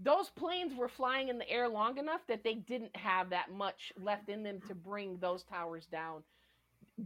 Those 0.00 0.30
planes 0.30 0.74
were 0.74 0.88
flying 0.88 1.28
in 1.28 1.38
the 1.38 1.48
air 1.48 1.68
long 1.68 1.98
enough 1.98 2.22
that 2.26 2.42
they 2.42 2.54
didn't 2.54 2.96
have 2.96 3.30
that 3.30 3.52
much 3.52 3.92
left 3.96 4.28
in 4.28 4.42
them 4.42 4.60
to 4.66 4.74
bring 4.74 5.18
those 5.18 5.44
towers 5.44 5.86
down. 5.86 6.24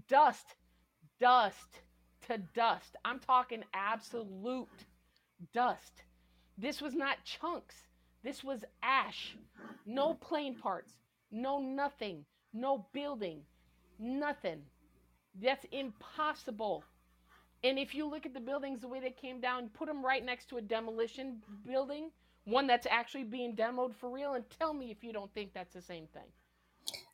Dust, 0.08 0.46
dust 1.20 1.82
to 2.26 2.38
dust. 2.54 2.96
I'm 3.04 3.18
talking 3.18 3.64
absolute 3.74 4.68
dust. 5.52 6.04
This 6.56 6.80
was 6.80 6.94
not 6.94 7.22
chunks. 7.24 7.85
This 8.26 8.42
was 8.42 8.64
ash. 8.82 9.36
No 9.86 10.14
plane 10.14 10.56
parts. 10.56 10.94
No 11.30 11.60
nothing. 11.60 12.24
No 12.52 12.88
building. 12.92 13.42
Nothing. 14.00 14.62
That's 15.40 15.64
impossible. 15.70 16.82
And 17.62 17.78
if 17.78 17.94
you 17.94 18.04
look 18.04 18.26
at 18.26 18.34
the 18.34 18.40
buildings 18.40 18.80
the 18.80 18.88
way 18.88 18.98
they 18.98 19.12
came 19.12 19.40
down, 19.40 19.68
put 19.68 19.86
them 19.86 20.04
right 20.04 20.24
next 20.24 20.48
to 20.48 20.56
a 20.56 20.60
demolition 20.60 21.40
building, 21.64 22.10
one 22.46 22.66
that's 22.66 22.88
actually 22.90 23.22
being 23.22 23.54
demoed 23.54 23.94
for 23.94 24.10
real, 24.10 24.34
and 24.34 24.44
tell 24.58 24.74
me 24.74 24.90
if 24.90 25.04
you 25.04 25.12
don't 25.12 25.32
think 25.32 25.54
that's 25.54 25.74
the 25.74 25.80
same 25.80 26.08
thing. 26.12 26.26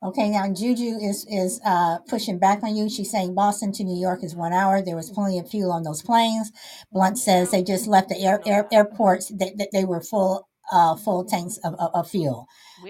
Okay, 0.02 0.30
now 0.30 0.50
Juju 0.50 0.96
is 0.96 1.26
is 1.28 1.60
uh, 1.64 1.98
pushing 2.08 2.38
back 2.38 2.62
on 2.62 2.74
you. 2.74 2.88
She's 2.88 3.10
saying 3.10 3.34
Boston 3.34 3.70
to 3.72 3.84
New 3.84 4.00
York 4.00 4.24
is 4.24 4.34
one 4.34 4.54
hour. 4.54 4.80
There 4.80 4.96
was 4.96 5.10
plenty 5.10 5.38
of 5.38 5.50
fuel 5.50 5.72
on 5.72 5.82
those 5.82 6.02
planes. 6.02 6.52
Blunt 6.90 7.18
says 7.18 7.50
they 7.50 7.62
just 7.62 7.86
left 7.86 8.08
the 8.08 8.18
air, 8.18 8.40
air, 8.46 8.66
airports. 8.72 9.28
They, 9.28 9.54
they 9.72 9.84
were 9.84 10.00
full 10.00 10.48
uh, 10.72 10.96
full 10.96 11.24
tanks 11.24 11.58
of, 11.58 11.74
of, 11.74 11.90
of 11.94 12.10
fuel. 12.10 12.48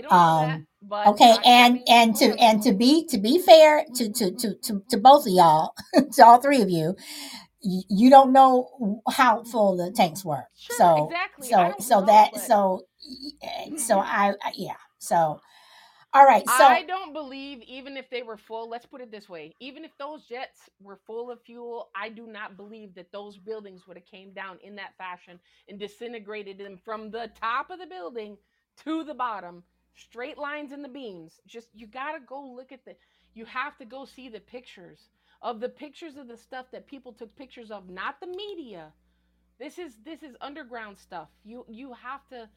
Um, 0.08 0.66
that, 0.88 1.08
okay, 1.08 1.36
and 1.44 1.80
and 1.88 2.16
to 2.16 2.34
and 2.38 2.62
to 2.62 2.72
be 2.72 3.06
to 3.08 3.18
be 3.18 3.40
fair 3.40 3.84
to 3.96 4.10
to 4.10 4.30
to 4.30 4.54
to, 4.54 4.82
to 4.88 4.96
both 4.96 5.26
of 5.26 5.32
y'all, 5.32 5.74
to 6.12 6.24
all 6.24 6.40
three 6.40 6.62
of 6.62 6.70
you, 6.70 6.96
you 7.60 8.08
don't 8.08 8.32
know 8.32 9.00
how 9.10 9.42
full 9.44 9.76
the 9.76 9.90
tanks 9.90 10.24
were. 10.24 10.44
Sure, 10.56 10.76
so 10.76 11.06
exactly. 11.06 11.48
so 11.48 11.74
so 11.80 12.00
know, 12.00 12.06
that 12.06 12.30
but... 12.32 12.40
so 12.40 12.86
so 13.76 13.98
I, 13.98 14.34
I 14.42 14.52
yeah 14.56 14.76
so 14.98 15.40
all 16.14 16.26
right. 16.26 16.46
So 16.46 16.64
I 16.64 16.82
don't 16.82 17.14
believe 17.14 17.62
even 17.62 17.96
if 17.96 18.10
they 18.10 18.22
were 18.22 18.36
full, 18.36 18.68
let's 18.68 18.84
put 18.84 19.00
it 19.00 19.10
this 19.10 19.28
way, 19.28 19.54
even 19.60 19.84
if 19.84 19.92
those 19.98 20.24
jets 20.26 20.68
were 20.82 20.98
full 21.06 21.30
of 21.30 21.40
fuel, 21.42 21.90
I 21.96 22.10
do 22.10 22.26
not 22.26 22.56
believe 22.56 22.94
that 22.96 23.12
those 23.12 23.38
buildings 23.38 23.86
would 23.86 23.96
have 23.96 24.06
came 24.06 24.32
down 24.32 24.58
in 24.62 24.76
that 24.76 24.96
fashion 24.98 25.40
and 25.68 25.78
disintegrated 25.78 26.58
them 26.58 26.78
from 26.84 27.10
the 27.10 27.30
top 27.40 27.70
of 27.70 27.78
the 27.78 27.86
building 27.86 28.36
to 28.84 29.04
the 29.04 29.14
bottom, 29.14 29.62
straight 29.94 30.36
lines 30.36 30.72
in 30.72 30.82
the 30.82 30.88
beams. 30.88 31.40
Just 31.46 31.68
you 31.74 31.86
got 31.86 32.12
to 32.12 32.20
go 32.20 32.42
look 32.44 32.72
at 32.72 32.84
the 32.84 32.94
you 33.34 33.46
have 33.46 33.78
to 33.78 33.86
go 33.86 34.04
see 34.04 34.28
the 34.28 34.40
pictures 34.40 35.08
of 35.40 35.60
the 35.60 35.68
pictures 35.68 36.16
of 36.16 36.28
the 36.28 36.36
stuff 36.36 36.66
that 36.72 36.86
people 36.86 37.12
took 37.12 37.34
pictures 37.36 37.70
of, 37.70 37.88
not 37.88 38.20
the 38.20 38.26
media. 38.26 38.92
This 39.58 39.78
is 39.78 39.94
this 40.04 40.22
is 40.22 40.36
underground 40.42 40.98
stuff. 40.98 41.28
You 41.44 41.64
you 41.68 41.94
have 41.94 42.28
to 42.28 42.48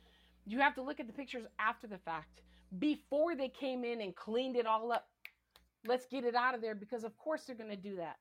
you 0.46 0.60
have 0.60 0.76
to 0.76 0.82
look 0.82 1.00
at 1.00 1.08
the 1.08 1.14
pictures 1.14 1.46
after 1.58 1.88
the 1.88 1.98
fact 2.00 2.42
before 2.80 3.36
they 3.36 3.50
came 3.50 3.84
in 3.84 4.02
and 4.02 4.16
cleaned 4.16 4.56
it 4.56 4.66
all 4.66 4.92
up. 4.92 5.08
Let's 5.88 6.06
get 6.08 6.24
it 6.24 6.36
out 6.36 6.56
of 6.56 6.62
there 6.62 6.76
because, 6.76 7.04
of 7.04 7.18
course, 7.18 7.44
they're 7.44 7.56
going 7.56 7.70
to 7.70 7.76
do 7.76 7.98
that. 7.98 8.18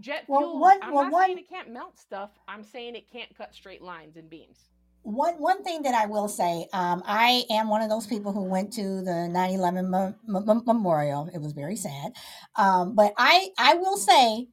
Jet 0.00 0.24
well, 0.28 0.40
fuel. 0.40 0.60
One, 0.60 0.78
I'm 0.82 0.92
well, 0.92 1.04
not 1.04 1.12
one, 1.12 1.26
saying 1.26 1.38
it 1.38 1.48
can't 1.48 1.72
melt 1.72 1.98
stuff. 1.98 2.30
I'm 2.46 2.62
saying 2.62 2.96
it 2.96 3.10
can't 3.10 3.34
cut 3.36 3.54
straight 3.54 3.82
lines 3.82 4.16
and 4.16 4.28
beams. 4.28 4.58
One 5.02 5.40
one 5.40 5.64
thing 5.64 5.82
that 5.82 5.94
I 5.94 6.04
will 6.04 6.28
say, 6.28 6.68
um, 6.74 7.02
I 7.06 7.44
am 7.48 7.70
one 7.70 7.80
of 7.80 7.88
those 7.88 8.06
people 8.06 8.32
who 8.32 8.44
went 8.44 8.74
to 8.74 8.82
the 8.82 9.28
9/11 9.30 10.66
memorial. 10.66 11.30
It 11.32 11.40
was 11.40 11.52
very 11.52 11.76
sad, 11.76 12.12
um, 12.56 12.94
but 12.94 13.14
I 13.16 13.48
I 13.56 13.74
will 13.76 13.96
say 13.96 14.48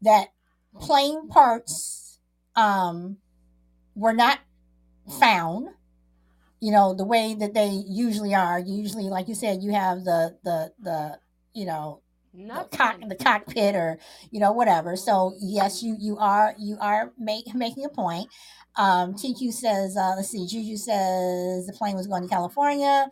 that 0.00 0.28
plane 0.78 1.28
parts 1.28 2.18
um, 2.56 3.18
were 3.94 4.14
not 4.14 4.38
found 5.18 5.68
you 6.60 6.72
know 6.72 6.94
the 6.94 7.04
way 7.04 7.34
that 7.38 7.54
they 7.54 7.68
usually 7.88 8.34
are 8.34 8.58
usually 8.58 9.04
like 9.04 9.28
you 9.28 9.34
said 9.34 9.62
you 9.62 9.72
have 9.72 10.04
the 10.04 10.36
the 10.44 10.72
the 10.80 11.18
you 11.54 11.66
know 11.66 12.02
the, 12.32 12.76
cock, 12.76 12.98
the 13.08 13.16
cockpit 13.16 13.74
or 13.74 13.98
you 14.30 14.40
know 14.40 14.52
whatever. 14.52 14.96
So 14.96 15.34
yes 15.40 15.82
you 15.82 15.96
you 15.98 16.16
are 16.18 16.54
you 16.58 16.76
are 16.80 17.12
make, 17.18 17.52
making 17.54 17.84
a 17.84 17.88
point. 17.88 18.28
Um 18.76 19.14
tq 19.14 19.52
says 19.52 19.96
uh 19.96 20.14
let's 20.16 20.28
see 20.30 20.46
juju 20.46 20.76
says 20.76 21.66
the 21.66 21.74
plane 21.76 21.96
was 21.96 22.06
going 22.06 22.22
to 22.22 22.28
california 22.28 23.10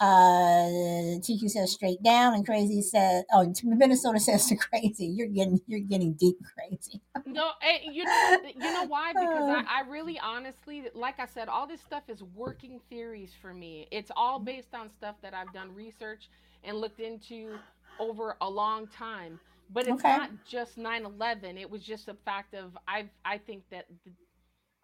uh, 0.00 1.18
TQ 1.20 1.50
says 1.50 1.72
straight 1.72 2.02
down, 2.02 2.34
and 2.34 2.46
Crazy 2.46 2.82
says, 2.82 3.24
"Oh, 3.32 3.52
Minnesota 3.64 4.20
says 4.20 4.46
to 4.46 4.56
Crazy, 4.56 5.06
you're 5.06 5.26
getting 5.28 5.60
you're 5.66 5.80
getting 5.80 6.12
deep 6.14 6.36
crazy." 6.54 7.00
no, 7.26 7.50
eh, 7.62 7.78
you 7.92 8.04
know 8.04 8.38
you 8.44 8.72
know 8.72 8.84
why? 8.86 9.12
Because 9.12 9.48
I, 9.48 9.64
I 9.68 9.88
really 9.88 10.18
honestly, 10.18 10.84
like 10.94 11.18
I 11.18 11.26
said, 11.26 11.48
all 11.48 11.66
this 11.66 11.80
stuff 11.80 12.04
is 12.08 12.22
working 12.34 12.80
theories 12.88 13.32
for 13.40 13.52
me. 13.52 13.88
It's 13.90 14.10
all 14.16 14.38
based 14.38 14.74
on 14.74 14.90
stuff 14.90 15.16
that 15.22 15.34
I've 15.34 15.52
done 15.52 15.74
research 15.74 16.28
and 16.62 16.76
looked 16.76 17.00
into 17.00 17.58
over 17.98 18.36
a 18.40 18.48
long 18.48 18.86
time. 18.86 19.40
But 19.70 19.86
it's 19.88 20.00
okay. 20.00 20.16
not 20.16 20.30
just 20.48 20.78
9/11. 20.78 21.60
It 21.60 21.68
was 21.68 21.82
just 21.82 22.08
a 22.08 22.14
fact 22.24 22.54
of 22.54 22.78
I 22.86 23.10
I 23.24 23.38
think 23.38 23.64
that 23.70 23.86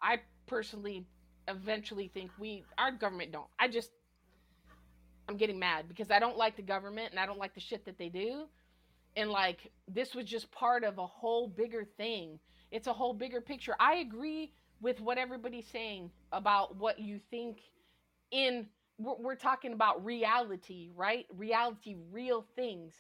I 0.03 0.21
personally 0.47 1.07
eventually 1.49 2.09
think 2.09 2.31
we 2.39 2.65
our 2.79 2.91
government 2.91 3.33
don't. 3.33 3.47
I 3.59 3.69
just 3.69 3.91
I'm 5.29 5.37
getting 5.37 5.59
mad 5.59 5.87
because 5.89 6.11
I 6.11 6.19
don't 6.19 6.37
like 6.37 6.57
the 6.57 6.63
government 6.63 7.11
and 7.11 7.21
I 7.21 7.27
don't 7.27 7.39
like 7.39 7.55
the 7.55 7.61
shit 7.61 7.85
that 7.87 7.99
they 7.99 8.09
do. 8.09 8.47
And 9.17 9.31
like 9.31 9.71
this 9.89 10.15
was 10.15 10.25
just 10.25 10.51
part 10.51 10.85
of 10.85 10.99
a 10.99 11.07
whole 11.07 11.49
bigger 11.49 11.85
thing. 11.97 12.39
It's 12.71 12.87
a 12.87 12.93
whole 12.93 13.15
bigger 13.15 13.41
picture. 13.41 13.75
I 13.79 13.97
agree 13.97 14.53
with 14.81 15.01
what 15.01 15.19
everybody's 15.19 15.67
saying 15.67 16.11
about 16.33 16.77
what 16.77 16.99
you 16.99 17.21
think 17.31 17.59
in 18.31 18.67
we're, 18.99 19.15
we're 19.19 19.35
talking 19.35 19.73
about 19.73 20.05
reality, 20.05 20.91
right? 20.95 21.27
Reality, 21.37 21.97
real 22.11 22.45
things. 22.57 22.93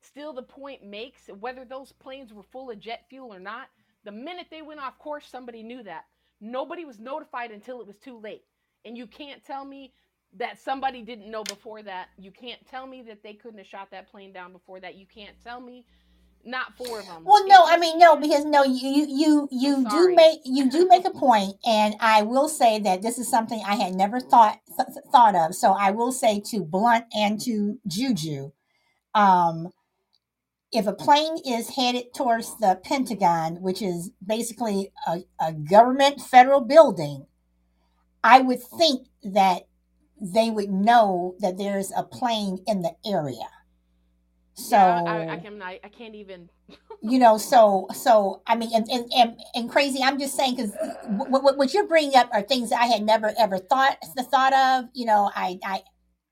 Still 0.00 0.32
the 0.32 0.42
point 0.42 0.84
makes 0.84 1.28
whether 1.40 1.64
those 1.64 1.92
planes 1.92 2.32
were 2.32 2.42
full 2.42 2.70
of 2.70 2.78
jet 2.78 3.04
fuel 3.08 3.34
or 3.34 3.40
not, 3.40 3.68
the 4.04 4.12
minute 4.12 4.46
they 4.50 4.62
went 4.62 4.80
off 4.80 4.98
course 4.98 5.26
somebody 5.28 5.62
knew 5.62 5.82
that. 5.82 6.04
Nobody 6.40 6.84
was 6.84 6.98
notified 6.98 7.50
until 7.50 7.80
it 7.80 7.86
was 7.86 7.96
too 7.96 8.18
late. 8.18 8.44
And 8.84 8.96
you 8.96 9.06
can't 9.06 9.44
tell 9.44 9.64
me 9.64 9.92
that 10.38 10.58
somebody 10.58 11.02
didn't 11.02 11.30
know 11.30 11.44
before 11.44 11.82
that. 11.82 12.08
You 12.18 12.30
can't 12.30 12.64
tell 12.68 12.86
me 12.86 13.02
that 13.02 13.22
they 13.22 13.34
couldn't 13.34 13.58
have 13.58 13.66
shot 13.66 13.90
that 13.90 14.10
plane 14.10 14.32
down 14.32 14.52
before 14.52 14.80
that. 14.80 14.96
You 14.96 15.06
can't 15.06 15.34
tell 15.42 15.60
me 15.60 15.84
not 16.44 16.76
four 16.76 17.00
of 17.00 17.06
them. 17.06 17.24
Well, 17.24 17.46
no, 17.46 17.64
I 17.66 17.76
mean 17.76 17.98
no, 17.98 18.16
because 18.16 18.44
no, 18.44 18.62
you 18.62 19.06
you 19.08 19.48
you 19.50 19.86
do 19.88 20.14
make 20.14 20.40
you 20.44 20.70
do 20.70 20.86
make 20.86 21.04
a 21.04 21.10
point, 21.10 21.56
and 21.64 21.96
I 22.00 22.22
will 22.22 22.48
say 22.48 22.78
that 22.80 23.02
this 23.02 23.18
is 23.18 23.28
something 23.28 23.60
I 23.66 23.74
had 23.74 23.94
never 23.94 24.20
thought 24.20 24.60
th- 24.76 25.04
thought 25.10 25.34
of. 25.34 25.54
So 25.54 25.72
I 25.72 25.90
will 25.90 26.12
say 26.12 26.40
to 26.50 26.64
Blunt 26.64 27.06
and 27.14 27.40
to 27.42 27.78
Juju, 27.86 28.52
um, 29.14 29.70
if 30.72 30.86
a 30.86 30.92
plane 30.92 31.38
is 31.44 31.70
headed 31.70 32.14
towards 32.14 32.56
the 32.58 32.80
Pentagon, 32.84 33.60
which 33.60 33.82
is 33.82 34.10
basically 34.24 34.92
a, 35.06 35.20
a 35.40 35.52
government 35.52 36.20
federal 36.20 36.60
building, 36.60 37.26
I 38.22 38.40
would 38.40 38.62
think 38.62 39.08
that 39.24 39.62
they 40.20 40.50
would 40.50 40.70
know 40.70 41.34
that 41.40 41.58
there's 41.58 41.92
a 41.96 42.02
plane 42.02 42.58
in 42.66 42.82
the 42.82 42.92
area. 43.06 43.48
So 44.54 44.76
yeah, 44.76 45.02
I, 45.06 45.34
I 45.34 45.36
can 45.38 45.60
I, 45.62 45.80
I 45.84 45.88
can't 45.88 46.14
even. 46.14 46.48
you 47.02 47.18
know 47.18 47.36
so 47.36 47.86
so 47.94 48.42
i 48.46 48.56
mean 48.56 48.70
and 48.74 48.88
and 48.90 49.04
and, 49.14 49.38
and 49.54 49.70
crazy 49.70 50.00
i'm 50.02 50.18
just 50.18 50.34
saying 50.34 50.56
because 50.56 50.72
what, 51.06 51.56
what 51.58 51.74
you're 51.74 51.86
bringing 51.86 52.16
up 52.16 52.28
are 52.32 52.40
things 52.40 52.70
that 52.70 52.80
i 52.80 52.86
had 52.86 53.02
never 53.02 53.34
ever 53.38 53.58
thought 53.58 53.98
the 54.16 54.22
thought 54.22 54.54
of 54.54 54.88
you 54.94 55.04
know 55.04 55.30
i 55.36 55.58
i 55.62 55.82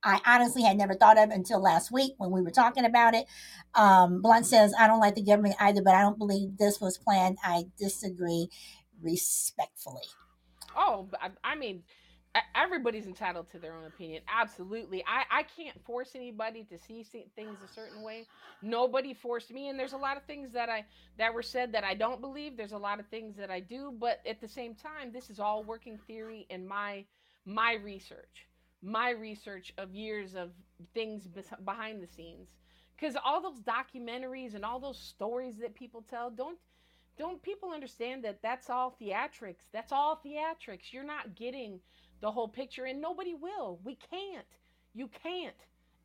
I 0.04 0.20
honestly 0.26 0.62
had 0.62 0.76
never 0.76 0.94
thought 0.94 1.16
of 1.16 1.30
until 1.30 1.62
last 1.62 1.90
week 1.90 2.12
when 2.18 2.30
we 2.30 2.42
were 2.42 2.50
talking 2.50 2.84
about 2.84 3.14
it. 3.14 3.26
Um, 3.74 4.20
Blunt 4.20 4.44
says, 4.46 4.74
I 4.78 4.86
don't 4.86 5.00
like 5.00 5.14
the 5.14 5.22
government 5.22 5.56
either, 5.58 5.82
but 5.82 5.94
I 5.94 6.02
don't 6.02 6.18
believe 6.18 6.58
this 6.58 6.78
was 6.78 6.98
planned. 6.98 7.38
I 7.42 7.64
disagree 7.78 8.48
respectfully. 9.02 10.02
Oh, 10.76 11.08
I, 11.20 11.30
I 11.42 11.54
mean, 11.54 11.84
everybody's 12.54 13.06
entitled 13.06 13.50
to 13.50 13.58
their 13.58 13.74
own 13.74 13.84
opinion. 13.84 14.22
Absolutely. 14.28 15.04
I 15.06 15.24
i 15.30 15.42
can't 15.42 15.82
force 15.84 16.12
anybody 16.14 16.64
to 16.64 16.78
see 16.78 17.02
things 17.36 17.62
a 17.62 17.68
certain 17.68 18.02
way. 18.02 18.26
Nobody 18.62 19.14
forced 19.14 19.50
me 19.52 19.68
and 19.68 19.78
there's 19.78 19.92
a 19.92 19.98
lot 19.98 20.16
of 20.16 20.24
things 20.24 20.52
that 20.52 20.68
i 20.68 20.84
that 21.18 21.34
were 21.34 21.42
said 21.42 21.72
that 21.72 21.84
i 21.84 21.94
don't 21.94 22.20
believe. 22.20 22.56
There's 22.56 22.72
a 22.72 22.78
lot 22.78 23.00
of 23.00 23.06
things 23.06 23.36
that 23.36 23.50
i 23.50 23.60
do 23.60 23.92
but 23.98 24.20
at 24.26 24.40
the 24.40 24.48
same 24.48 24.74
time 24.74 25.12
this 25.12 25.30
is 25.30 25.40
all 25.40 25.62
working 25.62 25.98
theory 26.06 26.46
and 26.50 26.66
my 26.66 27.04
my 27.46 27.74
research 27.74 28.46
my 28.82 29.10
research 29.10 29.72
of 29.78 29.94
years 29.94 30.34
of 30.34 30.50
things 30.92 31.26
behind 31.64 32.02
the 32.02 32.06
scenes. 32.06 32.48
Because 32.96 33.16
all 33.24 33.40
those 33.40 33.60
documentaries 33.60 34.54
and 34.54 34.64
all 34.64 34.78
those 34.78 34.98
stories 34.98 35.56
that 35.58 35.74
people 35.74 36.02
tell 36.02 36.30
don't 36.30 36.58
don't 37.16 37.40
people 37.42 37.70
understand 37.70 38.24
that 38.24 38.40
that's 38.42 38.68
all 38.68 38.96
theatrics? 39.00 39.68
That's 39.72 39.92
all 39.92 40.20
theatrics. 40.24 40.92
You're 40.92 41.04
not 41.04 41.36
getting 41.36 41.78
the 42.24 42.30
whole 42.30 42.48
picture, 42.48 42.86
and 42.86 43.02
nobody 43.02 43.34
will. 43.34 43.78
We 43.84 43.98
can't. 44.10 44.46
You 44.94 45.10
can't. 45.22 45.54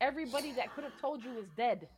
Everybody 0.02 0.52
that 0.52 0.74
could 0.74 0.84
have 0.84 1.00
told 1.00 1.24
you 1.24 1.30
is 1.38 1.46
dead. 1.56 1.88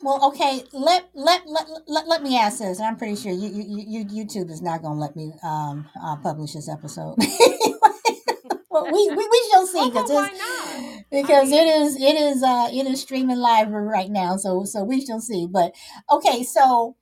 Well, 0.00 0.24
okay. 0.28 0.62
Let 0.72 1.10
let 1.12 1.46
let 1.46 1.66
let, 1.86 2.08
let 2.08 2.22
me 2.22 2.38
ask 2.38 2.60
this, 2.60 2.78
and 2.78 2.88
I'm 2.88 2.96
pretty 2.96 3.16
sure 3.16 3.30
you, 3.30 3.50
you, 3.50 3.84
you 3.86 4.24
YouTube 4.24 4.50
is 4.50 4.62
not 4.62 4.80
going 4.80 4.94
to 4.94 5.00
let 5.00 5.14
me 5.14 5.34
um 5.42 5.86
uh, 6.02 6.16
publish 6.16 6.54
this 6.54 6.70
episode. 6.70 7.16
well, 8.70 8.86
we, 8.90 9.10
we 9.10 9.28
we 9.28 9.48
shall 9.52 9.66
see 9.66 9.90
because 9.90 10.10
oh, 10.10 10.98
because 11.10 11.48
I 11.48 11.50
mean, 11.50 11.68
it 11.68 11.82
is 11.82 11.96
it 11.96 12.16
is 12.16 12.42
uh 12.42 12.68
it 12.72 12.86
is 12.86 13.02
streaming 13.02 13.36
live 13.36 13.68
right 13.68 14.10
now, 14.10 14.38
so 14.38 14.64
so 14.64 14.82
we 14.82 15.04
shall 15.04 15.20
see. 15.20 15.46
But 15.46 15.74
okay, 16.10 16.42
so 16.42 16.96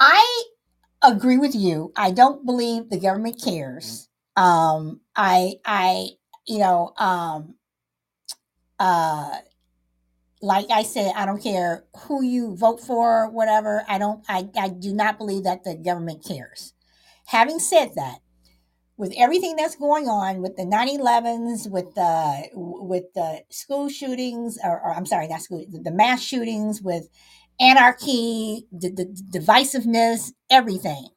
I 0.00 0.44
agree 1.02 1.36
with 1.36 1.54
you. 1.54 1.92
I 1.94 2.10
don't 2.10 2.46
believe 2.46 2.88
the 2.88 2.98
government 2.98 3.42
cares 3.44 4.08
um, 4.36 5.00
I, 5.14 5.54
I, 5.64 6.08
you 6.46 6.58
know, 6.58 6.92
um, 6.96 7.54
uh, 8.78 9.38
like 10.42 10.66
I 10.70 10.82
said, 10.82 11.12
I 11.16 11.24
don't 11.24 11.42
care 11.42 11.84
who 11.96 12.22
you 12.22 12.54
vote 12.56 12.80
for, 12.80 13.30
whatever. 13.30 13.84
I 13.88 13.98
don't, 13.98 14.22
I, 14.28 14.48
I 14.56 14.68
do 14.68 14.92
not 14.92 15.18
believe 15.18 15.44
that 15.44 15.64
the 15.64 15.74
government 15.74 16.24
cares. 16.26 16.74
Having 17.26 17.60
said 17.60 17.92
that, 17.96 18.18
with 18.96 19.12
everything 19.18 19.56
that's 19.56 19.74
going 19.74 20.06
on 20.06 20.40
with 20.40 20.56
the 20.56 20.62
9-11s, 20.62 21.68
with 21.68 21.94
the 21.94 22.48
with 22.54 23.12
the 23.14 23.42
school 23.50 23.88
shootings, 23.88 24.58
or, 24.62 24.80
or 24.80 24.94
I'm 24.94 25.06
sorry, 25.06 25.26
not 25.26 25.42
school, 25.42 25.64
the, 25.68 25.80
the 25.80 25.90
mass 25.90 26.22
shootings, 26.22 26.80
with 26.80 27.08
anarchy, 27.60 28.66
the, 28.70 28.90
the 28.90 29.06
divisiveness, 29.30 30.32
everything. 30.50 31.08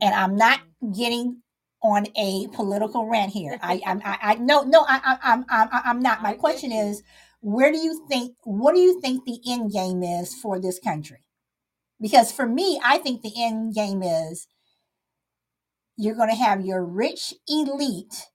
And 0.00 0.14
I'm 0.14 0.36
not 0.36 0.58
mm-hmm. 0.82 0.98
getting 0.98 1.42
on 1.82 2.06
a 2.16 2.46
political 2.52 3.08
rant 3.08 3.32
here. 3.32 3.58
I, 3.62 3.80
I, 3.84 3.92
I, 4.04 4.18
I 4.22 4.34
no, 4.36 4.62
no, 4.62 4.84
I, 4.88 5.00
I, 5.04 5.32
I'm, 5.32 5.44
I'm, 5.48 5.68
I'm 5.72 6.00
not. 6.00 6.22
My 6.22 6.34
question 6.34 6.70
is, 6.72 7.02
where 7.40 7.72
do 7.72 7.78
you 7.78 8.06
think, 8.08 8.36
what 8.44 8.74
do 8.74 8.80
you 8.80 9.00
think 9.00 9.24
the 9.24 9.40
end 9.46 9.72
game 9.72 10.02
is 10.02 10.34
for 10.34 10.60
this 10.60 10.78
country? 10.78 11.24
Because 12.00 12.32
for 12.32 12.46
me, 12.46 12.80
I 12.84 12.98
think 12.98 13.22
the 13.22 13.32
end 13.36 13.74
game 13.74 14.02
is 14.02 14.46
you're 15.96 16.14
going 16.14 16.30
to 16.30 16.36
have 16.36 16.64
your 16.64 16.84
rich 16.84 17.34
elite 17.48 18.28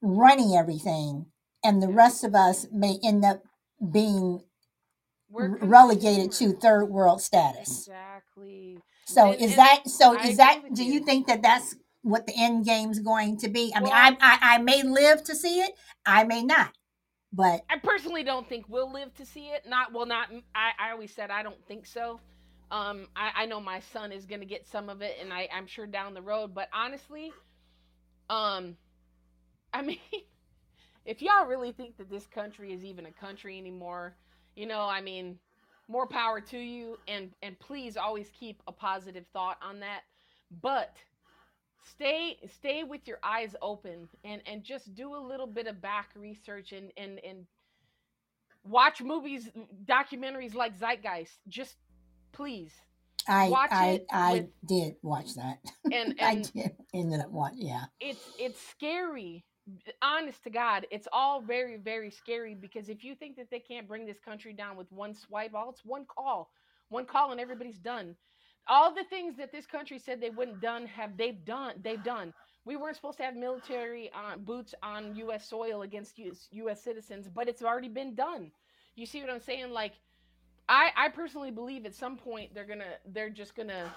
running 0.00 0.54
everything, 0.54 1.26
and 1.64 1.82
the 1.82 1.88
rest 1.88 2.24
of 2.24 2.34
us 2.34 2.66
may 2.72 2.98
end 3.04 3.24
up 3.24 3.42
being 3.92 4.40
relegated 5.30 6.32
to 6.32 6.52
third 6.52 6.86
world 6.86 7.20
status. 7.20 7.88
Exactly. 7.88 8.78
So 9.06 9.32
and, 9.32 9.42
is 9.42 9.56
that 9.56 9.88
so? 9.88 10.16
I 10.16 10.28
is 10.28 10.36
that 10.36 10.62
do 10.74 10.84
you 10.84 11.00
think 11.00 11.26
that 11.26 11.42
that's 11.42 11.74
what 12.08 12.26
the 12.26 12.34
end 12.36 12.64
game's 12.64 12.98
going 12.98 13.36
to 13.38 13.48
be. 13.48 13.72
I 13.74 13.80
mean, 13.80 13.92
I, 13.92 14.16
I, 14.20 14.38
I 14.42 14.58
may 14.58 14.82
live 14.82 15.22
to 15.24 15.34
see 15.34 15.60
it, 15.60 15.72
I 16.06 16.24
may 16.24 16.42
not, 16.42 16.72
but 17.32 17.62
I 17.68 17.78
personally 17.78 18.24
don't 18.24 18.48
think 18.48 18.66
we'll 18.68 18.92
live 18.92 19.14
to 19.14 19.26
see 19.26 19.48
it. 19.48 19.64
Not 19.66 19.92
well, 19.92 20.06
not 20.06 20.28
I. 20.54 20.70
I 20.78 20.90
always 20.92 21.14
said 21.14 21.30
I 21.30 21.42
don't 21.42 21.62
think 21.66 21.86
so. 21.86 22.20
Um, 22.70 23.06
I, 23.16 23.30
I 23.34 23.46
know 23.46 23.60
my 23.60 23.80
son 23.80 24.12
is 24.12 24.26
going 24.26 24.40
to 24.40 24.46
get 24.46 24.66
some 24.66 24.88
of 24.88 25.02
it, 25.02 25.16
and 25.20 25.32
I, 25.32 25.48
I'm 25.54 25.66
sure 25.66 25.86
down 25.86 26.14
the 26.14 26.22
road. 26.22 26.54
But 26.54 26.68
honestly, 26.72 27.32
um, 28.30 28.76
I 29.72 29.82
mean, 29.82 29.98
if 31.04 31.22
y'all 31.22 31.46
really 31.46 31.72
think 31.72 31.96
that 31.98 32.10
this 32.10 32.26
country 32.26 32.72
is 32.72 32.84
even 32.84 33.06
a 33.06 33.12
country 33.12 33.58
anymore, 33.58 34.16
you 34.56 34.66
know, 34.66 34.82
I 34.82 35.00
mean, 35.00 35.38
more 35.88 36.06
power 36.06 36.40
to 36.40 36.58
you, 36.58 36.98
and 37.08 37.30
and 37.42 37.58
please 37.58 37.96
always 37.96 38.30
keep 38.30 38.62
a 38.66 38.72
positive 38.72 39.26
thought 39.32 39.58
on 39.62 39.80
that. 39.80 40.02
But 40.62 40.94
stay 41.90 42.38
stay 42.58 42.84
with 42.84 43.06
your 43.06 43.18
eyes 43.22 43.54
open 43.62 44.08
and 44.24 44.42
and 44.46 44.62
just 44.64 44.94
do 44.94 45.14
a 45.14 45.18
little 45.18 45.46
bit 45.46 45.66
of 45.66 45.80
back 45.80 46.10
research 46.16 46.72
and 46.72 46.92
and 46.96 47.20
and 47.24 47.46
watch 48.64 49.00
movies 49.00 49.50
documentaries 49.86 50.54
like 50.54 50.78
zeitgeist 50.78 51.38
just 51.48 51.76
please 52.32 52.72
I 53.28 53.48
watch 53.48 53.70
I 53.70 53.86
it 53.88 54.06
I 54.10 54.32
with, 54.32 54.46
did 54.66 54.94
watch 55.02 55.34
that. 55.34 55.58
And, 55.92 56.14
and 56.20 56.20
I 56.20 56.34
did 56.36 56.72
ended 56.94 57.20
up 57.20 57.30
watching. 57.30 57.66
Yeah, 57.68 57.84
it's 58.00 58.24
it's 58.38 58.60
scary. 58.60 59.44
Honest 60.00 60.42
to 60.44 60.50
God, 60.50 60.86
it's 60.90 61.08
all 61.12 61.42
very 61.42 61.76
very 61.76 62.10
scary 62.10 62.54
because 62.54 62.88
if 62.88 63.04
you 63.04 63.14
think 63.14 63.36
that 63.36 63.50
they 63.50 63.60
can't 63.60 63.86
bring 63.86 64.06
this 64.06 64.18
country 64.18 64.54
down 64.54 64.76
with 64.76 64.90
one 64.90 65.14
swipe, 65.14 65.54
all 65.54 65.70
it's 65.70 65.84
one 65.84 66.06
call, 66.06 66.50
one 66.88 67.04
call, 67.04 67.32
and 67.32 67.40
everybody's 67.40 67.78
done 67.78 68.16
all 68.68 68.94
the 68.94 69.04
things 69.04 69.36
that 69.36 69.50
this 69.50 69.66
country 69.66 69.98
said 69.98 70.20
they 70.20 70.30
wouldn't 70.30 70.60
done 70.60 70.86
have 70.86 71.16
they've 71.16 71.44
done 71.44 71.74
they've 71.82 72.02
done. 72.02 72.32
We 72.64 72.76
weren't 72.76 72.96
supposed 72.96 73.16
to 73.18 73.24
have 73.24 73.34
military 73.34 74.10
uh, 74.14 74.36
boots 74.36 74.74
on 74.82 75.16
us 75.32 75.48
soil 75.48 75.82
against 75.82 76.18
US, 76.18 76.48
US 76.52 76.82
citizens 76.82 77.28
but 77.28 77.48
it's 77.48 77.62
already 77.62 77.88
been 77.88 78.14
done. 78.14 78.50
You 78.94 79.06
see 79.06 79.20
what 79.20 79.30
i'm 79.30 79.40
saying? 79.40 79.70
Like 79.70 79.94
i 80.68 80.90
i 80.96 81.08
personally 81.08 81.50
believe 81.50 81.86
at 81.86 81.94
some 81.94 82.16
point 82.16 82.54
they're 82.54 82.66
gonna 82.66 82.96
they're 83.06 83.30
just 83.30 83.54
gonna 83.56 83.92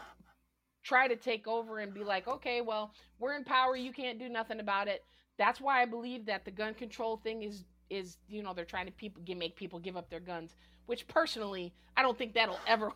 try 0.83 1.07
to 1.07 1.15
take 1.15 1.47
over 1.47 1.79
and 1.79 1.93
be 1.93 2.03
like 2.03 2.27
okay 2.27 2.61
well 2.61 2.93
we're 3.19 3.35
in 3.35 3.43
power 3.43 3.75
you 3.75 3.91
can't 3.91 4.19
do 4.19 4.29
nothing 4.29 4.59
about 4.59 4.87
it. 4.87 5.03
That's 5.37 5.59
why 5.59 5.81
i 5.81 5.85
believe 5.85 6.25
that 6.27 6.45
the 6.45 6.51
gun 6.51 6.73
control 6.73 7.17
thing 7.17 7.43
is 7.43 7.65
is 7.89 8.17
you 8.29 8.41
know 8.41 8.53
they're 8.53 8.65
trying 8.65 8.85
to 8.85 8.91
people 8.93 9.21
make 9.35 9.55
people 9.55 9.79
give 9.79 9.97
up 9.97 10.09
their 10.09 10.19
guns 10.19 10.55
which 10.85 11.07
personally 11.07 11.73
i 11.97 12.01
don't 12.01 12.17
think 12.17 12.33
that'll 12.33 12.59
ever 12.67 12.91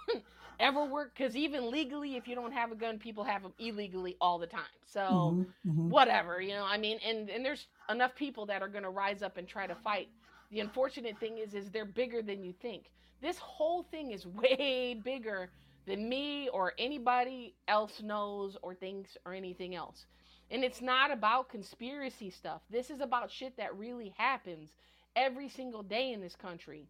ever 0.60 0.86
work 0.86 1.14
because 1.16 1.36
even 1.36 1.72
legally 1.72 2.16
if 2.16 2.28
you 2.28 2.36
don't 2.36 2.52
have 2.52 2.72
a 2.72 2.76
gun 2.76 2.98
people 2.98 3.24
have 3.24 3.44
them 3.44 3.54
illegally 3.60 4.16
all 4.20 4.38
the 4.40 4.48
time. 4.48 4.62
So 4.86 5.02
mm-hmm, 5.02 5.70
mm-hmm. 5.70 5.90
whatever 5.90 6.42
you 6.42 6.54
know 6.54 6.66
i 6.66 6.78
mean 6.78 7.00
and 7.06 7.30
and 7.30 7.46
there's 7.46 7.68
enough 7.90 8.16
people 8.16 8.46
that 8.48 8.62
are 8.62 8.68
going 8.68 8.84
to 8.84 8.90
rise 8.90 9.22
up 9.22 9.38
and 9.38 9.48
try 9.48 9.68
to 9.68 9.76
fight. 9.76 10.10
The 10.52 10.60
unfortunate 10.60 11.20
thing 11.20 11.38
is 11.38 11.54
is 11.54 11.70
they're 11.70 11.86
bigger 11.86 12.22
than 12.22 12.44
you 12.44 12.54
think. 12.62 12.92
This 13.22 13.38
whole 13.38 13.84
thing 13.84 14.12
is 14.12 14.26
way 14.44 15.00
bigger 15.04 15.50
than 15.86 16.10
me 16.10 16.50
or 16.50 16.74
anybody 16.78 17.56
else 17.68 18.02
knows 18.02 18.58
or 18.62 18.74
thinks 18.74 19.18
or 19.26 19.34
anything 19.34 19.76
else. 19.76 20.06
And 20.52 20.64
it's 20.64 20.82
not 20.82 21.12
about 21.12 21.50
conspiracy 21.50 22.30
stuff. 22.30 22.62
This 22.70 22.90
is 22.90 23.02
about 23.02 23.32
shit 23.32 23.58
that 23.58 23.76
really 23.76 24.14
happens 24.18 24.70
every 25.16 25.50
single 25.50 25.84
day 25.84 26.12
in 26.12 26.22
this 26.22 26.36
country. 26.36 26.88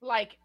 Like 0.00 0.38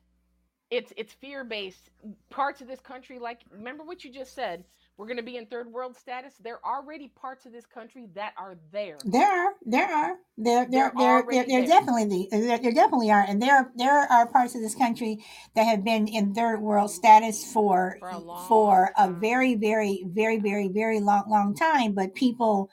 it's 0.69 0.91
it's 0.97 1.13
fear 1.13 1.43
based 1.43 1.89
parts 2.29 2.61
of 2.61 2.67
this 2.67 2.79
country 2.79 3.19
like 3.19 3.41
remember 3.51 3.83
what 3.83 4.03
you 4.03 4.11
just 4.11 4.35
said 4.35 4.63
we're 4.97 5.05
going 5.05 5.17
to 5.17 5.23
be 5.23 5.37
in 5.37 5.45
third 5.45 5.71
world 5.71 5.95
status? 5.95 6.33
There 6.43 6.59
are 6.65 6.81
already 6.81 7.09
parts 7.09 7.45
of 7.45 7.51
this 7.51 7.67
country 7.67 8.09
that 8.15 8.33
are 8.35 8.55
there. 8.71 8.97
There 9.05 9.27
are 9.27 9.53
there 9.63 9.85
are. 9.85 10.15
There 10.39 10.65
there 10.65 10.91
there 10.97 11.23
there, 11.29 11.45
there, 11.45 11.67
definitely 11.67 12.27
there, 12.31 12.57
there 12.57 12.71
definitely 12.71 13.11
are 13.11 13.23
and 13.27 13.41
there 13.41 13.71
there 13.75 14.11
are 14.11 14.27
parts 14.27 14.55
of 14.55 14.61
this 14.61 14.73
country 14.73 15.23
that 15.55 15.63
have 15.63 15.83
been 15.83 16.07
in 16.07 16.33
third 16.33 16.61
world 16.61 16.89
status 16.89 17.43
for 17.51 17.97
for 17.99 18.09
a, 18.09 18.47
for 18.47 18.91
a 18.97 19.11
very 19.11 19.55
very 19.55 20.03
very 20.07 20.37
very 20.39 20.67
very 20.67 20.99
long 20.99 21.23
long 21.27 21.55
time 21.55 21.93
but 21.93 22.13
people 22.13 22.69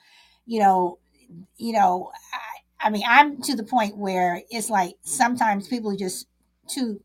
you 0.46 0.60
know 0.60 0.98
you 1.56 1.72
know 1.72 2.10
I, 2.34 2.88
I 2.88 2.90
mean 2.90 3.04
i'm 3.08 3.40
to 3.42 3.56
the 3.56 3.64
point 3.64 3.96
where 3.96 4.42
it's 4.50 4.68
like 4.68 4.96
sometimes 5.00 5.66
people 5.66 5.96
just 5.96 6.26
too 6.68 7.00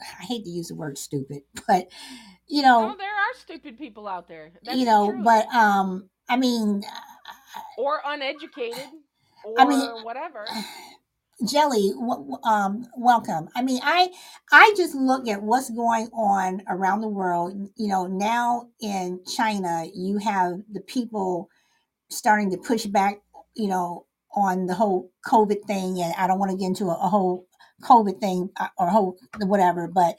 I 0.00 0.24
hate 0.24 0.44
to 0.44 0.50
use 0.50 0.68
the 0.68 0.74
word 0.74 0.98
stupid, 0.98 1.42
but 1.66 1.88
you 2.46 2.62
know, 2.62 2.88
no, 2.88 2.96
there 2.96 3.08
are 3.08 3.34
stupid 3.38 3.78
people 3.78 4.08
out 4.08 4.28
there. 4.28 4.52
That's 4.62 4.78
you 4.78 4.84
know, 4.84 5.20
but 5.24 5.46
um, 5.54 6.08
I 6.28 6.36
mean, 6.36 6.82
or 7.76 8.00
uneducated, 8.04 8.88
or 9.44 9.54
I 9.58 9.64
mean, 9.66 9.90
whatever. 10.04 10.46
Jelly, 11.46 11.92
w- 11.92 12.36
um, 12.42 12.88
welcome. 12.96 13.48
I 13.54 13.62
mean, 13.62 13.80
I 13.84 14.08
I 14.50 14.74
just 14.76 14.94
look 14.94 15.28
at 15.28 15.42
what's 15.42 15.70
going 15.70 16.08
on 16.12 16.62
around 16.68 17.00
the 17.00 17.08
world. 17.08 17.54
You 17.76 17.88
know, 17.88 18.06
now 18.06 18.70
in 18.80 19.20
China, 19.24 19.84
you 19.94 20.18
have 20.18 20.60
the 20.72 20.80
people 20.80 21.48
starting 22.10 22.50
to 22.50 22.56
push 22.56 22.86
back. 22.86 23.20
You 23.54 23.68
know, 23.68 24.06
on 24.34 24.66
the 24.66 24.74
whole 24.74 25.10
COVID 25.26 25.64
thing, 25.64 26.00
and 26.00 26.14
I 26.16 26.26
don't 26.26 26.38
want 26.38 26.50
to 26.52 26.56
get 26.56 26.66
into 26.66 26.86
a, 26.86 26.94
a 26.94 27.08
whole 27.08 27.47
COVID 27.82 28.20
thing 28.20 28.50
uh, 28.58 28.68
or 28.78 28.88
whole 28.88 29.18
whatever, 29.40 29.88
but 29.88 30.16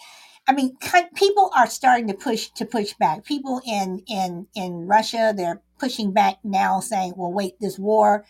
I 0.48 0.54
mean, 0.54 0.78
people 1.16 1.52
are 1.56 1.68
starting 1.68 2.08
to 2.08 2.16
push 2.16 2.50
to 2.56 2.66
push 2.66 2.94
back. 2.94 3.24
People 3.24 3.62
in 3.68 4.02
in 4.08 4.48
in 4.56 4.88
Russia, 4.88 5.34
they're 5.36 5.62
pushing 5.78 6.12
back 6.12 6.38
now, 6.44 6.80
saying, 6.80 7.14
"Well, 7.16 7.32
wait, 7.32 7.60
this 7.60 7.78
war." 7.78 8.26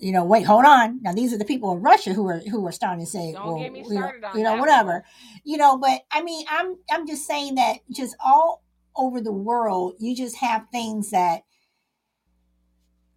you 0.00 0.12
know, 0.12 0.24
wait, 0.24 0.46
hold 0.46 0.64
on. 0.64 1.00
Now 1.02 1.12
these 1.12 1.32
are 1.32 1.38
the 1.38 1.44
people 1.44 1.72
in 1.72 1.82
Russia 1.82 2.14
who 2.14 2.26
are 2.26 2.38
who 2.38 2.66
are 2.66 2.72
starting 2.72 3.04
to 3.04 3.10
say, 3.10 3.32
Don't 3.32 3.46
well, 3.46 3.58
get 3.58 3.72
me 3.72 3.80
you 3.80 3.94
know, 3.94 4.00
started 4.00 4.24
on 4.24 4.36
you 4.38 4.42
know 4.42 4.56
whatever, 4.56 4.92
one. 4.92 5.02
you 5.44 5.58
know. 5.58 5.76
But 5.76 6.00
I 6.10 6.22
mean, 6.22 6.46
I'm 6.48 6.76
I'm 6.90 7.06
just 7.06 7.26
saying 7.26 7.56
that 7.56 7.80
just 7.90 8.16
all 8.18 8.64
over 8.96 9.20
the 9.20 9.32
world, 9.32 9.96
you 9.98 10.16
just 10.16 10.36
have 10.36 10.66
things 10.72 11.10
that 11.10 11.42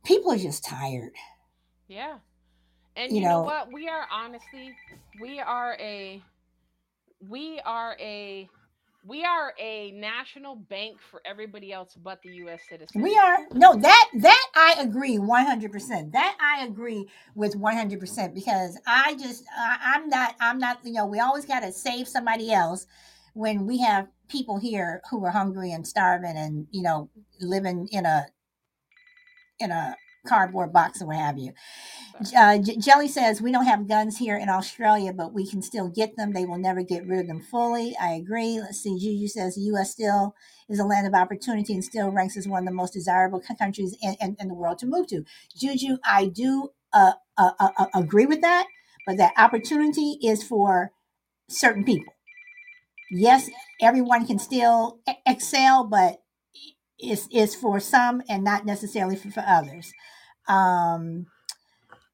people 0.03 0.33
are 0.33 0.37
just 0.37 0.65
tired. 0.65 1.13
Yeah. 1.87 2.17
And 2.95 3.11
You 3.11 3.21
you 3.21 3.27
know 3.27 3.39
know, 3.39 3.41
what? 3.41 3.71
We 3.71 3.87
are 3.89 4.07
honestly, 4.11 4.75
we 5.21 5.39
are 5.39 5.75
a, 5.79 6.21
we 7.27 7.59
are 7.65 7.95
a, 7.99 8.49
we 9.05 9.25
are 9.25 9.53
a 9.59 9.91
national 9.91 10.55
bank 10.55 10.97
for 11.11 11.21
everybody 11.25 11.73
else 11.73 11.95
but 12.01 12.21
the 12.21 12.29
U.S. 12.45 12.61
Citizens. 12.69 13.03
We 13.03 13.17
are 13.17 13.37
no 13.53 13.75
that 13.75 14.09
that 14.19 14.47
I 14.55 14.75
agree 14.79 15.19
100. 15.19 15.71
percent 15.71 16.11
That 16.13 16.37
I 16.39 16.65
agree 16.65 17.09
with 17.35 17.55
100 17.55 17.99
percent 17.99 18.33
because 18.35 18.79
I 18.87 19.15
just 19.15 19.43
I, 19.57 19.95
I'm 19.95 20.09
not 20.09 20.35
I'm 20.39 20.59
not 20.59 20.79
you 20.85 20.93
know 20.93 21.05
we 21.05 21.19
always 21.19 21.45
got 21.45 21.61
to 21.61 21.71
save 21.71 22.07
somebody 22.07 22.51
else 22.53 22.87
when 23.33 23.65
we 23.65 23.79
have 23.79 24.07
people 24.29 24.57
here 24.59 25.01
who 25.09 25.23
are 25.25 25.31
hungry 25.31 25.71
and 25.71 25.85
starving 25.85 26.37
and 26.37 26.67
you 26.71 26.81
know 26.83 27.09
living 27.41 27.89
in 27.91 28.05
a 28.05 28.25
in 29.59 29.71
a 29.71 29.95
cardboard 30.28 30.74
box 30.74 31.01
or 31.01 31.07
what 31.07 31.17
have 31.17 31.38
you. 31.38 31.53
Uh, 32.36 32.57
J- 32.59 32.78
Jelly 32.78 33.07
says 33.07 33.41
we 33.41 33.51
don't 33.51 33.65
have 33.65 33.88
guns 33.88 34.17
here 34.17 34.38
in 34.38 34.49
Australia, 34.49 35.13
but 35.13 35.34
we 35.34 35.47
can 35.47 35.61
still 35.61 35.89
get 35.89 36.15
them. 36.17 36.34
They 36.34 36.45
will 36.45 36.57
never 36.59 36.84
get 36.84 37.07
rid 37.07 37.21
of 37.21 37.28
them 37.28 37.41
fully. 37.41 37.95
I 38.01 38.13
agree. 38.13 38.59
Let's 38.61 38.80
see. 38.82 38.99
Juju 38.99 39.28
says 39.28 39.55
the 39.55 39.61
U.S. 39.63 39.91
still 39.91 40.36
is 40.69 40.80
a 40.80 40.86
land 40.86 41.07
of 41.07 41.13
opportunity 41.15 41.74
and 41.74 41.84
still 41.84 42.09
ranks 42.11 42.38
as 42.38 42.47
one 42.47 42.63
of 42.63 42.67
the 42.69 42.76
most 42.76 42.93
desirable 42.93 43.41
countries 43.59 43.97
in, 44.01 44.15
in, 44.21 44.38
in 44.39 44.47
the 44.49 44.53
world 44.53 44.80
to 44.80 44.88
move 44.88 45.07
to. 45.07 45.24
Juju, 45.57 45.97
I 46.05 46.28
do 46.28 46.69
uh, 46.93 47.13
uh, 47.38 47.51
uh, 47.59 47.69
uh, 47.78 47.88
agree 47.95 48.26
with 48.28 48.41
that, 48.41 48.67
but 49.07 49.17
that 49.17 49.34
opportunity 49.38 50.17
is 50.24 50.43
for 50.43 50.91
certain 51.49 51.84
people. 51.86 52.13
Yes, 53.11 53.49
everyone 53.82 54.28
can 54.28 54.39
still 54.39 54.99
excel, 55.26 55.86
but 55.86 56.24
it's, 56.99 57.28
it's 57.32 57.55
for 57.55 57.80
some 57.80 58.24
and 58.30 58.43
not 58.43 58.65
necessarily 58.65 59.15
for, 59.15 59.32
for 59.32 59.43
others. 59.47 59.93
Um, 60.47 61.27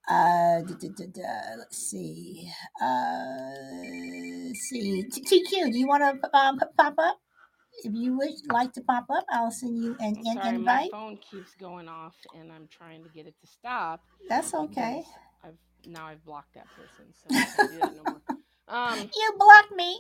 uh, 0.09 0.61
da, 0.61 0.73
da, 0.75 1.05
da, 1.13 1.55
let's 1.57 1.77
see. 1.77 2.49
Uh, 2.81 4.47
let's 4.47 4.59
see. 4.69 5.03
TQ, 5.07 5.71
do 5.71 5.77
you 5.77 5.87
want 5.87 6.03
to 6.03 6.37
um, 6.37 6.59
pop 6.77 6.95
up? 6.97 7.19
If 7.83 7.93
you 7.93 8.17
would 8.17 8.51
like 8.51 8.73
to 8.73 8.81
pop 8.81 9.05
up, 9.09 9.23
I'll 9.31 9.51
send 9.51 9.81
you 9.83 9.95
an, 9.99 10.15
I'm 10.17 10.25
an 10.25 10.37
sorry, 10.43 10.57
my 10.57 10.81
invite. 10.81 10.91
phone 10.91 11.17
keeps 11.17 11.55
going 11.55 11.87
off, 11.87 12.15
and 12.37 12.51
I'm 12.51 12.67
trying 12.67 13.03
to 13.03 13.09
get 13.09 13.27
it 13.27 13.35
to 13.39 13.47
stop 13.47 14.01
That's 14.27 14.53
okay. 14.53 15.03
because 15.03 15.13
I've 15.43 15.89
now 15.91 16.07
I've 16.07 16.23
blocked 16.25 16.55
that 16.55 16.67
person, 16.75 17.13
so 17.13 17.27
I 17.35 17.45
can't 17.55 17.71
do 17.71 17.79
that 17.79 17.95
no 17.95 18.03
more. 18.03 18.21
Um, 18.69 18.99
You 18.99 19.33
blocked 19.37 19.71
me. 19.75 19.99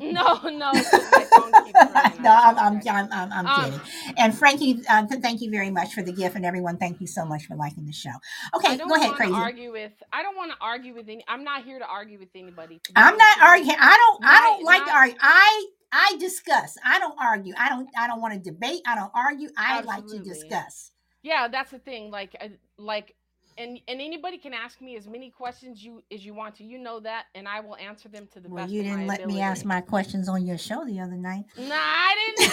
No. 0.00 0.10
no, 0.10 0.34
no, 0.50 0.72
my 0.72 1.26
phone 1.30 1.64
keeps 1.64 2.20
no, 2.20 2.30
I'm, 2.30 2.58
I'm 2.58 2.80
I'm. 2.86 3.32
I'm, 3.32 3.46
Um, 3.46 3.64
kidding. 3.64 3.80
And 4.18 4.34
Frankie, 4.36 4.74
th- 4.74 5.22
thank 5.22 5.40
you 5.40 5.50
very 5.50 5.70
much 5.70 5.94
for 5.94 6.02
the 6.02 6.12
gift, 6.12 6.36
and 6.36 6.44
everyone, 6.44 6.76
thank 6.76 7.00
you 7.00 7.06
so 7.06 7.24
much 7.24 7.46
for 7.46 7.56
liking 7.56 7.86
the 7.86 7.92
show. 7.92 8.10
Okay, 8.54 8.76
go 8.76 8.94
ahead, 8.94 9.12
crazy. 9.12 9.32
argue 9.32 9.72
with. 9.72 9.92
I 10.12 10.22
don't 10.22 10.36
want 10.36 10.52
to 10.52 10.56
argue 10.60 10.94
with 10.94 11.08
any. 11.08 11.24
I'm 11.26 11.44
not 11.44 11.64
here 11.64 11.78
to 11.78 11.86
argue 11.86 12.18
with 12.18 12.28
anybody. 12.34 12.80
To 12.84 12.92
be 12.92 12.96
I'm 12.96 13.16
not 13.16 13.40
arguing. 13.42 13.76
I 13.80 13.96
don't. 13.96 14.24
I 14.24 14.40
don't 14.40 14.64
like 14.64 14.84
to 14.84 14.92
argue. 14.92 15.16
I 15.20 15.66
I 15.92 16.16
discuss. 16.18 16.76
I 16.84 16.98
don't 16.98 17.16
argue. 17.20 17.54
I 17.58 17.68
don't. 17.68 17.88
I 17.98 18.06
don't 18.06 18.20
want 18.20 18.34
to 18.34 18.40
debate. 18.40 18.82
I 18.86 18.94
don't 18.94 19.12
argue. 19.14 19.48
I 19.56 19.80
like 19.82 20.06
to 20.08 20.18
discuss. 20.18 20.92
Yeah, 21.22 21.48
that's 21.48 21.70
the 21.70 21.78
thing. 21.78 22.10
Like, 22.10 22.34
I, 22.40 22.52
like, 22.78 23.14
and 23.58 23.80
and 23.88 24.00
anybody 24.00 24.38
can 24.38 24.54
ask 24.54 24.80
me 24.80 24.96
as 24.96 25.06
many 25.06 25.30
questions 25.30 25.82
you 25.82 26.02
as 26.12 26.24
you 26.24 26.34
want 26.34 26.56
to. 26.56 26.64
You 26.64 26.78
know 26.78 27.00
that, 27.00 27.26
and 27.34 27.46
I 27.48 27.60
will 27.60 27.76
answer 27.76 28.08
them 28.08 28.28
to 28.32 28.40
the 28.40 28.48
Well, 28.48 28.62
best 28.64 28.72
you 28.72 28.80
of 28.80 28.86
my 28.86 28.92
didn't 28.94 29.06
let 29.08 29.26
me 29.26 29.40
ask 29.40 29.64
my 29.64 29.80
questions 29.80 30.28
on 30.28 30.46
your 30.46 30.58
show 30.58 30.84
the 30.84 31.00
other 31.00 31.16
night. 31.16 31.44
Nah, 31.56 31.64
I 31.74 32.32
didn't. 32.36 32.52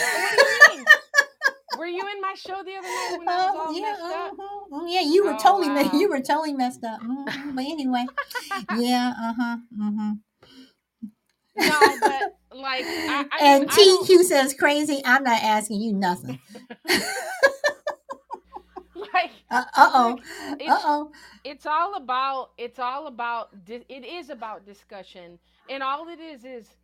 You? 0.78 0.86
Were 1.78 1.86
you 1.86 2.02
in 2.12 2.22
my 2.22 2.34
show 2.34 2.64
the 2.64 2.74
other 2.76 2.88
night 2.88 3.18
when 3.18 3.30
I 3.30 3.38
was 3.38 3.54
Oh 3.56 3.68
all 3.68 3.74
yeah, 3.74 3.92
messed 3.92 4.02
up? 4.02 4.32
uh-huh. 4.34 4.66
oh, 4.72 4.86
yeah. 4.88 5.02
You 5.02 5.24
were 5.26 5.34
Oh 5.34 5.38
totally 5.38 5.70
me- 5.70 6.00
you 6.00 6.10
were 6.10 6.22
totally 6.22 6.54
messed 6.54 6.84
up. 6.84 7.02
Mhm. 7.02 7.56
But 7.56 7.64
anyway, 7.66 8.06
yeah, 8.78 9.14
uh 9.22 9.34
huh, 9.38 9.58
mm-hmm. 9.80 10.12
No, 11.60 11.98
but 12.02 12.58
like 12.58 12.86
I, 12.86 13.26
I 13.32 13.42
and 13.42 13.60
mean 13.62 13.70
I 13.70 13.76
don't 13.76 14.08
TQ 14.10 14.24
says 14.24 14.54
crazy. 14.56 15.02
I'm 15.06 15.24
not 15.24 15.44
asking 15.44 15.82
you 15.82 15.94
nothing. 15.94 16.40
like 19.14 19.32
Uh 19.52 19.66
oh, 19.78 20.20
uh 20.50 20.56
it's 20.60 20.86
oh. 20.86 21.12
it's 21.44 21.66
all 21.66 21.96
about 21.96 22.52
it's 22.58 22.80
all 22.80 23.08
about 23.08 23.66
di- 23.66 23.86
it 23.90 24.06
is 24.06 24.30
about 24.30 24.66
discussion 24.66 25.40
and 25.70 25.84
all 25.84 26.08
it 26.10 26.20
is 26.20 26.46
is 26.46 26.76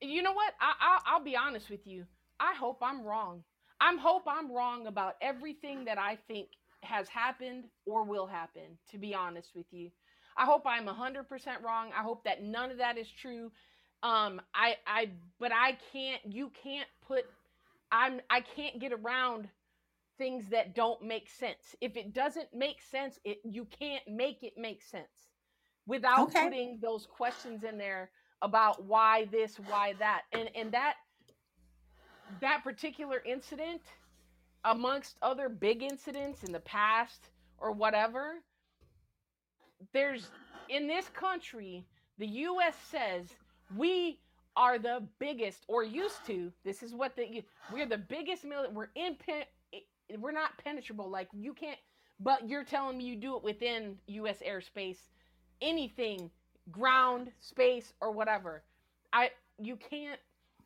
you 0.00 0.22
know 0.22 0.32
what? 0.32 0.54
I, 0.60 0.74
I 0.80 0.98
i'll 1.12 1.24
be 1.24 1.36
honest 1.36 1.70
with 1.70 1.86
you. 1.86 2.06
I 2.40 2.54
hope 2.58 2.78
i'm 2.82 3.04
wrong. 3.04 3.44
I'm 3.80 3.98
hope 3.98 4.24
i'm 4.28 4.52
wrong 4.52 4.86
about 4.86 5.16
everything 5.22 5.84
that 5.86 5.98
i 5.98 6.18
think 6.28 6.48
has 6.82 7.08
happened 7.08 7.66
or 7.86 8.04
will 8.04 8.26
happen 8.26 8.78
to 8.90 8.98
be 8.98 9.14
honest 9.14 9.50
with 9.54 9.66
you. 9.72 9.90
I 10.36 10.46
hope 10.46 10.64
i'm 10.66 10.86
100% 10.86 11.26
wrong. 11.64 11.90
I 11.98 12.02
hope 12.02 12.24
that 12.24 12.42
none 12.42 12.70
of 12.70 12.78
that 12.78 12.98
is 12.98 13.08
true. 13.10 13.52
Um 14.02 14.40
i 14.54 14.76
i 14.86 15.10
but 15.40 15.52
i 15.52 15.78
can't 15.92 16.22
you 16.26 16.50
can't 16.62 16.88
put 17.06 17.24
i'm 17.92 18.20
i 18.30 18.40
can't 18.40 18.80
get 18.80 18.92
around 18.92 19.48
things 20.18 20.48
that 20.50 20.74
don't 20.74 21.02
make 21.02 21.28
sense. 21.30 21.74
If 21.80 21.96
it 21.96 22.12
doesn't 22.14 22.48
make 22.54 22.80
sense, 22.82 23.18
it 23.24 23.38
you 23.44 23.66
can't 23.66 24.06
make 24.08 24.42
it 24.42 24.54
make 24.56 24.82
sense 24.82 25.30
without 25.86 26.34
Okay. 26.34 26.38
putting 26.38 26.78
those 26.82 27.06
questions 27.06 27.64
in 27.64 27.78
there 27.78 28.10
about 28.42 28.84
why 28.84 29.26
this, 29.26 29.58
why 29.58 29.94
that. 29.98 30.22
And 30.32 30.50
and 30.54 30.72
that 30.72 30.94
that 32.40 32.62
particular 32.64 33.22
incident 33.24 33.82
amongst 34.64 35.18
other 35.22 35.48
big 35.48 35.82
incidents 35.82 36.44
in 36.44 36.52
the 36.52 36.60
past 36.60 37.30
or 37.58 37.72
whatever, 37.72 38.36
there's 39.92 40.32
in 40.68 40.86
this 40.86 41.08
country, 41.08 41.86
the 42.18 42.26
US 42.26 42.76
says 42.90 43.36
we 43.70 44.20
are 44.56 44.78
the 44.78 45.06
biggest 45.18 45.64
or 45.68 45.82
used 45.84 46.24
to. 46.26 46.52
This 46.64 46.82
is 46.82 46.94
what 46.94 47.16
the 47.16 47.42
we're 47.68 47.86
the 47.86 47.98
biggest 47.98 48.44
mil 48.44 48.66
we're 48.72 48.90
in 48.94 49.16
we're 50.18 50.32
not 50.32 50.58
penetrable 50.62 51.08
like 51.08 51.28
you 51.32 51.54
can't 51.54 51.78
but 52.20 52.48
you're 52.48 52.64
telling 52.64 52.98
me 52.98 53.04
you 53.04 53.16
do 53.16 53.36
it 53.36 53.42
within 53.42 53.96
US 54.06 54.38
airspace 54.46 54.98
anything 55.60 56.30
ground 56.70 57.30
space 57.40 57.92
or 58.00 58.12
whatever. 58.12 58.62
I 59.12 59.30
you 59.58 59.76
can't 59.76 60.20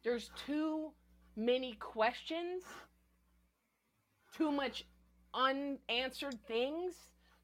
there's 0.04 0.30
too 0.46 0.90
many 1.36 1.74
questions 1.74 2.62
too 4.32 4.52
much 4.52 4.84
unanswered 5.34 6.38
things 6.46 6.94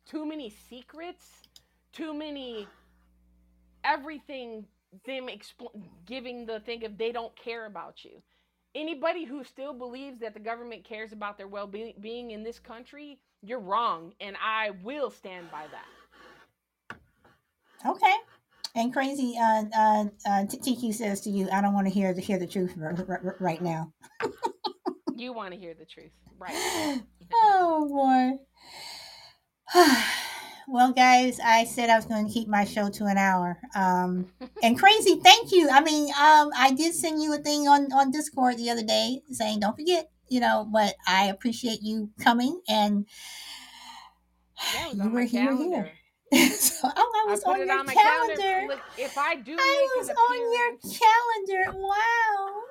too 0.06 0.24
many 0.24 0.48
secrets 0.48 1.42
too 1.92 2.14
many 2.14 2.66
everything 3.84 4.64
them 5.04 5.26
expl- 5.26 5.82
giving 6.06 6.46
the 6.46 6.60
thing 6.60 6.84
of 6.84 6.96
they 6.96 7.12
don't 7.12 7.34
care 7.36 7.66
about 7.66 8.04
you 8.04 8.22
anybody 8.74 9.24
who 9.24 9.44
still 9.44 9.72
believes 9.74 10.18
that 10.20 10.34
the 10.34 10.40
government 10.40 10.84
cares 10.84 11.12
about 11.12 11.36
their 11.36 11.48
well-being 11.48 12.30
in 12.30 12.42
this 12.42 12.58
country 12.58 13.18
you're 13.42 13.58
wrong 13.60 14.12
and 14.20 14.36
i 14.42 14.70
will 14.82 15.10
stand 15.10 15.50
by 15.50 15.64
that 15.70 15.86
Okay. 17.84 18.14
And 18.74 18.92
crazy, 18.92 19.34
uh, 19.38 19.64
uh, 19.76 20.04
uh, 20.26 20.44
T- 20.46 20.58
TQ 20.76 20.94
says 20.94 21.20
to 21.22 21.30
you, 21.30 21.48
I 21.52 21.60
don't 21.60 21.74
want 21.74 21.86
to 21.88 21.92
hear 21.92 22.14
the 22.14 22.20
hear 22.20 22.38
the 22.38 22.46
truth 22.46 22.74
r- 22.80 22.94
r- 23.08 23.20
r- 23.24 23.36
right 23.38 23.60
now. 23.60 23.92
you 25.14 25.32
want 25.32 25.52
to 25.52 25.58
hear 25.58 25.74
the 25.74 25.84
truth 25.84 26.12
right 26.38 27.02
oh 27.34 28.38
boy. 29.74 29.82
well, 30.68 30.92
guys, 30.92 31.38
I 31.44 31.64
said 31.64 31.90
I 31.90 31.96
was 31.96 32.06
going 32.06 32.26
to 32.26 32.32
keep 32.32 32.48
my 32.48 32.64
show 32.64 32.88
to 32.90 33.06
an 33.06 33.18
hour. 33.18 33.58
Um, 33.74 34.28
and 34.62 34.78
crazy, 34.78 35.16
thank 35.16 35.52
you. 35.52 35.68
I 35.70 35.80
mean, 35.80 36.08
um, 36.10 36.50
I 36.56 36.72
did 36.76 36.94
send 36.94 37.22
you 37.22 37.34
a 37.34 37.38
thing 37.38 37.68
on 37.68 37.92
on 37.92 38.10
Discord 38.10 38.56
the 38.56 38.70
other 38.70 38.84
day 38.84 39.22
saying 39.30 39.60
don't 39.60 39.76
forget, 39.76 40.10
you 40.28 40.40
know. 40.40 40.68
But 40.70 40.94
I 41.06 41.26
appreciate 41.26 41.80
you 41.82 42.10
coming, 42.20 42.60
and 42.68 43.06
you 44.94 45.10
were 45.10 45.22
you 45.22 45.46
were 45.46 45.56
here. 45.56 45.92
so, 46.54 46.88
oh, 46.96 47.24
I 47.26 47.30
was 47.30 47.44
I 47.44 47.50
on 47.50 47.58
your 47.58 47.78
on 47.78 47.86
calendar. 47.86 48.40
calendar. 48.40 48.82
If 48.96 49.18
I 49.18 49.34
do 49.36 49.54
I 49.58 49.88
was 49.98 50.08
on 50.08 50.52
your 50.52 50.78
calendar. 50.98 51.78
Wow. 51.78 52.61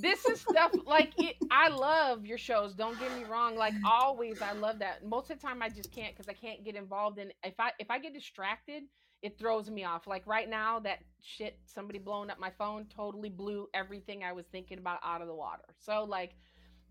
This 0.00 0.24
is 0.26 0.40
stuff 0.40 0.72
like 0.86 1.12
it, 1.18 1.36
I 1.50 1.68
love 1.68 2.26
your 2.26 2.38
shows. 2.38 2.74
Don't 2.74 2.98
get 2.98 3.14
me 3.16 3.24
wrong. 3.24 3.56
Like 3.56 3.74
always, 3.84 4.42
I 4.42 4.52
love 4.52 4.78
that. 4.80 5.04
Most 5.04 5.30
of 5.30 5.40
the 5.40 5.46
time, 5.46 5.62
I 5.62 5.68
just 5.68 5.92
can't 5.92 6.14
because 6.14 6.28
I 6.28 6.32
can't 6.34 6.64
get 6.64 6.76
involved 6.76 7.18
in. 7.18 7.32
If 7.42 7.58
I 7.58 7.70
if 7.78 7.90
I 7.90 7.98
get 7.98 8.14
distracted, 8.14 8.84
it 9.22 9.38
throws 9.38 9.70
me 9.70 9.84
off. 9.84 10.06
Like 10.06 10.26
right 10.26 10.48
now, 10.48 10.80
that 10.80 10.98
shit, 11.22 11.58
somebody 11.66 11.98
blowing 11.98 12.30
up 12.30 12.38
my 12.38 12.50
phone, 12.58 12.86
totally 12.94 13.30
blew 13.30 13.68
everything 13.74 14.22
I 14.22 14.32
was 14.32 14.46
thinking 14.46 14.78
about 14.78 14.98
out 15.04 15.22
of 15.22 15.28
the 15.28 15.34
water. 15.34 15.64
So 15.78 16.04
like, 16.04 16.32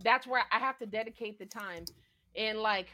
that's 0.04 0.26
where 0.26 0.44
I 0.52 0.60
have 0.60 0.78
to 0.80 0.86
dedicate 0.86 1.38
the 1.38 1.46
time. 1.46 1.86
And 2.36 2.60
like, 2.60 2.88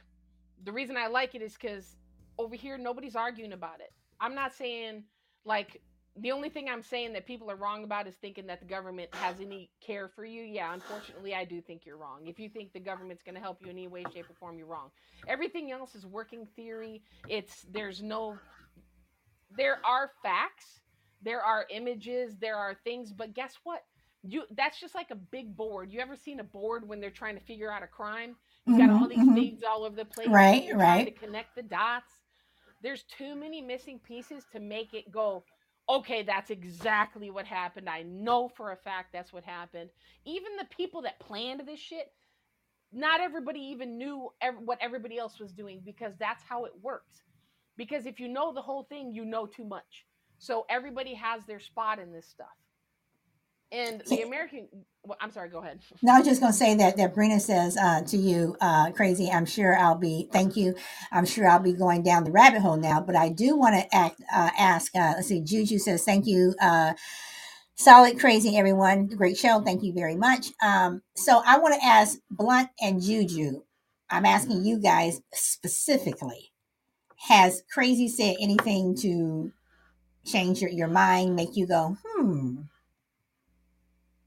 the 0.64 0.72
reason 0.72 0.98
I 0.98 1.08
like 1.08 1.36
it 1.36 1.42
is 1.42 1.54
because 1.54 1.96
over 2.38 2.56
here 2.56 2.78
nobody's 2.78 3.16
arguing 3.16 3.54
about 3.54 3.80
it. 3.80 3.94
I'm 4.20 4.36
not 4.36 4.54
saying 4.54 5.04
like 5.46 5.82
the 6.22 6.32
only 6.32 6.50
thing 6.50 6.70
I'm 6.70 6.84
saying 6.84 7.14
that 7.14 7.26
people 7.26 7.52
are 7.52 7.56
wrong 7.56 7.84
about 7.84 8.08
is 8.08 8.16
thinking 8.16 8.48
that 8.48 8.60
the 8.60 8.66
government 8.66 9.10
has 9.14 9.40
any 9.42 9.72
care 9.82 10.08
for 10.10 10.26
you. 10.26 10.44
Yeah, 10.44 10.74
unfortunately, 10.74 11.34
I 11.36 11.46
do 11.46 11.62
think 11.62 11.86
you're 11.86 11.98
wrong. 11.98 12.28
If 12.28 12.40
you 12.40 12.50
think 12.50 12.74
the 12.74 12.80
government's 12.80 13.24
going 13.24 13.36
to 13.36 13.42
help 13.42 13.62
you 13.62 13.70
in 13.70 13.78
any 13.78 13.88
way, 13.88 14.06
shape, 14.06 14.30
or 14.30 14.34
form, 14.36 14.58
you're 14.58 14.68
wrong. 14.68 14.92
Everything 15.28 15.72
else 15.72 15.96
is 15.96 16.06
working 16.06 16.46
theory. 16.56 17.04
It's 17.28 17.64
there's 17.70 18.02
no, 18.02 18.42
there 19.56 19.80
are 19.86 20.12
facts, 20.22 20.82
there 21.22 21.42
are 21.42 21.66
images, 21.70 22.38
there 22.38 22.56
are 22.58 22.76
things, 22.84 23.12
but 23.14 23.34
guess 23.34 23.58
what? 23.64 23.82
You 24.24 24.44
that's 24.56 24.80
just 24.80 24.96
like 24.96 25.12
a 25.12 25.16
big 25.16 25.56
board. 25.56 25.92
You 25.92 26.00
ever 26.00 26.16
seen 26.16 26.40
a 26.40 26.44
board 26.44 26.88
when 26.88 27.00
they're 27.00 27.10
trying 27.10 27.36
to 27.36 27.42
figure 27.44 27.72
out 27.72 27.84
a 27.84 27.88
crime? 27.88 28.36
You 28.66 28.76
got 28.76 28.90
all 28.90 29.08
Mhm, 29.08 29.10
these 29.10 29.28
mhm. 29.28 29.34
things 29.34 29.62
all 29.64 29.84
over 29.86 29.96
the 29.96 30.06
place. 30.06 30.34
Right, 30.34 30.70
right. 30.76 31.10
to 31.10 31.12
connect 31.12 31.56
the 31.56 31.64
dots. 31.64 32.22
There's 32.82 33.04
too 33.04 33.36
many 33.36 33.62
missing 33.62 34.00
pieces 34.00 34.46
to 34.52 34.60
make 34.60 34.94
it 34.94 35.12
go, 35.12 35.46
okay, 35.90 36.24
that's 36.24 36.52
exactly 36.52 37.32
what 37.32 37.46
happened. 37.46 37.90
I 37.90 38.04
know 38.04 38.48
for 38.50 38.72
a 38.72 38.78
fact 38.78 39.10
that's 39.14 39.34
what 39.34 39.44
happened. 39.44 39.90
Even 40.26 40.56
the 40.58 40.68
people 40.76 41.02
that 41.04 41.20
planned 41.20 41.64
this 41.66 41.80
shit, 41.80 42.12
not 42.92 43.22
everybody 43.22 43.60
even 43.60 43.98
knew 43.98 44.30
ev- 44.42 44.60
what 44.66 44.80
everybody 44.82 45.18
else 45.18 45.40
was 45.40 45.52
doing 45.54 45.82
because 45.86 46.14
that's 46.20 46.44
how 46.44 46.66
it 46.66 46.74
works. 46.82 47.24
Because 47.78 48.06
if 48.06 48.20
you 48.20 48.28
know 48.28 48.54
the 48.54 48.62
whole 48.62 48.84
thing, 48.84 49.14
you 49.14 49.26
know 49.26 49.48
too 49.48 49.66
much. 49.66 50.06
So 50.38 50.66
everybody 50.70 51.14
has 51.16 51.46
their 51.46 51.60
spot 51.60 52.00
in 52.00 52.12
this 52.14 52.28
stuff. 52.28 52.48
And 53.72 54.02
the 54.08 54.22
American, 54.22 54.68
well, 55.04 55.18
I'm 55.22 55.32
sorry, 55.32 55.50
go 55.50 55.60
ahead. 55.60 55.80
No, 56.02 56.14
I 56.14 56.20
was 56.20 56.28
just 56.28 56.42
going 56.42 56.52
to 56.52 56.58
say 56.58 56.76
that 56.76 56.98
that 56.98 57.14
Brina 57.14 57.40
says 57.40 57.78
uh, 57.78 58.02
to 58.02 58.18
you, 58.18 58.56
uh, 58.60 58.92
crazy. 58.92 59.30
I'm 59.30 59.46
sure 59.46 59.78
I'll 59.78 59.98
be. 59.98 60.28
Thank 60.32 60.56
you. 60.56 60.76
I'm 61.12 61.26
sure 61.26 61.48
I'll 61.48 61.60
be 61.60 61.74
going 61.74 62.02
down 62.02 62.24
the 62.24 62.32
rabbit 62.32 62.62
hole 62.62 62.78
now. 62.78 63.00
But 63.00 63.16
I 63.16 63.30
do 63.30 63.56
want 63.56 63.76
to 63.76 63.96
act, 63.96 64.22
uh, 64.34 64.50
ask. 64.58 64.96
Uh, 64.96 65.14
let's 65.16 65.28
see. 65.28 65.42
Juju 65.42 65.78
says 65.78 66.04
thank 66.04 66.26
you. 66.26 66.56
Uh, 66.60 66.94
solid 67.76 68.20
crazy 68.20 68.58
everyone. 68.58 69.08
Great 69.08 69.38
show. 69.38 69.62
Thank 69.62 69.84
you 69.84 69.94
very 69.94 70.16
much. 70.16 70.48
Um, 70.64 71.04
so 71.16 71.42
I 71.46 71.60
want 71.60 71.76
to 71.76 71.86
ask 71.86 72.18
Blunt 72.32 72.70
and 72.82 73.02
Juju. 73.02 73.62
I'm 74.10 74.26
asking 74.26 74.66
you 74.66 74.80
guys 74.80 75.22
specifically. 75.34 76.52
Has 77.28 77.62
crazy 77.72 78.08
said 78.08 78.38
anything 78.40 78.96
to 79.02 79.52
change 80.26 80.62
your, 80.62 80.70
your 80.70 80.88
mind, 80.88 81.36
make 81.36 81.56
you 81.56 81.68
go 81.68 81.98
hmm? 82.06 82.49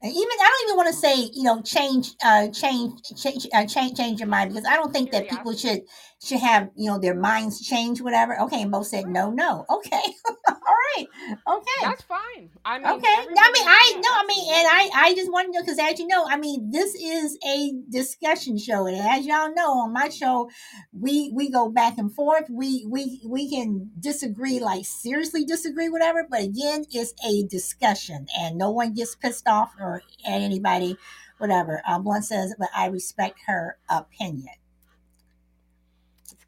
Even 0.03 0.15
I 0.41 0.49
don't 0.49 0.69
even 0.69 0.77
want 0.77 0.89
to 0.89 0.93
say 0.99 1.29
you 1.33 1.43
know 1.43 1.61
change 1.61 2.11
uh 2.23 2.49
change 2.49 3.01
change 3.15 3.47
uh, 3.53 3.65
change 3.65 3.97
change 3.97 4.19
your 4.19 4.29
mind 4.29 4.51
because 4.53 4.67
I 4.69 4.75
don't 4.75 4.91
think 4.91 5.11
that 5.11 5.29
people 5.29 5.55
should 5.55 5.81
should 6.23 6.39
have 6.39 6.69
you 6.75 6.89
know 6.89 6.99
their 6.99 7.15
minds 7.15 7.61
change 7.65 8.01
whatever. 8.01 8.39
Okay, 8.41 8.61
and 8.61 8.71
both 8.71 8.87
said 8.87 9.07
no 9.07 9.29
no. 9.31 9.65
Okay, 9.69 10.01
all 10.49 10.55
right, 10.97 11.07
okay. 11.47 11.81
That's 11.81 12.03
fine. 12.03 12.49
I 12.65 12.79
mean, 12.79 12.87
Okay. 12.87 13.07
I 13.07 13.25
mean, 13.25 13.37
I 13.37 13.93
no, 14.01 14.09
I 14.11 14.25
mean, 14.27 14.53
and. 14.53 14.67
I, 14.71 14.89
I 14.95 15.15
just 15.15 15.31
want 15.31 15.47
to 15.47 15.51
know 15.53 15.63
because, 15.63 15.79
as 15.79 15.99
you 15.99 16.07
know, 16.07 16.25
I 16.27 16.37
mean, 16.37 16.71
this 16.71 16.95
is 16.95 17.37
a 17.45 17.73
discussion 17.89 18.57
show, 18.57 18.87
and 18.87 18.97
as 18.97 19.25
y'all 19.25 19.53
know, 19.53 19.71
on 19.79 19.93
my 19.93 20.09
show, 20.09 20.49
we 20.91 21.31
we 21.33 21.49
go 21.49 21.69
back 21.69 21.97
and 21.97 22.13
forth. 22.13 22.45
We 22.49 22.85
we 22.89 23.21
we 23.25 23.49
can 23.49 23.91
disagree, 23.99 24.59
like 24.59 24.85
seriously 24.85 25.45
disagree, 25.45 25.89
whatever. 25.89 26.25
But 26.29 26.41
again, 26.41 26.85
it's 26.91 27.13
a 27.25 27.43
discussion, 27.47 28.27
and 28.37 28.57
no 28.57 28.71
one 28.71 28.93
gets 28.93 29.15
pissed 29.15 29.47
off 29.47 29.73
or 29.79 29.92
at 29.97 30.41
anybody, 30.41 30.97
whatever. 31.37 31.81
Um, 31.87 32.03
Blunt 32.03 32.25
says, 32.25 32.55
but 32.57 32.69
I 32.75 32.87
respect 32.87 33.39
her 33.47 33.77
opinion. 33.89 34.55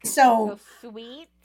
So- 0.04 0.58
so 0.82 0.90
sweet. 0.90 1.28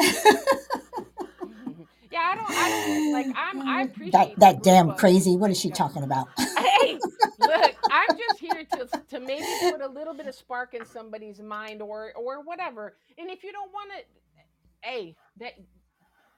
yeah, 2.11 2.19
I 2.21 2.35
don't. 2.35 2.51
I 2.51 2.69
don't 2.69 3.11
like. 3.13 3.27
I'm. 3.35 3.61
I 3.67 3.81
appreciate 3.83 4.11
that 4.39 4.39
that 4.39 4.63
damn 4.63 4.91
of- 4.91 4.97
crazy. 4.97 5.35
What 5.37 5.51
is 5.51 5.59
she 5.59 5.69
talking 5.71 6.03
about? 6.03 6.27
Hey, 6.81 6.99
look, 7.39 7.75
I'm 7.91 8.17
just 8.17 8.39
here 8.39 8.65
to 8.73 8.87
to 9.09 9.19
maybe 9.19 9.45
put 9.59 9.81
a 9.81 9.87
little 9.87 10.13
bit 10.13 10.27
of 10.27 10.35
spark 10.35 10.73
in 10.73 10.85
somebody's 10.85 11.39
mind 11.39 11.81
or 11.81 12.13
or 12.15 12.41
whatever. 12.43 12.95
And 13.17 13.29
if 13.29 13.43
you 13.43 13.51
don't 13.51 13.71
want 13.71 13.91
to, 13.91 14.89
hey, 14.89 15.15
that 15.39 15.53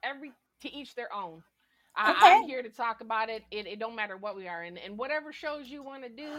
every 0.04 0.34
to 0.62 0.74
each 0.74 0.96
their 0.96 1.14
own. 1.14 1.44
I, 1.96 2.16
I'm 2.22 2.48
here 2.48 2.64
to 2.64 2.70
talk 2.70 3.02
about 3.02 3.30
it. 3.30 3.44
It, 3.52 3.68
it 3.68 3.80
don't 3.80 3.96
matter 3.96 4.18
what 4.18 4.36
we 4.36 4.48
are, 4.48 4.64
in, 4.64 4.78
and 4.78 4.98
whatever 4.98 5.32
shows 5.32 5.68
you 5.70 5.84
want 5.84 6.04
to 6.04 6.10
do. 6.10 6.30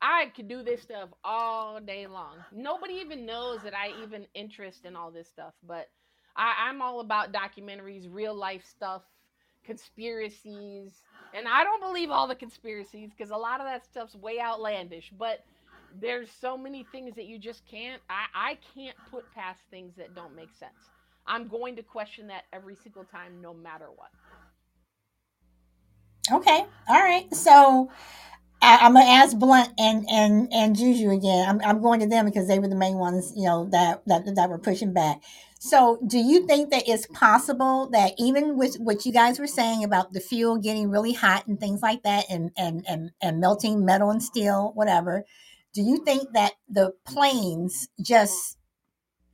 I 0.00 0.26
could 0.36 0.48
do 0.48 0.62
this 0.62 0.82
stuff 0.82 1.08
all 1.24 1.80
day 1.80 2.06
long. 2.06 2.36
Nobody 2.52 2.94
even 2.94 3.26
knows 3.26 3.62
that 3.62 3.74
I 3.74 3.92
even 4.04 4.26
interest 4.34 4.84
in 4.84 4.94
all 4.94 5.10
this 5.10 5.28
stuff, 5.28 5.54
but 5.66 5.88
I, 6.36 6.54
I'm 6.68 6.80
all 6.82 7.00
about 7.00 7.32
documentaries, 7.32 8.06
real 8.08 8.34
life 8.34 8.64
stuff, 8.64 9.02
conspiracies, 9.64 10.92
and 11.34 11.48
I 11.48 11.64
don't 11.64 11.80
believe 11.80 12.10
all 12.10 12.28
the 12.28 12.36
conspiracies 12.36 13.10
because 13.10 13.30
a 13.30 13.36
lot 13.36 13.60
of 13.60 13.66
that 13.66 13.84
stuff's 13.84 14.14
way 14.14 14.40
outlandish. 14.40 15.10
But 15.18 15.44
there's 16.00 16.30
so 16.30 16.56
many 16.56 16.86
things 16.92 17.16
that 17.16 17.26
you 17.26 17.38
just 17.38 17.66
can't. 17.66 18.00
I 18.08 18.26
I 18.34 18.58
can't 18.74 18.96
put 19.10 19.30
past 19.34 19.62
things 19.70 19.96
that 19.96 20.14
don't 20.14 20.36
make 20.36 20.54
sense. 20.54 20.90
I'm 21.26 21.48
going 21.48 21.76
to 21.76 21.82
question 21.82 22.28
that 22.28 22.44
every 22.52 22.76
single 22.76 23.04
time, 23.04 23.40
no 23.42 23.52
matter 23.52 23.88
what. 23.94 24.10
Okay. 26.30 26.64
All 26.88 27.00
right. 27.00 27.32
So 27.34 27.90
I, 28.60 28.78
I'm 28.82 28.94
gonna 28.94 29.06
ask 29.06 29.36
Blunt 29.36 29.70
and 29.78 30.06
and 30.10 30.52
and 30.52 30.76
Juju 30.76 31.10
again. 31.10 31.48
I'm 31.48 31.60
I'm 31.64 31.82
going 31.82 32.00
to 32.00 32.06
them 32.06 32.26
because 32.26 32.48
they 32.48 32.58
were 32.58 32.68
the 32.68 32.74
main 32.76 32.96
ones, 32.96 33.32
you 33.36 33.44
know, 33.44 33.68
that 33.70 34.02
that 34.06 34.34
that 34.34 34.50
were 34.50 34.58
pushing 34.58 34.92
back. 34.92 35.22
So, 35.60 35.98
do 36.06 36.18
you 36.18 36.46
think 36.46 36.70
that 36.70 36.88
it's 36.88 37.06
possible 37.08 37.88
that 37.90 38.12
even 38.16 38.56
with 38.56 38.76
what 38.76 39.04
you 39.04 39.12
guys 39.12 39.40
were 39.40 39.48
saying 39.48 39.82
about 39.82 40.12
the 40.12 40.20
fuel 40.20 40.56
getting 40.56 40.88
really 40.88 41.12
hot 41.12 41.48
and 41.48 41.58
things 41.58 41.82
like 41.82 42.02
that, 42.04 42.26
and 42.30 42.50
and 42.56 42.84
and, 42.88 43.10
and 43.20 43.40
melting 43.40 43.84
metal 43.84 44.10
and 44.10 44.22
steel, 44.22 44.72
whatever, 44.74 45.24
do 45.74 45.82
you 45.82 46.04
think 46.04 46.32
that 46.32 46.52
the 46.68 46.92
planes 47.04 47.88
just 48.00 48.56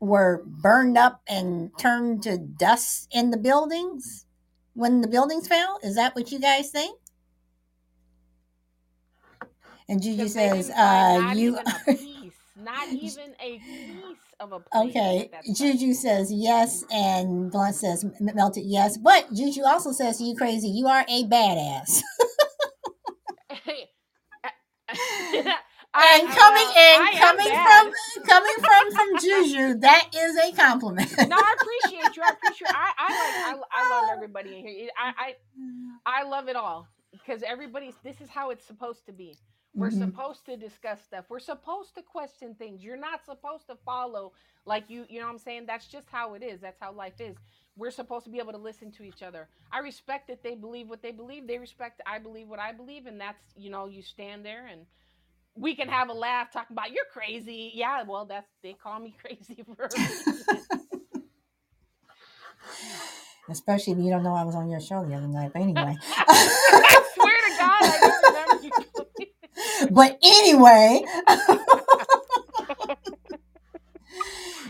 were 0.00 0.42
burned 0.46 0.98
up 0.98 1.22
and 1.28 1.70
turned 1.78 2.22
to 2.22 2.38
dust 2.38 3.08
in 3.12 3.30
the 3.30 3.38
buildings 3.38 4.26
when 4.74 5.00
the 5.00 5.08
buildings 5.08 5.48
fell? 5.48 5.78
Is 5.82 5.96
that 5.96 6.14
what 6.14 6.30
you 6.30 6.38
guys 6.40 6.70
think? 6.70 6.98
And 9.88 10.02
Juju 10.02 10.28
says, 10.28 10.70
uh, 10.70 11.32
you. 11.36 11.58
even 11.58 11.66
a 11.66 11.94
piece, 11.96 12.34
not 12.56 12.88
even 12.92 13.34
a 13.40 13.58
piece 13.58 14.16
of 14.40 14.52
a 14.52 14.60
plane 14.60 14.90
Okay, 14.90 15.20
at 15.24 15.30
that 15.32 15.44
site. 15.44 15.56
Juju 15.56 15.92
says 15.94 16.32
yes, 16.32 16.84
and 16.90 17.50
Blunt 17.50 17.74
says 17.74 18.04
melted 18.20 18.64
yes. 18.64 18.96
But 18.96 19.32
Juju 19.34 19.62
also 19.64 19.92
says, 19.92 20.20
"You 20.20 20.34
crazy? 20.36 20.68
You 20.68 20.86
are 20.88 21.04
a 21.08 21.24
badass." 21.24 22.00
I- 25.94 26.20
and 26.20 26.28
coming 26.28 26.68
I 26.68 26.76
and 26.78 27.12
coming 27.20 27.56
from 27.62 27.92
coming 28.26 28.56
from 28.64 28.92
from 28.92 29.18
Juju, 29.18 29.80
that 29.80 30.10
is 30.16 30.36
a 30.38 30.52
compliment. 30.56 31.14
no, 31.24 31.36
I 31.36 31.54
appreciate 31.60 32.16
you. 32.16 32.22
I 32.24 32.30
appreciate. 32.30 32.70
I, 32.74 32.92
I 32.98 33.14
like. 33.16 33.36
I, 33.42 33.56
I 33.72 33.84
love 33.84 34.06
everybody 34.12 34.58
in 34.58 34.66
here. 34.66 34.90
I, 34.98 35.34
I, 36.06 36.20
I 36.20 36.24
love 36.24 36.48
it 36.48 36.56
all 36.56 36.88
because 37.12 37.42
everybody's. 37.44 37.96
This 38.04 38.20
is 38.20 38.30
how 38.30 38.50
it's 38.50 38.66
supposed 38.66 39.06
to 39.06 39.12
be. 39.12 39.38
We're 39.76 39.90
Mhm. 39.90 39.98
supposed 39.98 40.46
to 40.46 40.56
discuss 40.56 41.02
stuff. 41.02 41.26
We're 41.30 41.40
supposed 41.40 41.94
to 41.96 42.02
question 42.02 42.54
things. 42.56 42.84
You're 42.84 42.96
not 42.98 43.24
supposed 43.26 43.66
to 43.68 43.76
follow 43.86 44.32
like 44.66 44.90
you. 44.90 45.06
You 45.08 45.20
know 45.20 45.26
what 45.26 45.32
I'm 45.34 45.38
saying? 45.38 45.66
That's 45.66 45.88
just 45.88 46.08
how 46.10 46.34
it 46.34 46.42
is. 46.42 46.60
That's 46.60 46.80
how 46.80 46.92
life 46.92 47.20
is. 47.20 47.36
We're 47.76 47.92
supposed 47.92 48.24
to 48.26 48.30
be 48.32 48.38
able 48.40 48.52
to 48.52 48.58
listen 48.58 48.92
to 48.92 49.04
each 49.04 49.22
other. 49.22 49.48
I 49.72 49.80
respect 49.80 50.28
that 50.28 50.42
they 50.44 50.56
believe 50.56 50.88
what 50.90 51.02
they 51.02 51.12
believe. 51.12 51.46
They 51.48 51.58
respect 51.58 52.02
I 52.06 52.18
believe 52.20 52.48
what 52.48 52.60
I 52.60 52.72
believe, 52.72 53.06
and 53.06 53.20
that's 53.20 53.42
you 53.56 53.70
know 53.70 53.86
you 53.88 54.02
stand 54.02 54.44
there 54.46 54.66
and 54.66 54.86
we 55.56 55.76
can 55.76 55.88
have 55.88 56.10
a 56.10 56.14
laugh 56.14 56.52
talking 56.52 56.74
about 56.74 56.92
you're 56.92 57.04
crazy. 57.12 57.72
Yeah, 57.74 58.04
well 58.04 58.26
that's 58.26 58.48
they 58.62 58.74
call 58.74 59.00
me 59.00 59.16
crazy 59.24 59.64
for. 59.76 59.90
Especially 63.50 63.94
if 63.94 64.00
you 64.00 64.10
don't 64.10 64.24
know 64.24 64.34
I 64.34 64.44
was 64.44 64.54
on 64.56 64.70
your 64.70 64.80
show 64.80 65.04
the 65.04 65.14
other 65.14 65.28
night. 65.28 65.52
But 65.54 65.62
anyway, 65.62 65.98
I 66.82 67.02
swear 67.14 67.50
to 67.50 67.56
God, 67.56 67.86
I 67.86 67.98
don't 67.98 68.26
remember 68.28 68.56
you. 68.56 68.72
but 69.92 70.18
anyway, 70.22 71.04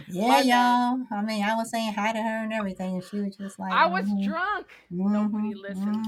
Yeah, 0.09 0.39
My 0.39 0.41
y'all. 0.41 1.01
I 1.13 1.23
mean, 1.23 1.43
I 1.45 1.57
was 1.57 1.71
saying 1.71 1.95
hi 1.95 2.13
to 2.13 2.23
her 2.23 2.45
and 2.45 2.53
everything, 2.53 2.95
and 2.97 3.05
she 3.05 3.21
was 3.21 3.37
just 3.37 3.59
like, 3.59 3.73
I 3.73 3.89
was 3.89 4.13
mhm, 4.13 4.19
drunk. 4.23 4.69
Nobody 5.05 5.55
mhm, 5.55 5.55
listens. 5.55 6.07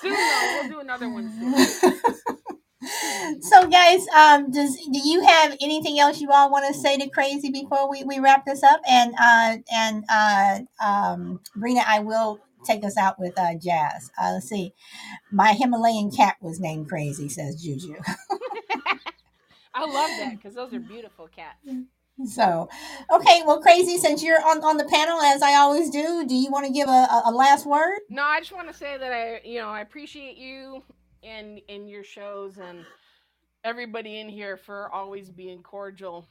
Soon 0.00 0.12
though, 0.12 0.60
we'll 0.60 0.68
do 0.68 0.80
another 0.80 1.08
one 1.08 1.30
soon. 1.30 1.92
so 3.42 3.66
guys 3.68 4.06
um 4.16 4.50
does 4.50 4.74
do 4.76 4.98
you 5.08 5.22
have 5.22 5.54
anything 5.60 6.00
else 6.00 6.20
you 6.20 6.30
all 6.32 6.50
want 6.50 6.66
to 6.66 6.78
say 6.78 6.96
to 6.96 7.08
crazy 7.10 7.50
before 7.50 7.90
we, 7.90 8.02
we 8.04 8.18
wrap 8.18 8.44
this 8.46 8.62
up 8.62 8.80
and 8.88 9.14
uh 9.20 9.56
and 9.72 10.04
uh 10.10 10.60
um 10.82 11.40
Brina 11.56 11.82
I 11.86 12.00
will 12.00 12.40
take 12.64 12.84
us 12.84 12.96
out 12.96 13.18
with 13.18 13.38
uh 13.38 13.54
jazz 13.62 14.10
uh 14.20 14.32
let's 14.32 14.48
see 14.48 14.72
my 15.30 15.52
Himalayan 15.52 16.10
cat 16.10 16.36
was 16.40 16.58
named 16.58 16.88
crazy 16.88 17.28
says 17.28 17.62
Juju 17.62 17.96
I 19.74 19.84
love 19.84 20.10
that 20.18 20.32
because 20.36 20.54
those 20.54 20.74
are 20.74 20.80
beautiful 20.80 21.28
cats. 21.28 21.58
So 22.26 22.68
okay 23.12 23.42
well 23.46 23.60
crazy 23.60 23.98
since 23.98 24.22
you're 24.22 24.40
on 24.46 24.62
on 24.62 24.76
the 24.76 24.84
panel 24.84 25.20
as 25.20 25.42
I 25.42 25.54
always 25.54 25.90
do 25.90 26.24
do 26.26 26.34
you 26.34 26.50
want 26.50 26.66
to 26.66 26.72
give 26.72 26.88
a, 26.88 27.22
a, 27.24 27.32
last 27.32 27.66
word? 27.66 28.00
No, 28.08 28.22
I 28.22 28.40
just 28.40 28.52
want 28.52 28.68
to 28.68 28.74
say 28.74 28.96
that 28.98 29.12
I, 29.12 29.40
you 29.44 29.58
know, 29.58 29.68
I 29.68 29.80
appreciate 29.80 30.36
you 30.36 30.82
and 31.22 31.60
in 31.68 31.88
your 31.88 32.04
shows 32.04 32.58
and 32.58 32.84
everybody 33.64 34.20
in 34.20 34.28
here 34.28 34.56
for 34.56 34.90
always 34.90 35.30
being 35.30 35.62
cordial 35.62 36.26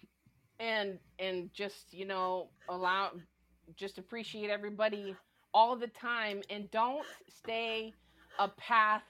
and 0.60 1.00
and 1.20 1.54
just 1.54 1.94
you 1.94 2.06
know 2.06 2.50
allow 2.70 3.12
just 3.76 3.98
appreciate 3.98 4.50
everybody 4.50 5.16
all 5.54 5.76
the 5.76 5.88
time. 5.88 6.42
And 6.50 6.70
don't 6.72 7.06
stay 7.28 7.94
a 8.40 8.48
path 8.48 9.04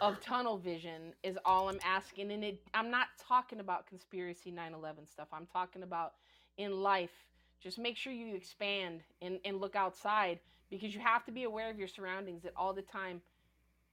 of 0.00 0.20
tunnel 0.20 0.58
vision 0.58 1.14
is 1.22 1.38
all 1.44 1.68
I'm 1.68 1.80
asking 1.84 2.32
and 2.32 2.44
it 2.44 2.60
I'm 2.74 2.90
not 2.90 3.08
talking 3.18 3.60
about 3.60 3.86
conspiracy 3.86 4.50
9/11 4.50 5.08
stuff. 5.08 5.28
I'm 5.32 5.46
talking 5.46 5.82
about 5.82 6.14
in 6.58 6.82
life. 6.82 7.26
Just 7.62 7.78
make 7.78 7.96
sure 7.96 8.12
you 8.12 8.34
expand 8.34 9.02
and 9.22 9.38
and 9.44 9.60
look 9.60 9.76
outside 9.76 10.40
because 10.70 10.94
you 10.94 11.00
have 11.00 11.24
to 11.24 11.32
be 11.32 11.44
aware 11.44 11.70
of 11.70 11.78
your 11.78 11.88
surroundings 11.88 12.44
at 12.44 12.52
all 12.56 12.72
the 12.72 12.82
time 12.82 13.22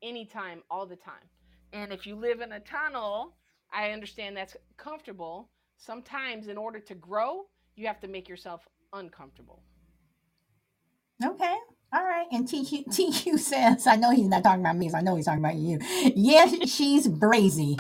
anytime 0.02 0.64
all 0.70 0.86
the 0.86 0.96
time. 0.96 1.30
And 1.74 1.94
if 1.94 2.06
you 2.06 2.16
live 2.16 2.42
in 2.42 2.52
a 2.54 2.60
tunnel, 2.60 3.36
I 3.72 3.92
understand 3.92 4.36
that's 4.36 4.58
comfortable. 4.78 5.50
Sometimes 5.78 6.48
in 6.48 6.58
order 6.58 6.80
to 6.80 6.96
grow, 6.96 7.46
you 7.76 7.88
have 7.88 8.00
to 8.02 8.08
make 8.08 8.28
yourself 8.28 8.68
uncomfortable. 8.94 9.64
Okay. 11.24 11.56
All 11.94 12.04
right. 12.04 12.28
And 12.32 12.48
TQ, 12.48 12.88
TQ 12.88 13.40
says, 13.40 13.88
I 13.88 13.96
know 13.98 14.12
he's 14.12 14.28
not 14.28 14.44
talking 14.44 14.62
about 14.62 14.78
me, 14.78 14.90
so 14.90 14.98
I 14.98 15.02
know 15.02 15.16
he's 15.16 15.26
talking 15.26 15.44
about 15.44 15.56
you. 15.56 15.80
Yes, 16.16 16.70
she's 16.70 17.08
brazy. 17.08 17.80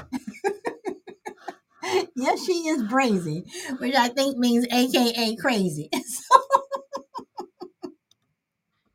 yes, 2.15 2.45
she 2.45 2.53
is 2.67 2.83
brazy, 2.83 3.43
which 3.79 3.95
I 3.95 4.09
think 4.09 4.37
means 4.37 4.65
AKA 4.71 5.35
crazy. 5.37 5.89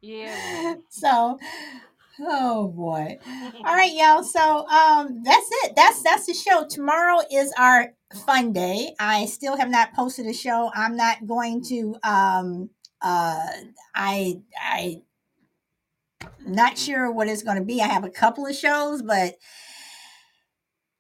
Yeah. 0.01 0.75
so, 0.91 1.39
oh 2.21 2.69
boy. 2.69 3.19
All 3.65 3.75
right, 3.75 3.93
y'all. 3.93 4.23
So, 4.23 4.67
um, 4.69 5.23
that's 5.25 5.49
it. 5.65 5.73
That's 5.75 6.03
that's 6.05 6.27
the 6.27 6.35
show. 6.35 6.65
Tomorrow 6.69 7.23
is 7.33 7.53
our 7.59 7.95
fun 8.25 8.53
day. 8.53 8.95
I 9.01 9.27
still 9.27 9.57
have 9.57 9.69
not 9.69 9.95
posted 9.95 10.27
a 10.27 10.33
show. 10.33 10.71
I'm 10.75 10.97
not 10.97 11.27
going 11.27 11.65
to. 11.65 11.97
Um, 12.05 12.71
uh, 13.03 13.47
I 13.95 14.41
I 14.61 15.03
not 16.47 16.79
sure 16.79 17.11
what 17.11 17.29
it's 17.29 17.43
going 17.43 17.59
to 17.59 17.65
be. 17.65 17.81
I 17.83 17.89
have 17.89 18.05
a 18.05 18.11
couple 18.11 18.47
of 18.47 18.55
shows, 18.55 19.03
but 19.03 19.35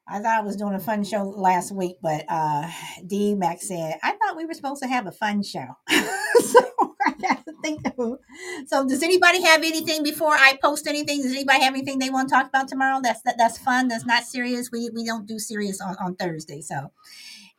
I 0.08 0.18
thought 0.20 0.38
I 0.38 0.42
was 0.42 0.56
doing 0.56 0.74
a 0.74 0.80
fun 0.80 1.02
show 1.02 1.24
last 1.24 1.72
week, 1.72 1.96
but 2.00 2.24
uh 2.28 2.70
D 3.06 3.34
Max 3.34 3.68
said, 3.68 3.98
I 4.02 4.12
thought 4.12 4.36
we 4.36 4.46
were 4.46 4.54
supposed 4.54 4.82
to 4.82 4.88
have 4.88 5.06
a 5.06 5.12
fun 5.12 5.42
show. 5.42 5.66
so 5.88 6.60
I 7.06 7.12
got 7.20 7.44
to 7.44 7.52
think 7.62 7.80
of 7.86 8.18
so 8.66 8.86
does 8.86 9.02
anybody 9.02 9.42
have 9.42 9.64
anything 9.64 10.04
before 10.04 10.32
I 10.32 10.58
post 10.62 10.86
anything? 10.86 11.22
Does 11.22 11.32
anybody 11.32 11.60
have 11.60 11.74
anything 11.74 11.98
they 11.98 12.10
want 12.10 12.28
to 12.28 12.34
talk 12.36 12.46
about 12.48 12.68
tomorrow? 12.68 13.00
That's 13.02 13.20
that, 13.22 13.34
that's 13.36 13.58
fun. 13.58 13.88
That's 13.88 14.06
not 14.06 14.22
serious. 14.24 14.70
We 14.70 14.90
we 14.94 15.04
don't 15.04 15.26
do 15.26 15.40
serious 15.40 15.80
on, 15.80 15.96
on 16.00 16.14
Thursday. 16.14 16.60
So 16.60 16.92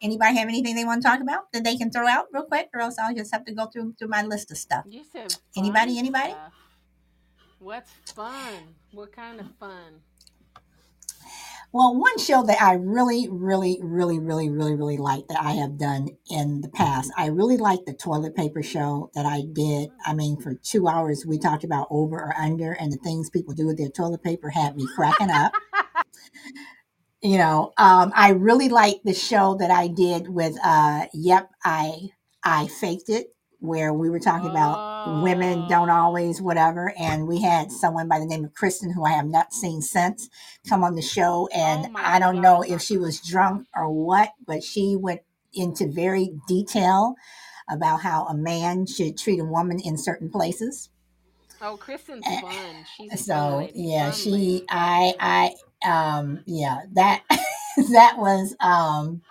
anybody 0.01 0.37
have 0.37 0.47
anything 0.47 0.75
they 0.75 0.85
want 0.85 1.01
to 1.01 1.07
talk 1.07 1.21
about 1.21 1.51
that 1.53 1.63
they 1.63 1.77
can 1.77 1.91
throw 1.91 2.07
out 2.07 2.25
real 2.33 2.43
quick, 2.43 2.69
or 2.73 2.81
else 2.81 2.97
I'll 2.99 3.15
just 3.15 3.33
have 3.33 3.45
to 3.45 3.53
go 3.53 3.65
through 3.67 3.95
through 3.97 4.09
my 4.09 4.23
list 4.23 4.51
of 4.51 4.57
stuff. 4.57 4.85
You 4.87 5.03
said 5.11 5.35
Anybody, 5.55 5.97
anybody? 5.97 6.31
stuff. 6.31 6.53
What's 7.59 7.91
fun? 8.13 8.75
What 8.93 9.11
kind 9.11 9.39
of 9.39 9.47
fun? 9.59 10.01
Well, 11.73 11.99
one 11.99 12.17
show 12.17 12.43
that 12.43 12.61
I 12.61 12.73
really, 12.73 13.27
really, 13.29 13.77
really, 13.81 14.19
really, 14.19 14.49
really, 14.49 14.75
really 14.75 14.97
like 14.97 15.27
that 15.27 15.41
I 15.41 15.51
have 15.53 15.77
done 15.77 16.07
in 16.29 16.61
the 16.61 16.69
past, 16.69 17.11
I 17.17 17.27
really 17.27 17.57
like 17.57 17.83
the 17.85 17.93
toilet 17.93 18.35
paper 18.35 18.63
show 18.63 19.11
that 19.15 19.25
I 19.25 19.41
did. 19.51 19.89
I 20.05 20.13
mean, 20.13 20.39
for 20.39 20.53
two 20.53 20.87
hours, 20.87 21.25
we 21.27 21.37
talked 21.37 21.65
about 21.65 21.87
over 21.91 22.15
or 22.15 22.33
under, 22.39 22.71
and 22.71 22.91
the 22.91 22.97
things 22.97 23.29
people 23.29 23.53
do 23.53 23.65
with 23.67 23.77
their 23.77 23.89
toilet 23.89 24.23
paper 24.23 24.49
had 24.49 24.77
me 24.77 24.87
cracking 24.95 25.29
up. 25.29 25.51
you 27.21 27.37
know, 27.37 27.73
um, 27.77 28.13
I 28.15 28.31
really 28.31 28.69
like 28.69 29.01
the 29.03 29.13
show 29.15 29.55
that 29.59 29.71
I 29.71 29.87
did 29.89 30.29
with, 30.29 30.57
uh, 30.63 31.07
yep, 31.13 31.51
I 31.65 32.09
I 32.43 32.67
faked 32.67 33.09
it, 33.09 33.35
where 33.59 33.93
we 33.93 34.09
were 34.09 34.19
talking 34.19 34.49
about 34.49 34.85
women 35.05 35.67
don't 35.67 35.89
Oh. 35.89 35.91
always 35.91 36.41
whatever, 36.41 36.93
and 36.99 37.27
we 37.27 37.41
had 37.41 37.71
someone 37.71 38.07
by 38.09 38.19
the 38.19 38.25
name 38.27 38.45
of 38.45 38.55
Kristen 38.55 38.93
who 38.93 39.05
I 39.05 39.11
have 39.13 39.27
not 39.27 39.53
seen 39.53 39.81
since 39.81 40.29
come 40.69 40.83
on 40.83 40.95
the 40.95 41.03
show, 41.03 41.49
and 41.53 41.85
Oh 41.85 41.91
I 42.03 42.19
don't 42.19 42.41
know 42.41 42.63
if 42.63 42.81
she 42.81 42.97
was 42.97 43.21
drunk 43.21 43.67
or 43.75 43.91
what, 43.91 44.31
but 44.47 44.63
she 44.63 44.95
went 44.97 45.21
into 45.53 45.87
very 45.87 46.31
detail 46.47 47.15
about 47.69 48.01
how 48.01 48.25
a 48.27 48.35
man 48.35 48.85
should 48.87 49.17
treat 49.17 49.39
a 49.39 49.45
woman 49.45 49.79
in 49.79 49.97
certain 49.97 50.29
places. 50.29 50.89
Oh, 51.61 51.77
Kristen's 51.77 52.25
Eh, 52.25 52.39
fun. 52.41 52.85
She's 52.97 53.25
So 53.25 53.69
yeah, 53.75 54.11
she. 54.11 54.65
I 54.69 55.15
I 55.19 55.55
um 55.85 56.43
yeah 56.45 56.81
that 56.93 57.23
that 57.91 58.15
was 58.17 58.55
um 58.59 59.21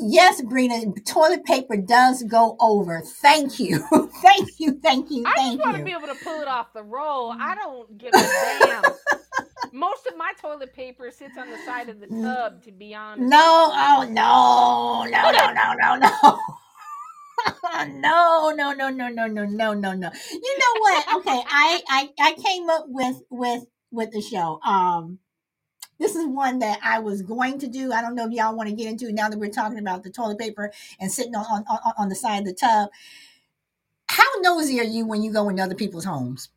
yes, 0.00 0.40
Brina, 0.42 1.04
toilet 1.04 1.44
paper 1.44 1.76
does 1.76 2.22
go 2.22 2.56
over. 2.60 3.00
Thank 3.00 3.58
you. 3.58 3.78
thank 4.22 4.48
you, 4.58 4.78
thank 4.80 5.10
you, 5.10 5.24
thank 5.24 5.26
you. 5.26 5.26
I 5.26 5.34
just 5.34 5.58
want 5.58 5.72
to 5.74 5.78
you. 5.78 5.84
be 5.84 5.92
able 5.92 6.06
to 6.08 6.24
pull 6.24 6.40
it 6.40 6.48
off 6.48 6.72
the 6.72 6.82
roll. 6.82 7.32
I 7.32 7.54
don't 7.54 7.98
give 7.98 8.12
a 8.14 8.18
damn. 8.18 8.84
Most 9.72 10.06
of 10.06 10.16
my 10.16 10.32
toilet 10.40 10.72
paper 10.72 11.10
sits 11.10 11.36
on 11.36 11.50
the 11.50 11.58
side 11.58 11.88
of 11.88 12.00
the 12.00 12.06
tub, 12.06 12.62
to 12.64 12.72
be 12.72 12.94
honest. 12.94 13.26
Mm. 13.26 13.30
No, 13.30 13.70
oh 13.72 14.06
no, 14.08 15.04
no, 15.10 15.30
no, 15.30 15.52
no, 15.52 15.74
no, 15.74 15.96
no. 15.96 16.38
no, 17.86 18.50
no, 18.50 18.72
no, 18.72 18.90
no, 18.90 19.08
no, 19.08 19.26
no, 19.26 19.44
no, 19.44 19.74
no, 19.74 19.92
no. 19.92 20.10
You 20.32 20.58
know 20.58 20.80
what? 20.80 21.16
Okay, 21.16 21.42
I, 21.46 21.82
I, 21.88 22.10
I 22.20 22.32
came 22.32 22.70
up 22.70 22.84
with 22.88 23.20
with 23.30 23.64
with 23.90 24.12
the 24.12 24.20
show. 24.20 24.60
Um, 24.64 25.18
this 25.98 26.14
is 26.14 26.26
one 26.26 26.60
that 26.60 26.78
I 26.82 27.00
was 27.00 27.22
going 27.22 27.58
to 27.58 27.66
do. 27.66 27.92
I 27.92 28.00
don't 28.00 28.14
know 28.14 28.26
if 28.26 28.32
y'all 28.32 28.54
want 28.54 28.68
to 28.68 28.74
get 28.74 28.86
into 28.86 29.08
it 29.08 29.14
now 29.14 29.28
that 29.28 29.38
we're 29.38 29.50
talking 29.50 29.78
about 29.78 30.04
the 30.04 30.10
toilet 30.10 30.38
paper 30.38 30.72
and 31.00 31.10
sitting 31.10 31.34
on 31.34 31.44
on, 31.44 31.64
on, 31.68 31.92
on 31.98 32.08
the 32.08 32.14
side 32.14 32.40
of 32.40 32.44
the 32.44 32.54
tub. 32.54 32.90
How 34.08 34.28
nosy 34.40 34.80
are 34.80 34.84
you 34.84 35.06
when 35.06 35.22
you 35.22 35.32
go 35.32 35.48
into 35.48 35.62
other 35.62 35.74
people's 35.74 36.04
homes? 36.04 36.48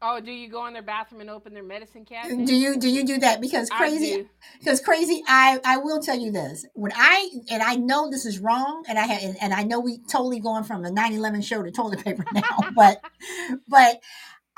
Oh, 0.00 0.20
do 0.20 0.30
you 0.30 0.48
go 0.48 0.64
in 0.66 0.74
their 0.74 0.82
bathroom 0.82 1.22
and 1.22 1.30
open 1.30 1.54
their 1.54 1.62
medicine 1.64 2.04
cabinet? 2.04 2.46
Do 2.46 2.54
you 2.54 2.76
do 2.76 2.88
you 2.88 3.04
do 3.04 3.18
that? 3.18 3.40
Because 3.40 3.68
crazy 3.68 4.28
because 4.60 4.80
crazy 4.80 5.22
i 5.26 5.58
i 5.64 5.76
will 5.76 6.00
tell 6.00 6.18
you 6.18 6.30
this 6.30 6.64
when 6.74 6.92
i 6.94 7.28
and 7.50 7.62
i 7.62 7.74
know 7.74 8.10
this 8.10 8.24
is 8.24 8.38
wrong 8.38 8.84
and 8.88 8.98
i 8.98 9.06
have 9.06 9.22
and, 9.22 9.36
and 9.40 9.52
i 9.52 9.62
know 9.62 9.80
we 9.80 9.98
totally 10.08 10.40
going 10.40 10.64
from 10.64 10.82
the 10.82 10.90
9-11 10.90 11.44
show 11.44 11.62
to 11.62 11.70
toilet 11.70 12.04
paper 12.04 12.24
now 12.32 12.70
but 12.74 13.02
but 13.68 14.00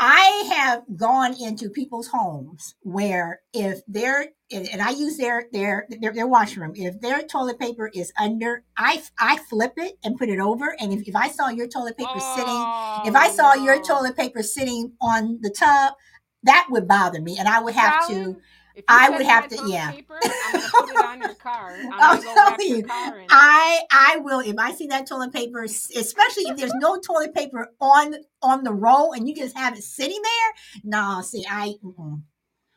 i 0.01 0.51
have 0.55 0.83
gone 0.97 1.35
into 1.41 1.71
people's 1.71 2.09
homes 2.09 2.75
where 2.83 3.41
if 3.53 3.81
they're 3.89 4.29
and 4.53 4.83
i 4.83 4.91
use 4.91 5.17
their 5.19 5.45
their 5.53 5.87
their, 6.01 6.13
their 6.13 6.27
washroom. 6.27 6.73
If 6.75 7.01
their 7.01 7.23
toilet 7.23 7.59
paper 7.61 7.91
is 7.95 8.13
under 8.21 8.65
i 8.77 9.03
i 9.21 9.39
flip 9.51 9.75
it 9.77 9.99
and 10.05 10.19
put 10.19 10.29
it 10.31 10.41
over. 10.41 10.77
And 10.81 10.93
if, 10.93 11.07
if 11.09 11.17
i 11.17 11.29
saw 11.29 11.49
your 11.51 11.69
toilet 11.69 11.97
paper 11.99 12.21
sitting 12.21 12.73
if 13.05 13.15
I 13.17 13.29
Oh, 13.29 13.33
saw 13.37 13.55
your 13.55 13.81
toilet 13.81 14.17
paper 14.17 14.43
sitting 14.43 14.93
on 15.01 15.39
the 15.43 15.51
tub, 15.51 15.95
that 16.45 16.67
would 16.71 16.89
bother 16.89 17.21
me, 17.21 17.39
and 17.39 17.49
I 17.49 17.61
would 17.63 17.75
have 17.75 17.99
to. 18.09 18.37
Fallon, 18.75 18.77
if 18.77 18.85
you 18.89 18.97
I 18.97 19.11
would 19.11 19.27
have 19.27 19.49
to- 19.49 19.69
yeah. 19.69 19.91
Paper, 19.91 20.19
I'm 20.47 20.53
gonna 20.53 20.69
put 20.71 20.91
it 20.91 21.05
on 21.05 21.21
your 21.21 21.35
car. 21.35 21.71
I'm 21.93 21.93
I'll 21.93 22.11
gonna 22.17 22.23
go 22.23 22.35
tell 22.35 22.51
wrap 22.51 22.61
your 22.61 22.79
you. 22.79 22.87
I 23.31 23.81
I 23.91 24.17
will 24.19 24.41
if 24.41 24.57
I 24.59 24.73
see 24.73 24.87
that 24.89 25.07
toilet 25.07 25.33
paper, 25.33 25.63
especially 25.63 26.45
if 26.45 26.57
there's 26.57 26.75
no 26.75 26.99
toilet 26.99 27.35
paper 27.35 27.69
on 27.81 28.15
on 28.43 28.65
the 28.65 28.73
roll 28.73 29.13
and 29.13 29.29
you 29.29 29.35
just 29.35 29.57
have 29.57 29.77
it 29.77 29.83
sitting 29.85 30.21
there. 30.23 30.83
No, 30.85 31.21
see, 31.23 31.45
I 31.49 31.75
mm-mm. 31.85 32.23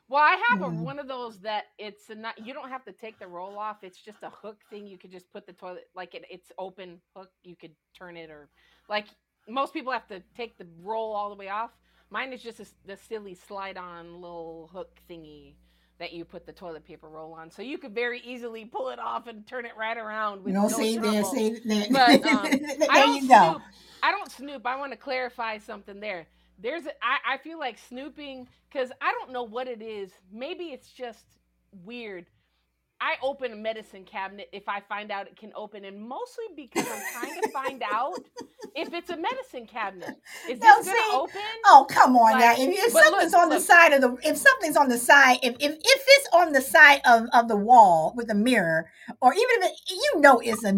Well, 0.10 0.22
I 0.22 0.38
have 0.50 0.62
a, 0.62 0.72
Mm. 0.72 0.84
one 0.84 1.00
of 1.00 1.08
those 1.08 1.40
that 1.40 1.66
it's 1.80 2.10
a 2.10 2.16
not. 2.16 2.38
You 2.46 2.54
don't 2.54 2.70
have 2.70 2.84
to 2.86 2.92
take 2.92 3.18
the 3.20 3.28
roll 3.28 3.58
off. 3.58 3.84
It's 3.84 3.98
just 4.00 4.22
a 4.22 4.30
hook 4.30 4.58
thing. 4.70 4.86
You 4.86 4.98
could 4.98 5.12
just 5.12 5.32
put 5.32 5.48
the 5.48 5.54
toilet 5.54 5.90
like 5.96 6.14
it. 6.14 6.24
It's 6.30 6.52
open 6.60 7.02
hook. 7.16 7.30
You 7.44 7.56
could 7.56 7.72
turn 7.98 8.18
it 8.18 8.30
or 8.30 8.50
like 8.90 9.06
most 9.48 9.74
people 9.74 9.92
have 9.92 10.08
to 10.08 10.22
take 10.36 10.58
the 10.58 10.68
roll 10.84 11.14
all 11.14 11.30
the 11.30 11.36
way 11.36 11.50
off. 11.50 11.72
Mine 12.10 12.32
is 12.32 12.44
just 12.44 12.60
a, 12.60 12.66
the 12.86 12.96
silly 12.96 13.34
slide 13.34 13.78
on 13.78 14.22
little 14.22 14.70
hook 14.72 15.00
thingy. 15.10 15.56
That 16.00 16.14
you 16.14 16.26
put 16.26 16.46
the 16.46 16.54
toilet 16.54 16.86
paper 16.86 17.10
roll 17.10 17.34
on. 17.34 17.52
So 17.52 17.62
you 17.62 17.78
could 17.78 17.94
very 17.96 18.20
easily 18.22 18.66
pull 18.66 18.90
it 18.90 19.00
off 19.00 19.28
and 19.28 19.48
turn 19.48 19.66
it 19.66 19.74
right 19.78 19.98
around 19.98 20.44
with 20.44 20.54
No, 20.54 20.68
no 20.68 20.84
there, 21.02 21.24
trouble. 21.24 21.24
see 21.24 21.60
there. 21.66 21.88
But, 21.90 22.24
um, 22.26 22.62
there 22.80 22.90
I 22.90 23.00
don't 23.02 23.16
you 23.16 23.28
go. 23.28 23.54
snoop. 23.54 23.64
I 24.04 24.12
don't 24.12 24.32
snoop. 24.32 24.66
I 24.66 24.78
want 24.78 24.92
to 24.94 24.98
clarify 24.98 25.58
something 25.60 26.00
there. 26.00 26.28
There's, 26.60 26.86
a, 26.86 26.92
I, 27.04 27.36
I 27.36 27.38
feel 27.38 27.60
like 27.60 27.78
snooping 27.90 28.48
because 28.72 28.92
I 29.02 29.12
don't 29.14 29.32
know 29.32 29.44
what 29.44 29.68
it 29.68 29.82
is. 29.82 30.12
Maybe 30.32 30.66
it's 30.66 30.90
just 30.92 31.26
weird. 31.86 32.28
I 33.04 33.16
open 33.22 33.52
a 33.52 33.58
medicine 33.58 34.06
cabinet 34.06 34.50
if 34.54 34.70
I 34.70 34.80
find 34.80 35.12
out 35.12 35.28
it 35.28 35.36
can 35.36 35.52
open, 35.56 35.86
and 35.86 36.00
mostly 36.02 36.46
because 36.56 36.88
I'm 36.88 37.04
trying 37.12 37.36
to 37.36 37.50
find 37.52 37.84
out 37.94 38.22
if 38.76 38.94
it's 38.94 39.10
a 39.10 39.18
medicine 39.18 39.68
cabinet. 39.68 40.16
Is 40.50 40.62
No, 40.62 40.78
this 40.78 40.88
gonna 40.88 41.00
open? 41.22 41.42
Oh 41.66 41.86
come 41.90 42.16
on 42.16 42.34
Like, 42.34 42.42
now! 42.42 42.54
If, 42.64 42.70
if 42.88 42.94
something's 42.94 43.34
look, 43.34 43.44
on 43.44 43.50
the 43.50 43.60
side 43.60 43.94
of 43.94 44.02
the, 44.02 44.18
if 44.24 44.38
something's 44.38 44.78
on 44.78 44.88
the 44.90 44.98
side, 44.98 45.40
if 45.44 45.56
if, 45.60 45.74
if 45.74 46.04
it's 46.08 46.30
on 46.34 46.54
the 46.54 46.62
side 46.62 47.02
of, 47.06 47.28
of 47.34 47.50
the 47.50 47.58
wall 47.58 48.14
with 48.16 48.32
a 48.32 48.36
mirror, 48.36 48.90
or 49.22 49.34
even 49.34 49.64
if 49.64 49.72
it, 49.72 49.78
you 49.90 50.22
know 50.22 50.40
it's 50.40 50.64
a, 50.64 50.72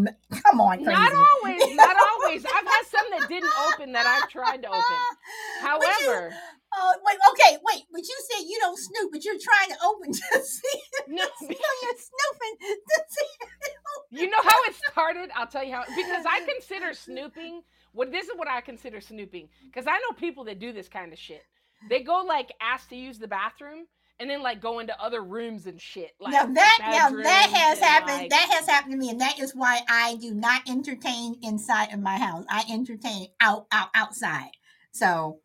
come 0.43 0.61
on, 0.61 0.83
crazy. 0.83 0.91
Not 0.91 1.13
always. 1.13 1.75
Not 1.75 1.95
always. 1.95 2.45
I've 2.45 2.65
had 2.67 2.83
some 2.87 3.05
that 3.19 3.29
didn't 3.29 3.53
open 3.69 3.91
that 3.93 4.07
I've 4.07 4.29
tried 4.29 4.63
to 4.63 4.69
open. 4.69 4.81
However, 5.61 6.33
Oh 6.77 6.93
wait, 7.05 7.17
okay, 7.31 7.57
wait. 7.63 7.83
But 7.91 8.01
you 8.01 8.15
said 8.29 8.43
you 8.47 8.57
don't 8.61 8.77
snoop, 8.77 9.11
but 9.11 9.23
you're 9.23 9.35
trying 9.39 9.69
to 9.69 9.85
open 9.85 10.11
to 10.13 10.43
see. 10.43 10.79
no, 11.07 11.23
So 11.23 11.47
you're 11.47 11.97
snooping 11.97 12.77
to 12.87 13.03
see. 13.09 14.21
You 14.21 14.29
know 14.29 14.37
how 14.41 14.63
it 14.63 14.75
started? 14.91 15.29
I'll 15.35 15.47
tell 15.47 15.63
you 15.63 15.73
how. 15.73 15.83
Because 15.95 16.25
I 16.29 16.41
consider 16.41 16.93
snooping. 16.93 17.61
What 17.93 18.11
this 18.11 18.25
is 18.27 18.31
what 18.35 18.47
I 18.49 18.61
consider 18.61 18.99
snooping. 18.99 19.47
Because 19.65 19.87
I 19.87 19.93
know 19.99 20.11
people 20.17 20.43
that 20.45 20.59
do 20.59 20.73
this 20.73 20.87
kind 20.89 21.13
of 21.13 21.19
shit. 21.19 21.43
They 21.89 22.01
go 22.01 22.23
like 22.27 22.51
ask 22.61 22.89
to 22.89 22.95
use 22.95 23.19
the 23.19 23.27
bathroom 23.27 23.85
and 24.19 24.29
then 24.29 24.41
like 24.41 24.61
go 24.61 24.79
into 24.79 24.99
other 25.01 25.23
rooms 25.23 25.65
and 25.65 25.79
shit. 25.79 26.11
Like 26.19 26.33
now 26.33 26.45
that 26.45 26.77
now 26.81 27.09
that 27.23 27.49
has 27.53 27.79
happened. 27.79 28.17
like- 28.17 28.29
that 28.29 28.49
has 28.51 28.67
happened 28.67 28.93
to 28.93 28.97
me, 28.97 29.09
and 29.09 29.21
that 29.21 29.39
is 29.39 29.53
why 29.55 29.81
I 29.87 30.15
do 30.15 30.33
not 30.33 30.67
entertain 30.69 31.37
inside 31.41 31.93
of 31.93 31.99
my 31.99 32.17
house. 32.17 32.45
I 32.49 32.63
entertain 32.69 33.27
out 33.39 33.67
out 33.71 33.89
outside. 33.95 34.51
So. 34.91 35.39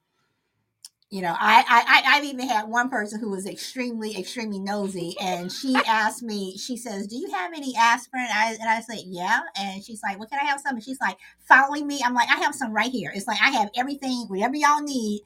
You 1.10 1.22
know, 1.22 1.34
I, 1.36 1.64
I 1.68 2.16
I've 2.18 2.24
even 2.24 2.48
had 2.48 2.68
one 2.68 2.88
person 2.88 3.18
who 3.18 3.30
was 3.30 3.44
extremely 3.44 4.16
extremely 4.16 4.60
nosy, 4.60 5.16
and 5.20 5.50
she 5.50 5.74
asked 5.88 6.22
me. 6.22 6.56
She 6.56 6.76
says, 6.76 7.08
"Do 7.08 7.16
you 7.16 7.32
have 7.32 7.52
any 7.52 7.74
aspirin?" 7.76 8.28
I, 8.32 8.56
and 8.60 8.68
I 8.70 8.80
said, 8.80 9.00
"Yeah." 9.06 9.40
And 9.56 9.82
she's 9.84 10.00
like, 10.04 10.20
"Well, 10.20 10.28
can 10.28 10.38
I 10.40 10.44
have 10.44 10.60
some?" 10.60 10.76
And 10.76 10.84
she's 10.84 11.00
like, 11.00 11.16
"Following 11.48 11.88
me." 11.88 12.00
I'm 12.04 12.14
like, 12.14 12.28
"I 12.30 12.36
have 12.42 12.54
some 12.54 12.72
right 12.72 12.92
here." 12.92 13.10
It's 13.12 13.26
like 13.26 13.42
I 13.42 13.50
have 13.50 13.70
everything, 13.76 14.26
whatever 14.28 14.54
y'all 14.54 14.82
need. 14.82 15.22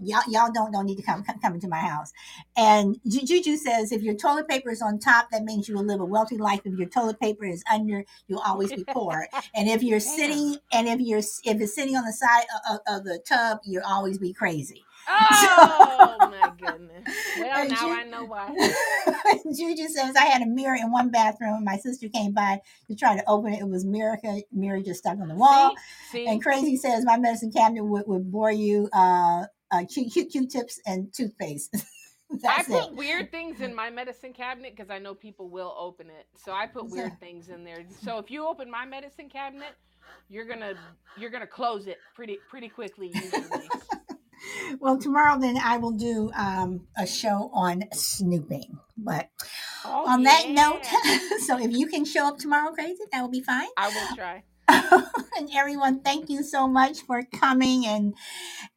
Y'all, 0.00 0.22
y'all 0.28 0.50
don't 0.52 0.72
don't 0.72 0.86
need 0.86 0.96
to 0.96 1.02
come 1.02 1.24
come 1.42 1.54
into 1.54 1.68
my 1.68 1.80
house. 1.80 2.12
And 2.56 2.98
Ju- 3.06 3.24
Juju 3.24 3.56
says, 3.56 3.92
if 3.92 4.02
your 4.02 4.14
toilet 4.14 4.48
paper 4.48 4.70
is 4.70 4.82
on 4.82 4.98
top, 4.98 5.30
that 5.30 5.44
means 5.44 5.68
you 5.68 5.76
will 5.76 5.84
live 5.84 6.00
a 6.00 6.04
wealthy 6.04 6.36
life. 6.38 6.60
If 6.64 6.78
your 6.78 6.88
toilet 6.88 7.20
paper 7.20 7.44
is 7.44 7.62
under, 7.72 8.04
you'll 8.26 8.40
always 8.40 8.72
be 8.72 8.84
poor. 8.84 9.28
And 9.54 9.68
if 9.68 9.82
you're 9.82 10.00
sitting, 10.00 10.56
and 10.72 10.86
if 10.88 11.00
you're 11.00 11.18
if 11.18 11.60
it's 11.60 11.74
sitting 11.74 11.96
on 11.96 12.04
the 12.04 12.12
side 12.12 12.44
of, 12.70 12.80
of, 12.86 13.04
the 13.04 13.18
tub, 13.26 13.58
you'll 13.64 13.84
always 13.84 14.18
be 14.18 14.32
crazy. 14.32 14.84
Oh 15.08 16.16
my 16.30 16.50
goodness. 16.58 17.04
Well, 17.38 17.68
now 17.68 17.90
I 17.90 18.04
know 18.04 18.24
why. 18.24 18.54
Juju 19.56 19.88
says 19.88 20.16
I 20.16 20.26
had 20.26 20.42
a 20.42 20.46
mirror 20.46 20.76
in 20.76 20.90
one 20.90 21.10
bathroom. 21.10 21.54
and 21.54 21.64
My 21.64 21.76
sister 21.76 22.08
came 22.08 22.32
by 22.32 22.60
to 22.88 22.94
try 22.94 23.16
to 23.16 23.24
open 23.28 23.52
it. 23.52 23.60
It 23.60 23.68
was 23.68 23.84
mirror 23.84 24.18
mirror 24.52 24.80
just 24.80 25.00
stuck 25.00 25.18
on 25.18 25.28
the 25.28 25.34
wall. 25.34 25.74
See, 26.10 26.18
see? 26.18 26.26
And 26.26 26.42
crazy 26.42 26.76
says 26.76 27.04
my 27.04 27.16
medicine 27.16 27.50
cabinet 27.50 27.84
would, 27.84 28.06
would 28.06 28.30
bore 28.30 28.52
you 28.52 28.88
uh, 28.92 29.44
uh 29.70 29.84
Q, 29.92 30.10
Q, 30.10 30.26
Q-tips 30.26 30.80
and 30.86 31.12
toothpaste. 31.12 31.74
I 32.46 32.62
put 32.62 32.90
it. 32.90 32.94
weird 32.94 33.30
things 33.30 33.60
in 33.60 33.74
my 33.74 33.90
medicine 33.90 34.32
cabinet 34.32 34.74
because 34.76 34.90
I 34.90 34.98
know 34.98 35.14
people 35.14 35.48
will 35.48 35.74
open 35.78 36.08
it. 36.10 36.26
So 36.36 36.52
I 36.52 36.66
put 36.66 36.90
weird 36.90 37.12
Yeah. 37.12 37.16
things 37.16 37.48
in 37.48 37.64
there. 37.64 37.84
So 38.02 38.18
if 38.18 38.30
you 38.30 38.46
open 38.46 38.70
my 38.70 38.84
medicine 38.84 39.28
cabinet, 39.28 39.74
you're 40.28 40.44
gonna 40.46 40.74
you're 41.18 41.30
gonna 41.30 41.46
close 41.46 41.86
it 41.86 41.98
pretty 42.14 42.38
pretty 42.48 42.68
quickly 42.68 43.08
usually. 43.08 43.70
Well, 44.80 44.98
tomorrow 44.98 45.38
then 45.40 45.56
I 45.56 45.78
will 45.78 45.90
do 45.90 46.30
um, 46.36 46.86
a 46.96 47.06
show 47.06 47.50
on 47.52 47.82
snooping. 47.92 48.78
But 48.96 49.30
Oh, 49.84 50.06
on 50.06 50.22
that 50.24 50.48
note, 50.50 50.84
so 51.40 51.58
if 51.58 51.72
you 51.72 51.86
can 51.88 52.04
show 52.04 52.26
up 52.28 52.38
tomorrow, 52.38 52.72
crazy, 52.72 53.02
that 53.10 53.20
will 53.20 53.30
be 53.30 53.40
fine. 53.42 53.66
I 53.76 53.88
will 53.88 54.14
try. 54.14 54.44
and 55.38 55.48
everyone, 55.54 56.00
thank 56.00 56.28
you 56.30 56.42
so 56.42 56.68
much 56.68 57.00
for 57.02 57.22
coming. 57.22 57.86
And 57.86 58.14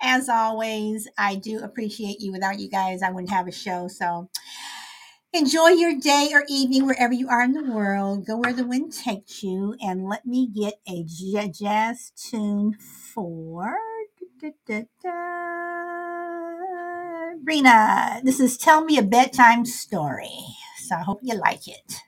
as 0.02 0.30
always, 0.30 1.08
I 1.18 1.36
do 1.36 1.60
appreciate 1.60 2.22
you. 2.22 2.32
Without 2.32 2.60
you 2.60 2.70
guys, 2.70 3.02
I 3.02 3.12
wouldn't 3.12 3.32
have 3.32 3.48
a 3.48 3.52
show. 3.52 3.88
So 3.88 4.30
enjoy 5.34 5.70
your 5.70 5.96
day 5.98 6.30
or 6.34 6.44
evening 6.50 6.86
wherever 6.86 7.14
you 7.14 7.30
are 7.30 7.44
in 7.44 7.54
the 7.54 7.64
world. 7.64 8.26
Go 8.26 8.38
where 8.38 8.54
the 8.54 8.66
wind 8.66 8.94
takes 8.94 9.44
you. 9.44 9.76
And 9.82 10.08
let 10.08 10.26
me 10.26 10.48
get 10.48 10.76
a 10.88 11.04
jazz 11.04 12.12
tune 12.16 12.76
for. 12.80 13.76
Rena, 17.44 18.22
this 18.24 18.40
is 18.40 18.58
Tell 18.58 18.84
Me 18.84 18.98
a 18.98 19.04
Bedtime 19.04 19.66
Story. 19.66 20.32
So 20.80 20.96
I 20.96 21.02
hope 21.02 21.20
you 21.22 21.36
like. 21.36 21.68
It, 21.68 22.02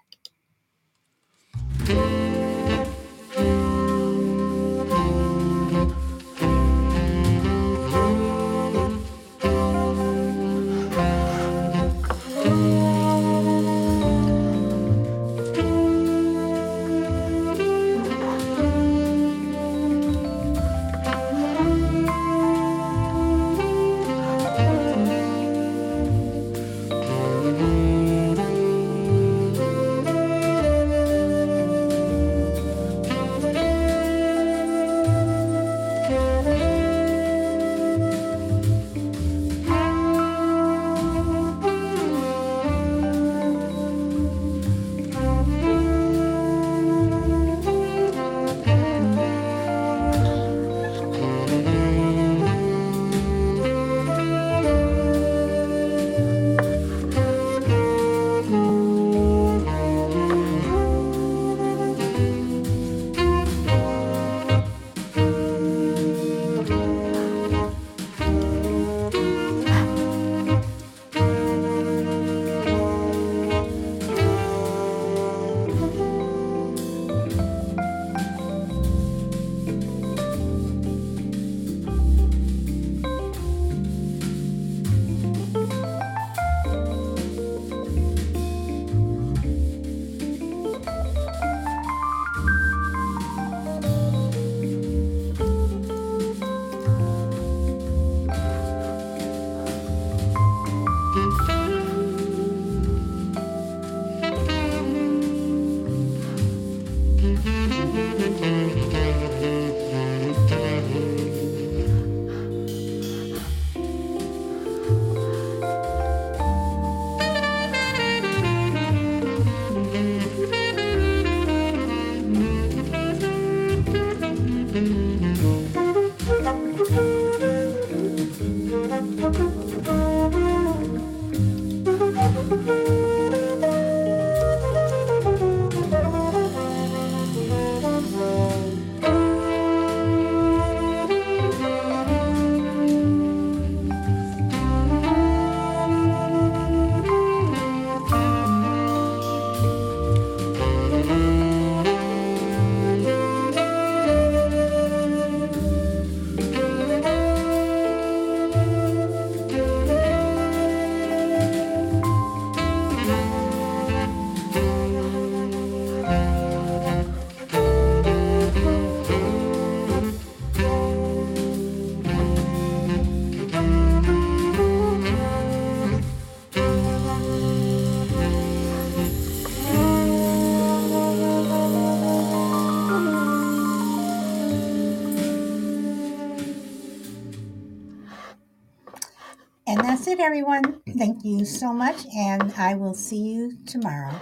everyone. 190.23 190.63
Mm. 190.63 190.97
Thank 190.97 191.25
you 191.25 191.45
so 191.45 191.73
much. 191.73 192.05
And 192.15 192.53
I 192.57 192.75
will 192.75 192.93
see 192.95 193.19
you 193.19 193.57
tomorrow. 193.65 194.15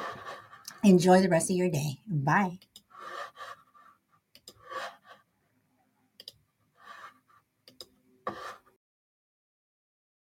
Enjoy 0.84 1.22
the 1.22 1.30
rest 1.30 1.49
of 1.49 1.56
your 1.56 1.69
day. 1.69 1.99
Bye. 2.07 2.60